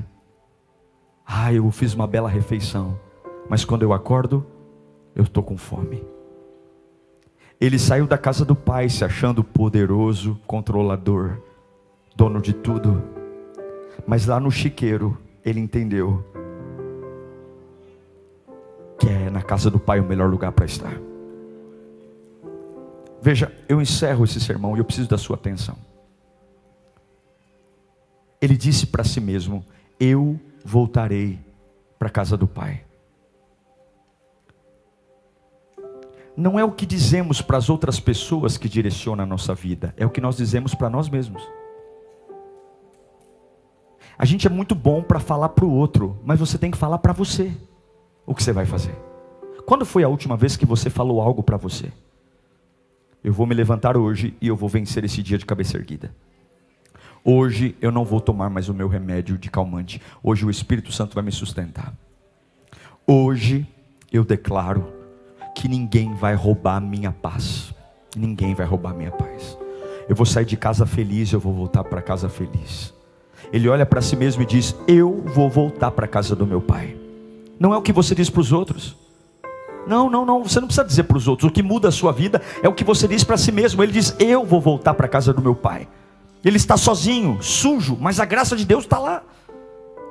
Ah, 1.26 1.52
eu 1.52 1.70
fiz 1.70 1.92
uma 1.92 2.06
bela 2.06 2.30
refeição, 2.30 2.98
mas 3.48 3.64
quando 3.64 3.82
eu 3.82 3.92
acordo, 3.92 4.46
eu 5.14 5.24
estou 5.24 5.42
com 5.42 5.56
fome. 5.56 6.04
Ele 7.60 7.78
saiu 7.78 8.06
da 8.06 8.18
casa 8.18 8.44
do 8.44 8.56
pai 8.56 8.88
se 8.88 9.04
achando 9.04 9.44
poderoso, 9.44 10.40
controlador, 10.46 11.38
dono 12.16 12.40
de 12.40 12.52
tudo. 12.52 13.02
Mas 14.06 14.26
lá 14.26 14.40
no 14.40 14.50
chiqueiro, 14.50 15.16
ele 15.44 15.60
entendeu 15.60 16.24
que 18.98 19.08
é 19.08 19.30
na 19.30 19.42
casa 19.42 19.70
do 19.70 19.78
pai 19.78 20.00
o 20.00 20.04
melhor 20.04 20.28
lugar 20.28 20.52
para 20.52 20.64
estar. 20.64 21.00
Veja, 23.20 23.52
eu 23.68 23.80
encerro 23.80 24.24
esse 24.24 24.40
sermão 24.40 24.76
e 24.76 24.80
eu 24.80 24.84
preciso 24.84 25.08
da 25.08 25.16
sua 25.16 25.36
atenção. 25.36 25.76
Ele 28.40 28.56
disse 28.56 28.88
para 28.88 29.04
si 29.04 29.20
mesmo: 29.20 29.64
Eu 30.00 30.40
voltarei 30.64 31.38
para 31.96 32.08
a 32.08 32.10
casa 32.10 32.36
do 32.36 32.48
Pai. 32.48 32.84
Não 36.36 36.58
é 36.58 36.64
o 36.64 36.72
que 36.72 36.86
dizemos 36.86 37.42
para 37.42 37.58
as 37.58 37.68
outras 37.68 38.00
pessoas 38.00 38.56
que 38.56 38.68
direciona 38.68 39.22
a 39.22 39.26
nossa 39.26 39.54
vida, 39.54 39.94
é 39.96 40.06
o 40.06 40.10
que 40.10 40.20
nós 40.20 40.36
dizemos 40.36 40.74
para 40.74 40.88
nós 40.88 41.08
mesmos. 41.08 41.42
A 44.16 44.24
gente 44.24 44.46
é 44.46 44.50
muito 44.50 44.74
bom 44.74 45.02
para 45.02 45.20
falar 45.20 45.50
para 45.50 45.64
o 45.64 45.72
outro, 45.72 46.18
mas 46.24 46.40
você 46.40 46.56
tem 46.56 46.70
que 46.70 46.78
falar 46.78 46.98
para 46.98 47.12
você 47.12 47.52
o 48.24 48.34
que 48.34 48.42
você 48.42 48.52
vai 48.52 48.64
fazer. 48.64 48.94
Quando 49.66 49.84
foi 49.84 50.04
a 50.04 50.08
última 50.08 50.36
vez 50.36 50.56
que 50.56 50.66
você 50.66 50.88
falou 50.88 51.20
algo 51.20 51.42
para 51.42 51.56
você? 51.56 51.92
Eu 53.22 53.32
vou 53.32 53.46
me 53.46 53.54
levantar 53.54 53.96
hoje 53.96 54.34
e 54.40 54.48
eu 54.48 54.56
vou 54.56 54.68
vencer 54.68 55.04
esse 55.04 55.22
dia 55.22 55.38
de 55.38 55.46
cabeça 55.46 55.76
erguida. 55.76 56.14
Hoje 57.24 57.76
eu 57.80 57.92
não 57.92 58.04
vou 58.04 58.20
tomar 58.20 58.50
mais 58.50 58.68
o 58.68 58.74
meu 58.74 58.88
remédio 58.88 59.38
de 59.38 59.50
calmante. 59.50 60.00
Hoje 60.22 60.44
o 60.44 60.50
Espírito 60.50 60.90
Santo 60.90 61.14
vai 61.14 61.22
me 61.22 61.30
sustentar. 61.30 61.94
Hoje 63.06 63.66
eu 64.12 64.24
declaro 64.24 65.01
que 65.54 65.68
ninguém 65.68 66.14
vai 66.14 66.34
roubar 66.34 66.80
minha 66.80 67.12
paz. 67.12 67.74
Ninguém 68.16 68.54
vai 68.54 68.66
roubar 68.66 68.94
minha 68.94 69.10
paz. 69.10 69.56
Eu 70.08 70.16
vou 70.16 70.26
sair 70.26 70.44
de 70.44 70.56
casa 70.56 70.84
feliz, 70.84 71.32
eu 71.32 71.40
vou 71.40 71.52
voltar 71.52 71.84
para 71.84 72.02
casa 72.02 72.28
feliz. 72.28 72.92
Ele 73.52 73.68
olha 73.68 73.86
para 73.86 74.00
si 74.00 74.16
mesmo 74.16 74.42
e 74.42 74.46
diz: 74.46 74.74
Eu 74.86 75.22
vou 75.26 75.48
voltar 75.48 75.90
para 75.90 76.06
a 76.06 76.08
casa 76.08 76.34
do 76.34 76.46
meu 76.46 76.60
pai. 76.60 76.96
Não 77.58 77.72
é 77.72 77.76
o 77.76 77.82
que 77.82 77.92
você 77.92 78.14
diz 78.14 78.28
para 78.28 78.40
os 78.40 78.52
outros. 78.52 78.96
Não, 79.86 80.08
não, 80.08 80.24
não, 80.24 80.42
você 80.42 80.60
não 80.60 80.66
precisa 80.66 80.86
dizer 80.86 81.04
para 81.04 81.16
os 81.16 81.28
outros. 81.28 81.50
O 81.50 81.52
que 81.52 81.62
muda 81.62 81.88
a 81.88 81.92
sua 81.92 82.12
vida 82.12 82.40
é 82.62 82.68
o 82.68 82.72
que 82.72 82.84
você 82.84 83.08
diz 83.08 83.24
para 83.24 83.36
si 83.36 83.52
mesmo. 83.52 83.82
Ele 83.82 83.92
diz: 83.92 84.14
Eu 84.18 84.44
vou 84.44 84.60
voltar 84.60 84.94
para 84.94 85.06
a 85.06 85.08
casa 85.08 85.32
do 85.32 85.42
meu 85.42 85.54
pai. 85.54 85.88
Ele 86.44 86.56
está 86.56 86.76
sozinho, 86.76 87.38
sujo, 87.40 87.96
mas 88.00 88.18
a 88.18 88.24
graça 88.24 88.56
de 88.56 88.64
Deus 88.64 88.84
está 88.84 88.98
lá. 88.98 89.22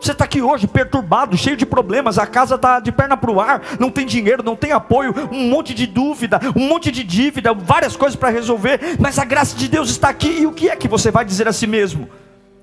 Você 0.02 0.14
está 0.14 0.26
aqui 0.26 0.42
hoje 0.42 0.66
perturbado, 0.66 1.38
cheio 1.38 1.56
de 1.56 1.64
problemas, 1.64 2.18
a 2.18 2.26
casa 2.26 2.56
está 2.56 2.80
de 2.80 2.92
perna 2.92 3.16
para 3.16 3.30
o 3.30 3.40
ar, 3.40 3.62
não 3.80 3.92
tem 3.92 4.04
dinheiro, 4.04 4.42
não 4.42 4.56
tem 4.56 4.72
apoio, 4.72 5.14
um 5.32 5.48
monte 5.48 5.76
de 5.76 5.86
dúvida, 5.86 6.40
um 6.56 6.68
monte 6.68 6.92
de 6.92 7.04
dívida, 7.04 7.54
várias 7.54 7.96
coisas 7.96 8.16
para 8.16 8.30
resolver, 8.30 8.98
mas 9.00 9.20
a 9.20 9.26
graça 9.26 9.56
de 9.56 9.68
Deus 9.68 9.92
está 9.92 10.10
aqui, 10.10 10.42
e 10.42 10.48
o 10.48 10.54
que 10.54 10.70
é 10.70 10.76
que 10.76 10.88
você 10.88 11.12
vai 11.12 11.24
dizer 11.24 11.48
a 11.48 11.54
si 11.54 11.68
mesmo? 11.68 12.10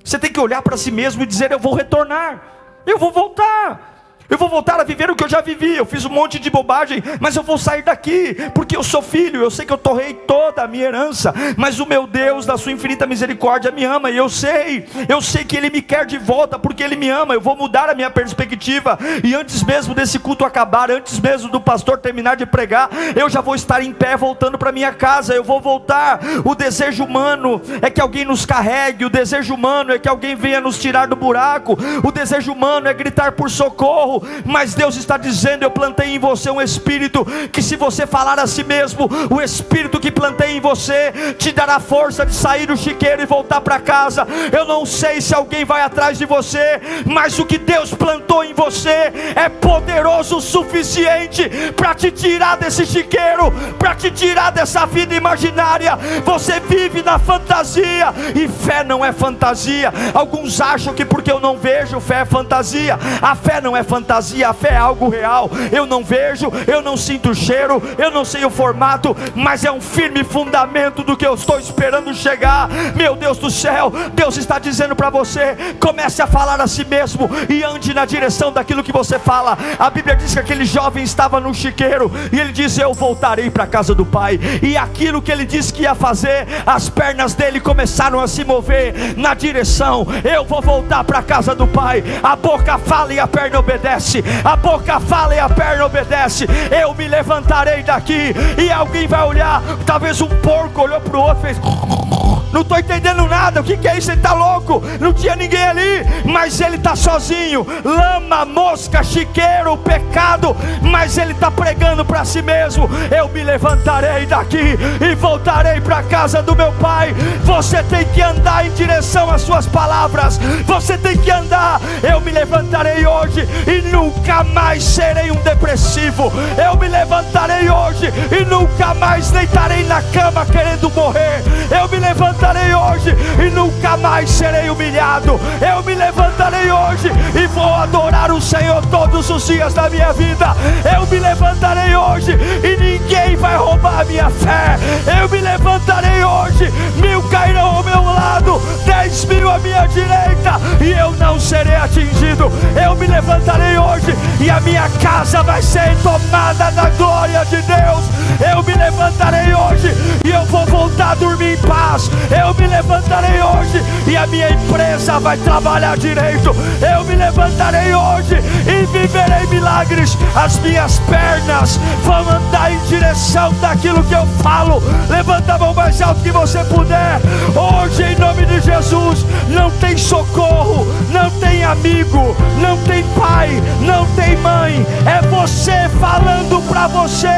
Você 0.02 0.18
tem 0.18 0.32
que 0.32 0.40
olhar 0.40 0.62
para 0.62 0.76
si 0.76 0.90
mesmo 0.90 1.22
e 1.22 1.26
dizer: 1.26 1.52
Eu 1.52 1.60
vou 1.60 1.74
retornar, 1.74 2.42
eu 2.84 2.98
vou 2.98 3.12
voltar. 3.12 3.97
Eu 4.30 4.36
vou 4.36 4.48
voltar 4.48 4.78
a 4.78 4.84
viver 4.84 5.10
o 5.10 5.16
que 5.16 5.24
eu 5.24 5.28
já 5.28 5.40
vivi. 5.40 5.74
Eu 5.74 5.86
fiz 5.86 6.04
um 6.04 6.10
monte 6.10 6.38
de 6.38 6.50
bobagem, 6.50 7.02
mas 7.18 7.34
eu 7.34 7.42
vou 7.42 7.56
sair 7.56 7.82
daqui, 7.82 8.36
porque 8.54 8.76
eu 8.76 8.82
sou 8.82 9.00
filho. 9.00 9.40
Eu 9.40 9.50
sei 9.50 9.64
que 9.64 9.72
eu 9.72 9.78
torrei 9.78 10.12
toda 10.12 10.62
a 10.62 10.68
minha 10.68 10.84
herança, 10.84 11.32
mas 11.56 11.80
o 11.80 11.86
meu 11.86 12.06
Deus, 12.06 12.44
da 12.44 12.58
sua 12.58 12.72
infinita 12.72 13.06
misericórdia, 13.06 13.70
me 13.70 13.84
ama. 13.84 14.10
E 14.10 14.16
eu 14.18 14.28
sei, 14.28 14.86
eu 15.08 15.22
sei 15.22 15.44
que 15.44 15.56
Ele 15.56 15.70
me 15.70 15.80
quer 15.80 16.04
de 16.04 16.18
volta, 16.18 16.58
porque 16.58 16.82
Ele 16.82 16.94
me 16.94 17.08
ama. 17.08 17.32
Eu 17.32 17.40
vou 17.40 17.56
mudar 17.56 17.88
a 17.88 17.94
minha 17.94 18.10
perspectiva. 18.10 18.98
E 19.24 19.34
antes 19.34 19.62
mesmo 19.62 19.94
desse 19.94 20.18
culto 20.18 20.44
acabar, 20.44 20.90
antes 20.90 21.18
mesmo 21.18 21.50
do 21.50 21.60
pastor 21.60 21.96
terminar 21.96 22.36
de 22.36 22.44
pregar, 22.44 22.90
eu 23.16 23.30
já 23.30 23.40
vou 23.40 23.54
estar 23.54 23.82
em 23.82 23.92
pé 23.94 24.14
voltando 24.14 24.58
para 24.58 24.72
minha 24.72 24.92
casa. 24.92 25.34
Eu 25.34 25.42
vou 25.42 25.58
voltar. 25.58 26.20
O 26.44 26.54
desejo 26.54 27.02
humano 27.04 27.62
é 27.80 27.88
que 27.88 28.00
alguém 28.00 28.26
nos 28.26 28.44
carregue. 28.44 29.06
O 29.06 29.10
desejo 29.10 29.54
humano 29.54 29.90
é 29.90 29.98
que 29.98 30.08
alguém 30.08 30.36
venha 30.36 30.60
nos 30.60 30.78
tirar 30.78 31.06
do 31.06 31.16
buraco. 31.16 31.78
O 32.04 32.12
desejo 32.12 32.52
humano 32.52 32.88
é 32.88 32.92
gritar 32.92 33.32
por 33.32 33.50
socorro 33.50 34.17
mas 34.44 34.74
Deus 34.74 34.96
está 34.96 35.16
dizendo: 35.16 35.62
Eu 35.62 35.70
plantei 35.70 36.14
em 36.14 36.18
você 36.18 36.50
um 36.50 36.60
espírito 36.60 37.24
que, 37.52 37.62
se 37.62 37.76
você 37.76 38.06
falar 38.06 38.38
a 38.38 38.46
si 38.46 38.64
mesmo, 38.64 39.08
o 39.30 39.40
espírito 39.40 40.00
que 40.00 40.10
plantei 40.10 40.56
em 40.56 40.60
você 40.60 41.12
te 41.38 41.52
dará 41.52 41.78
força 41.78 42.24
de 42.24 42.34
sair 42.34 42.66
do 42.66 42.76
chiqueiro 42.76 43.22
e 43.22 43.26
voltar 43.26 43.60
para 43.60 43.78
casa. 43.78 44.26
Eu 44.52 44.64
não 44.64 44.84
sei 44.84 45.20
se 45.20 45.34
alguém 45.34 45.64
vai 45.64 45.82
atrás 45.82 46.18
de 46.18 46.24
você, 46.24 46.80
mas 47.06 47.38
o 47.38 47.46
que 47.46 47.58
Deus 47.58 47.92
plantou 47.92 48.44
em 48.44 48.54
você 48.54 49.12
é 49.34 49.48
poderoso 49.48 50.38
o 50.38 50.40
suficiente 50.40 51.48
para 51.76 51.94
te 51.94 52.10
tirar 52.10 52.56
desse 52.56 52.84
chiqueiro, 52.86 53.52
para 53.78 53.94
te 53.94 54.10
tirar 54.10 54.50
dessa 54.50 54.86
vida 54.86 55.14
imaginária. 55.14 55.96
Você 56.24 56.60
vive 56.60 57.02
na 57.02 57.18
fantasia 57.18 58.12
e 58.34 58.48
fé 58.48 58.82
não 58.82 59.04
é 59.04 59.12
fantasia. 59.12 59.92
Alguns 60.14 60.60
acham 60.60 60.94
que 60.94 61.04
porque 61.04 61.30
eu 61.30 61.40
não 61.40 61.56
vejo, 61.56 62.00
fé 62.00 62.20
é 62.20 62.24
fantasia. 62.24 62.98
A 63.20 63.34
fé 63.34 63.60
não 63.60 63.76
é 63.76 63.82
fantasia 63.82 64.07
fantasia, 64.08 64.48
a 64.48 64.54
fé 64.54 64.70
é 64.70 64.76
algo 64.76 65.10
real. 65.10 65.50
Eu 65.70 65.84
não 65.84 66.02
vejo, 66.02 66.50
eu 66.66 66.80
não 66.80 66.96
sinto 66.96 67.30
o 67.30 67.34
cheiro, 67.34 67.82
eu 67.98 68.10
não 68.10 68.24
sei 68.24 68.44
o 68.44 68.50
formato, 68.50 69.14
mas 69.34 69.64
é 69.64 69.70
um 69.70 69.80
firme 69.80 70.24
fundamento 70.24 71.02
do 71.02 71.16
que 71.16 71.26
eu 71.26 71.34
estou 71.34 71.60
esperando 71.60 72.14
chegar. 72.14 72.68
Meu 72.96 73.14
Deus 73.14 73.36
do 73.36 73.50
céu, 73.50 73.92
Deus 74.14 74.38
está 74.38 74.58
dizendo 74.58 74.96
para 74.96 75.10
você: 75.10 75.56
comece 75.78 76.22
a 76.22 76.26
falar 76.26 76.58
a 76.60 76.66
si 76.66 76.86
mesmo 76.86 77.28
e 77.50 77.62
ande 77.62 77.92
na 77.92 78.06
direção 78.06 78.50
daquilo 78.50 78.82
que 78.82 78.92
você 78.92 79.18
fala. 79.18 79.58
A 79.78 79.90
Bíblia 79.90 80.16
diz 80.16 80.32
que 80.32 80.40
aquele 80.40 80.64
jovem 80.64 81.04
estava 81.04 81.38
no 81.38 81.52
chiqueiro 81.52 82.10
e 82.32 82.40
ele 82.40 82.52
diz: 82.52 82.78
Eu 82.78 82.94
voltarei 82.94 83.50
para 83.50 83.64
a 83.64 83.68
casa 83.68 83.94
do 83.94 84.06
Pai. 84.06 84.40
E 84.62 84.76
aquilo 84.76 85.20
que 85.20 85.30
ele 85.30 85.44
disse 85.44 85.72
que 85.72 85.82
ia 85.82 85.94
fazer, 85.94 86.46
as 86.64 86.88
pernas 86.88 87.34
dele 87.34 87.60
começaram 87.60 88.20
a 88.20 88.26
se 88.26 88.42
mover 88.42 89.18
na 89.18 89.34
direção: 89.34 90.06
Eu 90.24 90.46
vou 90.46 90.62
voltar 90.62 91.04
para 91.04 91.18
a 91.18 91.22
casa 91.22 91.54
do 91.54 91.66
Pai. 91.66 92.02
A 92.22 92.34
boca 92.34 92.78
fala 92.78 93.12
e 93.12 93.20
a 93.20 93.26
perna 93.26 93.58
obedece 93.58 93.97
obedece, 93.98 94.24
a 94.44 94.56
boca 94.56 95.00
fala 95.00 95.34
e 95.34 95.38
a 95.38 95.48
perna 95.48 95.84
obedece. 95.84 96.46
Eu 96.70 96.94
me 96.94 97.08
levantarei 97.08 97.82
daqui 97.82 98.34
e 98.56 98.70
alguém 98.70 99.06
vai 99.06 99.24
olhar. 99.24 99.62
Talvez 99.84 100.20
um 100.20 100.28
porco 100.28 100.82
olhou 100.82 101.00
para 101.00 101.16
o 101.16 101.20
outro 101.20 101.38
e 101.38 101.54
fez. 101.54 101.58
Não 102.52 102.62
estou 102.62 102.78
entendendo 102.78 103.26
nada. 103.26 103.60
O 103.60 103.64
que, 103.64 103.76
que 103.76 103.86
é 103.86 103.98
isso? 103.98 104.10
Ele 104.10 104.18
está 104.18 104.32
louco. 104.32 104.82
Não 105.00 105.12
tinha 105.12 105.36
ninguém 105.36 105.62
ali, 105.62 106.04
mas 106.24 106.60
ele 106.60 106.76
está 106.76 106.96
sozinho. 106.96 107.66
Lama, 107.84 108.44
mosca, 108.44 109.02
chiqueiro, 109.02 109.76
pecado. 109.78 110.56
Mas 110.82 111.18
ele 111.18 111.32
está 111.32 111.50
pregando 111.50 112.04
para 112.04 112.24
si 112.24 112.40
mesmo. 112.40 112.88
Eu 113.14 113.28
me 113.28 113.42
levantarei 113.42 114.26
daqui 114.26 114.78
e 115.00 115.14
voltarei 115.14 115.80
para 115.80 115.98
a 115.98 116.02
casa 116.02 116.42
do 116.42 116.56
meu 116.56 116.72
pai. 116.72 117.14
Você 117.44 117.82
tem 117.82 118.06
que 118.06 118.22
andar 118.22 118.66
em 118.66 118.70
direção 118.70 119.30
às 119.30 119.42
suas 119.42 119.66
palavras. 119.66 120.38
Você 120.66 120.96
tem 120.96 121.16
que 121.18 121.30
andar. 121.30 121.80
Eu 122.02 122.20
me 122.20 122.30
levantarei 122.30 123.06
hoje 123.06 123.46
e 123.66 123.87
nunca 123.88 124.44
mais 124.44 124.82
serei 124.82 125.30
um 125.30 125.36
depressivo. 125.36 126.32
Eu 126.56 126.76
me 126.76 126.88
levantarei 126.88 127.68
hoje 127.68 128.12
e 128.30 128.44
nunca 128.44 128.94
mais 128.94 129.30
deitarei 129.30 129.84
na 129.84 130.02
cama 130.02 130.46
querendo 130.46 130.90
morrer. 130.90 131.42
Eu 131.70 131.88
me 131.88 131.98
levantarei 131.98 132.74
hoje 132.74 133.14
e 133.44 133.50
nunca 133.50 133.96
mais 133.96 134.30
serei 134.30 134.70
humilhado. 134.70 135.40
Eu 135.60 135.82
me 135.82 135.94
levantarei 135.94 136.70
hoje 136.70 137.10
e 137.34 137.46
vou 137.48 137.74
adorar 137.74 138.30
o 138.30 138.40
Senhor 138.40 138.84
todos 138.86 139.28
os 139.30 139.46
dias 139.46 139.74
da 139.74 139.88
minha 139.90 140.12
vida. 140.12 140.54
Eu 140.96 141.06
me 141.06 141.18
levantarei 141.18 141.94
hoje 141.94 142.32
e 142.62 142.76
ninguém 142.76 143.36
vai 143.36 143.56
roubar 143.56 144.00
a 144.00 144.04
minha 144.04 144.30
fé. 144.30 144.78
Eu 145.20 145.28
me 145.28 145.40
levantarei 145.40 146.24
hoje, 146.24 146.72
mil 146.96 147.22
cairão 147.28 147.76
ao 147.76 147.82
meu 147.82 148.02
lado, 148.02 148.60
dez 149.08 149.24
mil 149.24 149.50
à 149.50 149.58
minha 149.58 149.86
direita, 149.86 150.60
e 150.80 150.92
eu 150.92 151.12
não 151.12 151.40
serei 151.40 151.74
atingido. 151.74 152.52
Eu 152.76 152.94
me 152.94 153.06
levantarei 153.06 153.78
hoje 153.78 154.14
e 154.38 154.50
a 154.50 154.60
minha 154.60 154.88
casa 155.00 155.42
vai 155.42 155.62
ser 155.62 155.96
tomada 156.02 156.70
da 156.70 156.90
glória 156.90 157.42
de 157.46 157.56
Deus. 157.62 158.04
Eu 158.38 158.62
me 158.62 158.74
levantarei 158.74 159.54
hoje 159.54 159.92
e 160.24 160.30
eu 160.30 160.44
vou 160.44 160.66
voltar 160.66 161.12
a 161.12 161.14
dormir 161.14 161.54
em 161.54 161.56
paz. 161.58 162.10
Eu 162.30 162.54
me 162.54 162.66
levantarei 162.66 163.40
hoje 163.40 163.82
e 164.06 164.16
a 164.16 164.26
minha 164.26 164.50
empresa 164.50 165.18
vai 165.18 165.38
trabalhar 165.38 165.96
direito. 165.96 166.54
Eu 166.82 167.04
me 167.04 167.16
levantarei 167.16 167.94
hoje 167.94 168.36
e 168.66 168.86
viverei 168.86 169.46
milagres. 169.46 170.18
As 170.36 170.58
minhas 170.58 170.98
pernas 171.00 171.80
vão 172.04 172.28
andar 172.28 172.70
em 172.70 172.78
direção 172.86 173.52
daquilo 173.54 174.04
que 174.04 174.14
eu 174.14 174.26
falo. 174.42 174.82
Levanta 175.08 175.54
a 175.54 175.58
mão 175.58 175.72
mais 175.72 176.00
alto 176.02 176.20
que 176.20 176.30
você 176.30 176.62
puder. 176.64 177.20
Hoje, 177.56 178.02
em 178.02 178.16
nome 178.16 178.44
de 178.46 178.60
Jesus, 178.60 179.24
não 179.48 179.70
tem 179.78 179.96
socorro, 179.96 180.86
não 181.10 181.30
tem 181.40 181.64
amigo, 181.64 182.36
não 182.60 182.76
tem 182.84 183.02
pai, 183.16 183.50
não 183.80 184.06
tem 184.14 184.36
mãe. 184.36 184.86
É 185.06 185.22
você 185.28 185.88
falando 185.98 186.62
para 186.68 186.86
você: 186.88 187.28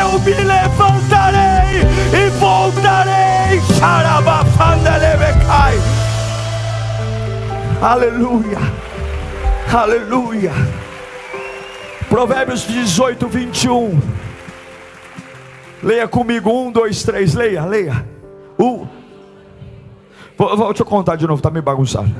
Eu 0.00 0.18
me 0.20 0.32
levantarei 0.32 1.80
e 2.12 2.30
voltarei. 2.38 3.14
Aleluia, 7.82 8.58
aleluia. 9.72 10.52
Provérbios 12.08 12.66
18, 12.66 13.28
21. 13.28 14.00
Leia 15.82 16.08
comigo, 16.08 16.50
um, 16.50 16.72
dois, 16.72 17.02
três, 17.02 17.34
leia, 17.34 17.64
leia. 17.64 18.06
Um. 18.58 19.03
Vou, 20.36 20.56
vou, 20.56 20.66
deixa 20.68 20.82
eu 20.82 20.86
contar 20.86 21.16
de 21.16 21.26
novo, 21.26 21.38
está 21.38 21.50
meio 21.50 21.62
bagunçado. 21.62 22.10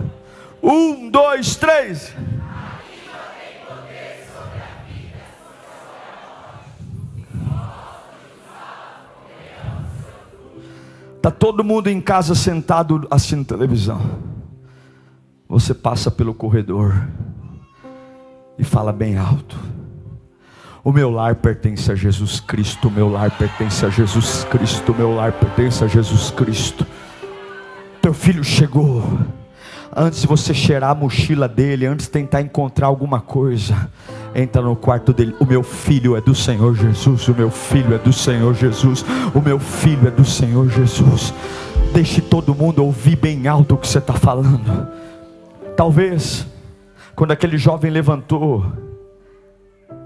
Um, 0.62 1.10
dois, 1.10 1.56
três. 1.56 2.14
Está 11.16 11.30
todo 11.30 11.64
mundo 11.64 11.88
em 11.88 12.02
casa 12.02 12.34
sentado 12.34 13.06
assistindo 13.10 13.46
televisão. 13.46 14.00
Você 15.48 15.72
passa 15.72 16.10
pelo 16.10 16.34
corredor 16.34 17.08
e 18.58 18.64
fala 18.64 18.92
bem 18.92 19.16
alto. 19.16 19.58
O 20.84 20.92
meu 20.92 21.10
lar 21.10 21.36
pertence 21.36 21.90
a 21.90 21.94
Jesus 21.94 22.40
Cristo, 22.40 22.88
o 22.88 22.90
meu 22.90 23.08
lar 23.08 23.30
pertence 23.30 23.86
a 23.86 23.88
Jesus 23.88 24.44
Cristo, 24.44 24.92
o 24.92 24.94
meu 24.94 25.14
lar 25.14 25.32
pertence 25.32 25.82
a 25.82 25.86
Jesus 25.86 26.30
Cristo. 26.30 26.86
Teu 28.04 28.12
filho 28.12 28.44
chegou. 28.44 29.02
Antes 29.96 30.20
de 30.20 30.26
você 30.26 30.52
cheirar 30.52 30.90
a 30.90 30.94
mochila 30.94 31.48
dele, 31.48 31.86
antes 31.86 32.04
de 32.04 32.12
tentar 32.12 32.42
encontrar 32.42 32.88
alguma 32.88 33.18
coisa, 33.18 33.90
entra 34.34 34.60
no 34.60 34.76
quarto 34.76 35.10
dele. 35.10 35.34
O 35.40 35.46
meu 35.46 35.62
filho 35.62 36.14
é 36.14 36.20
do 36.20 36.34
Senhor 36.34 36.74
Jesus. 36.74 37.26
O 37.28 37.34
meu 37.34 37.50
filho 37.50 37.94
é 37.94 37.98
do 37.98 38.12
Senhor 38.12 38.52
Jesus. 38.52 39.02
O 39.34 39.40
meu 39.40 39.58
filho 39.58 40.06
é 40.06 40.10
do 40.10 40.22
Senhor 40.22 40.68
Jesus. 40.68 41.32
Deixe 41.94 42.20
todo 42.20 42.54
mundo 42.54 42.84
ouvir 42.84 43.16
bem 43.16 43.48
alto 43.48 43.74
o 43.74 43.78
que 43.78 43.88
você 43.88 43.96
está 43.96 44.12
falando. 44.12 44.86
Talvez, 45.74 46.46
quando 47.16 47.30
aquele 47.30 47.56
jovem 47.56 47.90
levantou, 47.90 48.70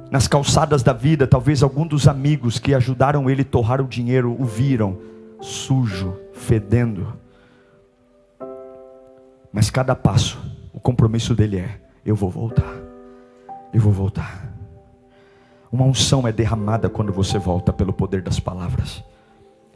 nas 0.09 0.28
calçadas 0.28 0.84
da 0.84 0.92
vida, 0.92 1.26
talvez 1.26 1.64
algum 1.64 1.84
dos 1.84 2.07
amigos 2.07 2.61
que 2.61 2.76
ajudaram 2.76 3.28
ele 3.28 3.42
a 3.42 3.44
torrar 3.44 3.80
o 3.80 3.88
dinheiro 3.88 4.36
o 4.38 4.44
viram 4.44 4.99
sujo, 5.40 6.14
fedendo. 6.32 7.18
Mas 9.59 9.71
cada 9.71 9.97
passo, 9.97 10.39
o 10.73 10.79
compromisso 10.79 11.35
dele 11.35 11.59
é: 11.59 11.81
eu 12.07 12.15
vou 12.15 12.31
voltar 12.31 12.89
eu 13.73 13.81
vou 13.81 13.93
voltar. 13.93 14.49
Uma 15.71 15.85
unção 15.85 16.27
é 16.27 16.33
derramada 16.33 16.89
quando 16.89 17.13
você 17.13 17.39
volta 17.39 17.73
pelo 17.73 17.93
poder 17.93 18.23
das 18.23 18.41
palavras. 18.41 19.05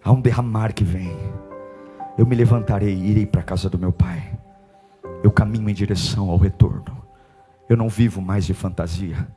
Há 0.02 0.10
um 0.10 0.20
derramar 0.20 0.72
que 0.72 0.84
vem. 0.84 1.14
Eu 2.16 2.26
me 2.26 2.34
levantarei 2.34 2.94
e 2.94 3.10
irei 3.10 3.26
para 3.26 3.40
a 3.40 3.44
casa 3.44 3.68
do 3.68 3.78
meu 3.78 3.92
pai. 3.92 4.38
Eu 5.22 5.30
caminho 5.30 5.68
em 5.68 5.74
direção 5.74 6.30
ao 6.30 6.36
retorno. 6.36 7.02
Eu 7.68 7.76
não 7.76 7.88
vivo 7.88 8.20
mais 8.20 8.46
de 8.46 8.54
fantasia. 8.54 9.28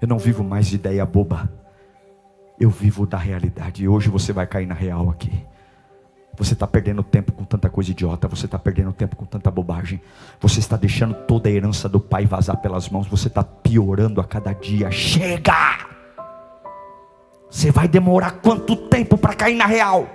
Eu 0.00 0.08
não 0.08 0.18
vivo 0.18 0.42
mais 0.42 0.66
de 0.66 0.76
ideia 0.76 1.04
boba. 1.04 1.50
Eu 2.58 2.70
vivo 2.70 3.06
da 3.06 3.18
realidade. 3.18 3.84
E 3.84 3.88
hoje 3.88 4.08
você 4.08 4.32
vai 4.32 4.46
cair 4.46 4.66
na 4.66 4.74
real 4.74 5.10
aqui. 5.10 5.44
Você 6.36 6.54
está 6.54 6.66
perdendo 6.66 7.02
tempo 7.02 7.32
com 7.32 7.44
tanta 7.44 7.68
coisa 7.68 7.90
idiota, 7.90 8.26
você 8.26 8.46
está 8.46 8.58
perdendo 8.58 8.92
tempo 8.92 9.14
com 9.14 9.26
tanta 9.26 9.50
bobagem, 9.50 10.00
você 10.40 10.60
está 10.60 10.76
deixando 10.76 11.14
toda 11.26 11.48
a 11.48 11.52
herança 11.52 11.88
do 11.88 12.00
pai 12.00 12.24
vazar 12.24 12.56
pelas 12.58 12.88
mãos, 12.88 13.06
você 13.06 13.28
está 13.28 13.44
piorando 13.44 14.20
a 14.20 14.24
cada 14.24 14.52
dia. 14.52 14.90
Chega! 14.90 15.90
Você 17.50 17.70
vai 17.70 17.88
demorar 17.88 18.30
quanto 18.42 18.76
tempo 18.76 19.18
para 19.18 19.34
cair 19.34 19.56
na 19.56 19.66
real? 19.66 20.08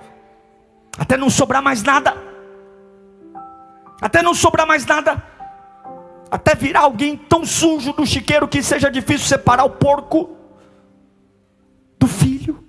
Até 0.98 1.18
não 1.18 1.30
sobrar 1.30 1.62
mais 1.62 1.84
nada. 1.84 2.16
Até 4.02 4.22
não 4.22 4.34
sobrar 4.34 4.66
mais 4.66 4.86
nada. 4.86 5.22
Até 6.32 6.56
virar 6.56 6.82
alguém 6.82 7.18
tão 7.18 7.46
sujo 7.46 7.94
do 7.94 8.06
chiqueiro 8.06 8.48
que 8.48 8.64
seja 8.64 8.90
difícil 8.90 9.28
separar 9.28 9.66
o 9.66 9.72
porco 9.72 10.36
do 12.00 12.08
filho. 12.08 12.64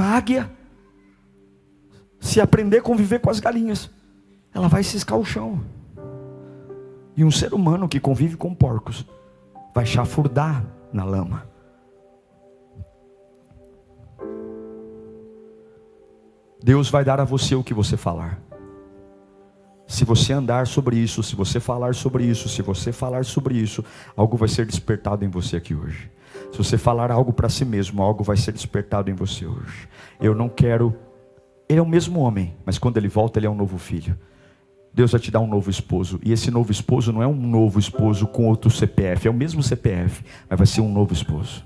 Uma 0.00 0.16
águia, 0.16 0.50
se 2.18 2.40
aprender 2.40 2.78
a 2.78 2.82
conviver 2.82 3.18
com 3.18 3.28
as 3.28 3.38
galinhas, 3.38 3.90
ela 4.50 4.66
vai 4.66 4.82
ciscar 4.82 5.18
o 5.18 5.26
chão. 5.26 5.62
E 7.14 7.22
um 7.22 7.30
ser 7.30 7.52
humano 7.52 7.86
que 7.86 8.00
convive 8.00 8.34
com 8.34 8.54
porcos 8.54 9.04
vai 9.74 9.84
chafurdar 9.84 10.64
na 10.90 11.04
lama. 11.04 11.46
Deus 16.64 16.88
vai 16.88 17.04
dar 17.04 17.20
a 17.20 17.24
você 17.24 17.54
o 17.54 17.62
que 17.62 17.74
você 17.74 17.94
falar. 17.94 18.40
Se 19.90 20.04
você 20.04 20.32
andar 20.32 20.68
sobre 20.68 20.96
isso, 20.96 21.20
se 21.20 21.34
você 21.34 21.58
falar 21.58 21.96
sobre 21.96 22.22
isso, 22.22 22.48
se 22.48 22.62
você 22.62 22.92
falar 22.92 23.24
sobre 23.24 23.56
isso, 23.56 23.84
algo 24.16 24.36
vai 24.36 24.48
ser 24.48 24.64
despertado 24.64 25.24
em 25.24 25.28
você 25.28 25.56
aqui 25.56 25.74
hoje. 25.74 26.08
Se 26.52 26.58
você 26.58 26.78
falar 26.78 27.10
algo 27.10 27.32
para 27.32 27.48
si 27.48 27.64
mesmo, 27.64 28.00
algo 28.00 28.22
vai 28.22 28.36
ser 28.36 28.52
despertado 28.52 29.10
em 29.10 29.14
você 29.14 29.44
hoje. 29.44 29.88
Eu 30.20 30.32
não 30.32 30.48
quero. 30.48 30.94
Ele 31.68 31.80
é 31.80 31.82
o 31.82 31.86
mesmo 31.86 32.20
homem, 32.20 32.54
mas 32.64 32.78
quando 32.78 32.98
ele 32.98 33.08
volta, 33.08 33.40
ele 33.40 33.48
é 33.48 33.50
um 33.50 33.54
novo 33.56 33.78
filho. 33.78 34.16
Deus 34.94 35.10
vai 35.10 35.20
te 35.20 35.28
dar 35.28 35.40
um 35.40 35.48
novo 35.48 35.68
esposo. 35.68 36.20
E 36.22 36.30
esse 36.30 36.52
novo 36.52 36.70
esposo 36.70 37.12
não 37.12 37.20
é 37.20 37.26
um 37.26 37.34
novo 37.34 37.80
esposo 37.80 38.28
com 38.28 38.46
outro 38.46 38.70
CPF, 38.70 39.26
é 39.26 39.30
o 39.30 39.34
mesmo 39.34 39.60
CPF, 39.60 40.24
mas 40.48 40.56
vai 40.56 40.66
ser 40.68 40.82
um 40.82 40.92
novo 40.92 41.12
esposo. 41.12 41.64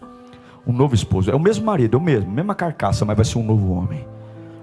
Um 0.67 0.73
novo 0.73 0.95
esposo. 0.95 1.31
É 1.31 1.35
o 1.35 1.41
mesmo 1.41 1.67
marido, 1.67 1.99
é 1.99 2.01
o 2.01 2.03
mesmo, 2.03 2.31
mesma 2.31 2.55
carcaça, 2.55 3.05
mas 3.05 3.17
vai 3.17 3.25
ser 3.27 3.37
um 3.37 3.45
novo 3.45 3.71
homem. 3.71 4.14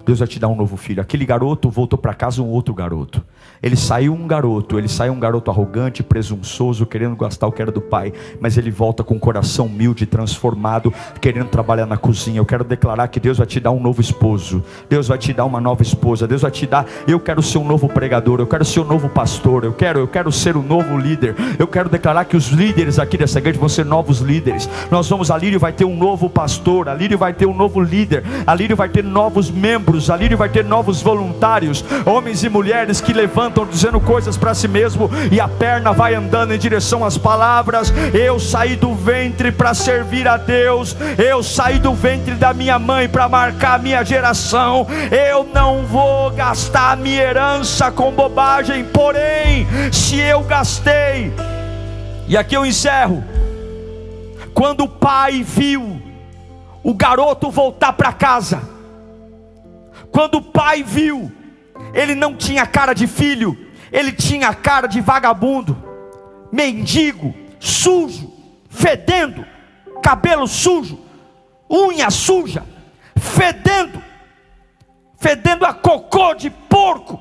Deus 0.06 0.20
vai 0.20 0.28
te 0.28 0.40
dar 0.40 0.48
um 0.48 0.56
novo 0.56 0.78
filho. 0.78 1.02
Aquele 1.02 1.26
garoto 1.26 1.70
voltou 1.70 1.98
para 1.98 2.14
casa 2.14 2.42
um 2.42 2.48
outro 2.48 2.74
garoto. 2.74 3.24
Ele 3.62 3.76
saiu 3.76 4.14
um 4.14 4.28
garoto, 4.28 4.78
ele 4.78 4.88
saiu 4.88 5.14
um 5.14 5.20
garoto 5.20 5.52
arrogante, 5.52 6.02
presunçoso, 6.02 6.86
querendo 6.86 7.16
gastar 7.16 7.48
o 7.48 7.52
que 7.52 7.62
era 7.62 7.72
do 7.72 7.82
pai, 7.82 8.14
mas 8.40 8.58
ele 8.58 8.72
volta 8.72 9.04
com 9.04 9.16
o 9.16 9.20
coração 9.20 9.68
humilde, 9.68 10.06
transformado, 10.06 10.94
querendo 11.20 11.48
trabalhar 11.48 11.86
na 11.86 11.98
cozinha. 11.98 12.40
Eu 12.40 12.46
quero 12.46 12.64
declarar 12.64 13.08
que 13.08 13.20
Deus 13.20 13.38
vai 13.38 13.46
te 13.46 13.60
dar 13.60 13.72
um 13.72 13.80
novo 13.80 14.02
esposo. 14.02 14.64
Deus 14.90 15.08
vai 15.08 15.18
te 15.18 15.34
dar 15.34 15.46
uma 15.46 15.62
nova 15.62 15.82
esposa. 15.84 16.28
Deus 16.28 16.42
vai 16.42 16.52
te 16.52 16.66
dar, 16.66 16.86
eu 17.08 17.20
quero 17.20 17.42
ser 17.42 17.58
um 17.58 17.66
novo 17.66 17.88
pregador, 17.88 18.40
eu 18.40 18.48
quero 18.48 18.66
ser 18.66 18.80
um 18.80 18.86
novo 18.86 19.10
pastor, 19.10 19.64
eu 19.64 19.74
quero, 19.74 20.00
eu 20.00 20.08
quero 20.08 20.32
ser 20.32 20.58
um 20.58 20.64
novo 20.64 20.98
líder. 20.98 21.36
Eu 21.60 21.68
quero 21.68 21.90
declarar 21.90 22.26
que 22.26 22.38
os 22.38 22.48
líderes 22.48 22.98
aqui 22.98 23.18
dessa 23.18 23.40
igreja 23.40 23.60
vão 23.60 23.70
ser 23.70 23.86
novos 23.86 24.20
líderes. 24.20 24.70
Nós 24.90 25.08
vamos 25.08 25.30
a 25.30 25.38
Lírio 25.38 25.60
vai 25.60 25.74
ter 25.74 25.86
um 25.86 25.98
novo 25.98 26.30
pastor, 26.30 26.88
a 26.88 26.94
Lírio 26.94 27.18
vai 27.18 27.34
ter 27.34 27.46
um 27.46 27.56
novo 27.56 27.82
líder, 27.82 28.24
a 28.46 28.54
Lírio 28.54 28.76
vai 28.76 28.90
ter 28.90 29.04
novos 29.04 29.50
membros 29.50 29.91
membros, 29.92 30.10
ali 30.10 30.34
vai 30.36 30.48
ter 30.48 30.64
novos 30.64 31.02
voluntários, 31.02 31.84
homens 32.06 32.44
e 32.44 32.50
mulheres 32.50 33.02
que 33.02 33.14
levantam 33.14 33.66
dizendo 33.66 34.00
coisas 34.00 34.38
para 34.38 34.54
si 34.54 34.68
mesmo 34.68 35.10
e 35.32 35.40
a 35.40 35.48
perna 35.48 35.92
vai 35.92 36.16
andando 36.16 36.54
em 36.54 36.58
direção 36.58 37.04
às 37.04 37.18
palavras. 37.18 37.94
Eu 38.14 38.40
saí 38.40 38.76
do 38.76 38.96
ventre 38.96 39.52
para 39.52 39.74
servir 39.74 40.28
a 40.28 40.38
Deus, 40.38 40.96
eu 41.18 41.44
saí 41.44 41.80
do 41.80 41.94
ventre 41.94 42.36
da 42.36 42.54
minha 42.54 42.80
mãe 42.80 43.10
para 43.10 43.28
marcar 43.28 43.76
a 43.76 43.80
minha 43.80 44.04
geração. 44.04 44.88
Eu 45.12 45.44
não 45.54 45.86
vou 45.86 46.32
gastar 46.32 46.94
a 46.94 46.96
minha 46.96 47.22
herança 47.22 47.92
com 47.92 48.12
bobagem, 48.12 48.86
porém, 48.86 49.68
se 49.92 50.20
eu 50.20 50.42
gastei, 50.44 51.34
e 52.28 52.38
aqui 52.38 52.56
eu 52.56 52.66
encerro. 52.66 53.24
Quando 54.54 54.84
o 54.84 54.88
pai 54.88 55.44
viu 55.44 56.02
o 56.84 56.94
garoto 56.94 57.50
voltar 57.50 57.94
para 57.94 58.12
casa, 58.12 58.71
quando 60.12 60.36
o 60.36 60.42
pai 60.42 60.84
viu, 60.84 61.32
ele 61.94 62.14
não 62.14 62.36
tinha 62.36 62.66
cara 62.66 62.94
de 62.94 63.08
filho, 63.08 63.58
ele 63.92 64.12
tinha 64.12 64.54
cara 64.54 64.88
de 64.88 65.00
vagabundo, 65.00 65.78
mendigo, 66.52 67.34
sujo, 67.60 68.32
fedendo, 68.70 69.46
cabelo 70.04 70.48
sujo, 70.48 71.00
unha 71.70 72.10
suja, 72.10 72.66
fedendo, 73.16 74.02
fedendo 75.18 75.66
a 75.66 75.74
cocô 75.74 76.34
de 76.34 76.50
porco. 76.50 77.20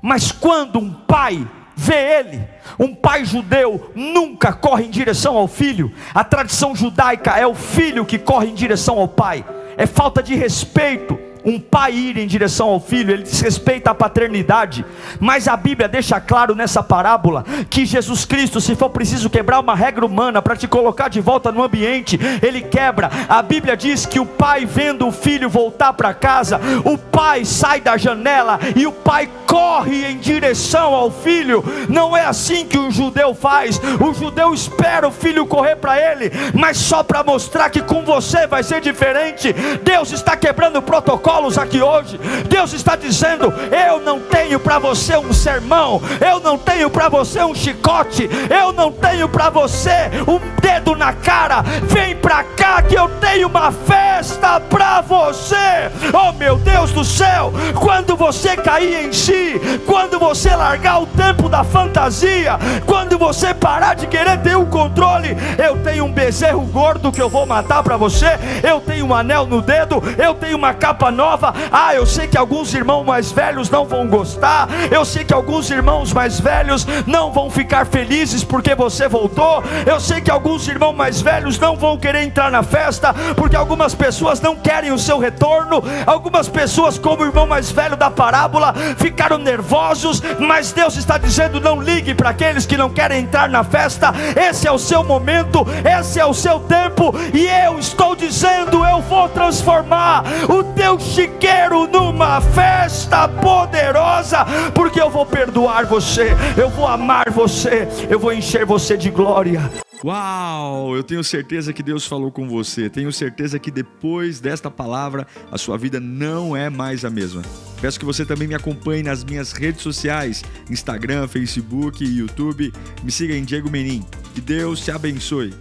Mas 0.00 0.30
quando 0.30 0.78
um 0.78 0.92
pai 0.92 1.48
vê 1.76 2.18
ele, 2.18 2.48
um 2.78 2.94
pai 2.94 3.24
judeu 3.24 3.92
nunca 3.94 4.52
corre 4.52 4.84
em 4.84 4.90
direção 4.90 5.36
ao 5.36 5.48
filho. 5.48 5.92
A 6.14 6.22
tradição 6.22 6.74
judaica 6.74 7.36
é 7.38 7.46
o 7.46 7.54
filho 7.54 8.04
que 8.04 8.18
corre 8.18 8.48
em 8.48 8.54
direção 8.54 8.98
ao 8.98 9.08
pai. 9.08 9.44
É 9.76 9.86
falta 9.86 10.22
de 10.22 10.34
respeito 10.34 11.31
um 11.44 11.58
pai 11.58 11.92
ir 11.92 12.18
em 12.18 12.26
direção 12.26 12.68
ao 12.68 12.80
filho, 12.80 13.12
ele 13.12 13.22
desrespeita 13.22 13.90
a 13.90 13.94
paternidade, 13.94 14.84
mas 15.18 15.48
a 15.48 15.56
Bíblia 15.56 15.88
deixa 15.88 16.20
claro 16.20 16.54
nessa 16.54 16.82
parábola 16.82 17.44
que 17.68 17.84
Jesus 17.84 18.24
Cristo, 18.24 18.60
se 18.60 18.74
for 18.76 18.90
preciso 18.90 19.28
quebrar 19.28 19.60
uma 19.60 19.74
regra 19.74 20.06
humana 20.06 20.40
para 20.40 20.56
te 20.56 20.68
colocar 20.68 21.08
de 21.08 21.20
volta 21.20 21.50
no 21.50 21.62
ambiente, 21.62 22.18
ele 22.40 22.62
quebra. 22.62 23.10
A 23.28 23.42
Bíblia 23.42 23.76
diz 23.76 24.06
que 24.06 24.20
o 24.20 24.26
pai, 24.26 24.64
vendo 24.64 25.06
o 25.06 25.12
filho 25.12 25.50
voltar 25.50 25.92
para 25.92 26.14
casa, 26.14 26.60
o 26.84 26.96
pai 26.96 27.44
sai 27.44 27.80
da 27.80 27.96
janela 27.96 28.58
e 28.76 28.86
o 28.86 28.92
pai 28.92 29.28
corre 29.46 30.06
em 30.06 30.18
direção 30.18 30.94
ao 30.94 31.10
filho. 31.10 31.64
Não 31.88 32.16
é 32.16 32.24
assim 32.24 32.66
que 32.66 32.78
o 32.78 32.90
judeu 32.90 33.34
faz, 33.34 33.80
o 34.00 34.14
judeu 34.14 34.54
espera 34.54 35.08
o 35.08 35.12
filho 35.12 35.46
correr 35.46 35.76
para 35.76 35.98
ele, 35.98 36.30
mas 36.54 36.76
só 36.76 37.02
para 37.02 37.24
mostrar 37.24 37.68
que 37.70 37.82
com 37.82 38.04
você 38.04 38.46
vai 38.46 38.62
ser 38.62 38.80
diferente. 38.80 39.52
Deus 39.82 40.12
está 40.12 40.36
quebrando 40.36 40.76
o 40.76 40.82
protocolo 40.82 41.31
protocolos 41.32 41.56
aqui 41.56 41.80
hoje. 41.80 42.18
Deus 42.48 42.72
está 42.72 42.96
dizendo: 42.96 43.52
Eu 43.86 44.00
não 44.00 44.20
tenho 44.20 44.60
para 44.60 44.78
você 44.78 45.16
um 45.16 45.32
sermão, 45.32 46.00
eu 46.20 46.40
não 46.40 46.58
tenho 46.58 46.90
para 46.90 47.08
você 47.08 47.42
um 47.42 47.54
chicote, 47.54 48.28
eu 48.50 48.72
não 48.72 48.92
tenho 48.92 49.28
para 49.28 49.48
você 49.48 50.10
um 50.28 50.38
dedo 50.60 50.94
na 50.94 51.12
cara. 51.12 51.62
Vem 51.84 52.16
para 52.16 52.44
cá 52.44 52.82
que 52.82 52.94
eu 52.94 53.08
tenho 53.20 53.48
uma 53.48 53.72
festa 53.72 54.60
para 54.60 55.00
você. 55.00 55.90
Oh 56.12 56.32
meu 56.32 56.56
Deus 56.56 56.92
do 56.92 57.04
céu, 57.04 57.52
quando 57.78 58.16
você 58.16 58.56
cair 58.56 59.06
em 59.06 59.12
si, 59.12 59.60
quando 59.86 60.18
você 60.18 60.54
largar 60.54 61.02
o 61.02 61.06
tempo 61.06 61.48
da 61.48 61.64
fantasia, 61.64 62.58
quando 62.86 63.18
você 63.18 63.54
parar 63.54 63.94
de 63.94 64.06
querer 64.06 64.38
ter 64.38 64.56
o 64.56 64.66
controle, 64.66 65.36
eu 65.58 65.78
tenho 65.78 66.04
um 66.04 66.12
bezerro 66.12 66.62
gordo 66.66 67.12
que 67.12 67.22
eu 67.22 67.28
vou 67.28 67.46
matar 67.46 67.82
para 67.82 67.96
você, 67.96 68.38
eu 68.62 68.80
tenho 68.80 69.06
um 69.06 69.14
anel 69.14 69.46
no 69.46 69.62
dedo, 69.62 70.02
eu 70.18 70.34
tenho 70.34 70.56
uma 70.56 70.74
capa 70.74 71.10
nova 71.10 71.21
nova. 71.22 71.54
Ah, 71.70 71.94
eu 71.94 72.04
sei 72.04 72.26
que 72.26 72.36
alguns 72.36 72.74
irmãos 72.74 73.04
mais 73.04 73.30
velhos 73.30 73.70
não 73.70 73.84
vão 73.84 74.08
gostar. 74.08 74.68
Eu 74.90 75.04
sei 75.04 75.24
que 75.24 75.32
alguns 75.32 75.70
irmãos 75.70 76.12
mais 76.12 76.40
velhos 76.40 76.84
não 77.06 77.30
vão 77.30 77.48
ficar 77.48 77.86
felizes 77.86 78.42
porque 78.42 78.74
você 78.74 79.06
voltou. 79.06 79.62
Eu 79.86 80.00
sei 80.00 80.20
que 80.20 80.32
alguns 80.32 80.66
irmãos 80.66 80.94
mais 80.94 81.22
velhos 81.22 81.60
não 81.60 81.76
vão 81.76 81.96
querer 81.96 82.24
entrar 82.24 82.50
na 82.50 82.64
festa 82.64 83.14
porque 83.36 83.54
algumas 83.54 83.94
pessoas 83.94 84.40
não 84.40 84.56
querem 84.56 84.90
o 84.90 84.98
seu 84.98 85.20
retorno. 85.20 85.80
Algumas 86.04 86.48
pessoas, 86.48 86.98
como 86.98 87.22
o 87.22 87.26
irmão 87.26 87.46
mais 87.46 87.70
velho 87.70 87.96
da 87.96 88.10
parábola, 88.10 88.74
ficaram 88.96 89.38
nervosos. 89.38 90.20
Mas 90.40 90.72
Deus 90.72 90.96
está 90.96 91.18
dizendo: 91.18 91.60
não 91.60 91.80
ligue 91.80 92.16
para 92.16 92.30
aqueles 92.30 92.66
que 92.66 92.76
não 92.76 92.90
querem 92.90 93.22
entrar 93.22 93.48
na 93.48 93.62
festa. 93.62 94.12
Esse 94.34 94.66
é 94.66 94.72
o 94.72 94.78
seu 94.78 95.04
momento, 95.04 95.64
esse 95.98 96.18
é 96.18 96.26
o 96.26 96.34
seu 96.34 96.58
tempo. 96.58 97.14
E 97.32 97.46
eu 97.46 97.78
estou 97.78 98.16
dizendo: 98.16 98.84
eu 98.84 99.00
vou 99.02 99.28
transformar 99.28 100.24
o 100.48 100.64
teu 100.74 100.98
chiqueiro 101.12 101.86
numa 101.86 102.40
festa 102.40 103.28
poderosa, 103.28 104.46
porque 104.74 104.98
eu 104.98 105.10
vou 105.10 105.26
perdoar 105.26 105.84
você, 105.84 106.30
eu 106.56 106.70
vou 106.70 106.88
amar 106.88 107.30
você, 107.30 107.86
eu 108.08 108.18
vou 108.18 108.32
encher 108.32 108.64
você 108.64 108.96
de 108.96 109.10
glória. 109.10 109.70
Uau! 110.02 110.96
Eu 110.96 111.02
tenho 111.04 111.22
certeza 111.22 111.72
que 111.72 111.82
Deus 111.82 112.06
falou 112.06 112.32
com 112.32 112.48
você. 112.48 112.90
Tenho 112.90 113.12
certeza 113.12 113.56
que 113.58 113.70
depois 113.70 114.40
desta 114.40 114.68
palavra 114.68 115.26
a 115.50 115.56
sua 115.56 115.78
vida 115.78 116.00
não 116.00 116.56
é 116.56 116.68
mais 116.68 117.04
a 117.04 117.10
mesma. 117.10 117.42
Peço 117.80 118.00
que 118.00 118.04
você 118.04 118.24
também 118.24 118.48
me 118.48 118.54
acompanhe 118.54 119.02
nas 119.02 119.22
minhas 119.22 119.52
redes 119.52 119.82
sociais: 119.82 120.42
Instagram, 120.68 121.28
Facebook 121.28 122.04
YouTube. 122.04 122.72
Me 123.04 123.12
siga 123.12 123.36
em 123.36 123.44
Diego 123.44 123.70
Menin. 123.70 124.04
Que 124.34 124.40
Deus 124.40 124.80
te 124.80 124.90
abençoe. 124.90 125.54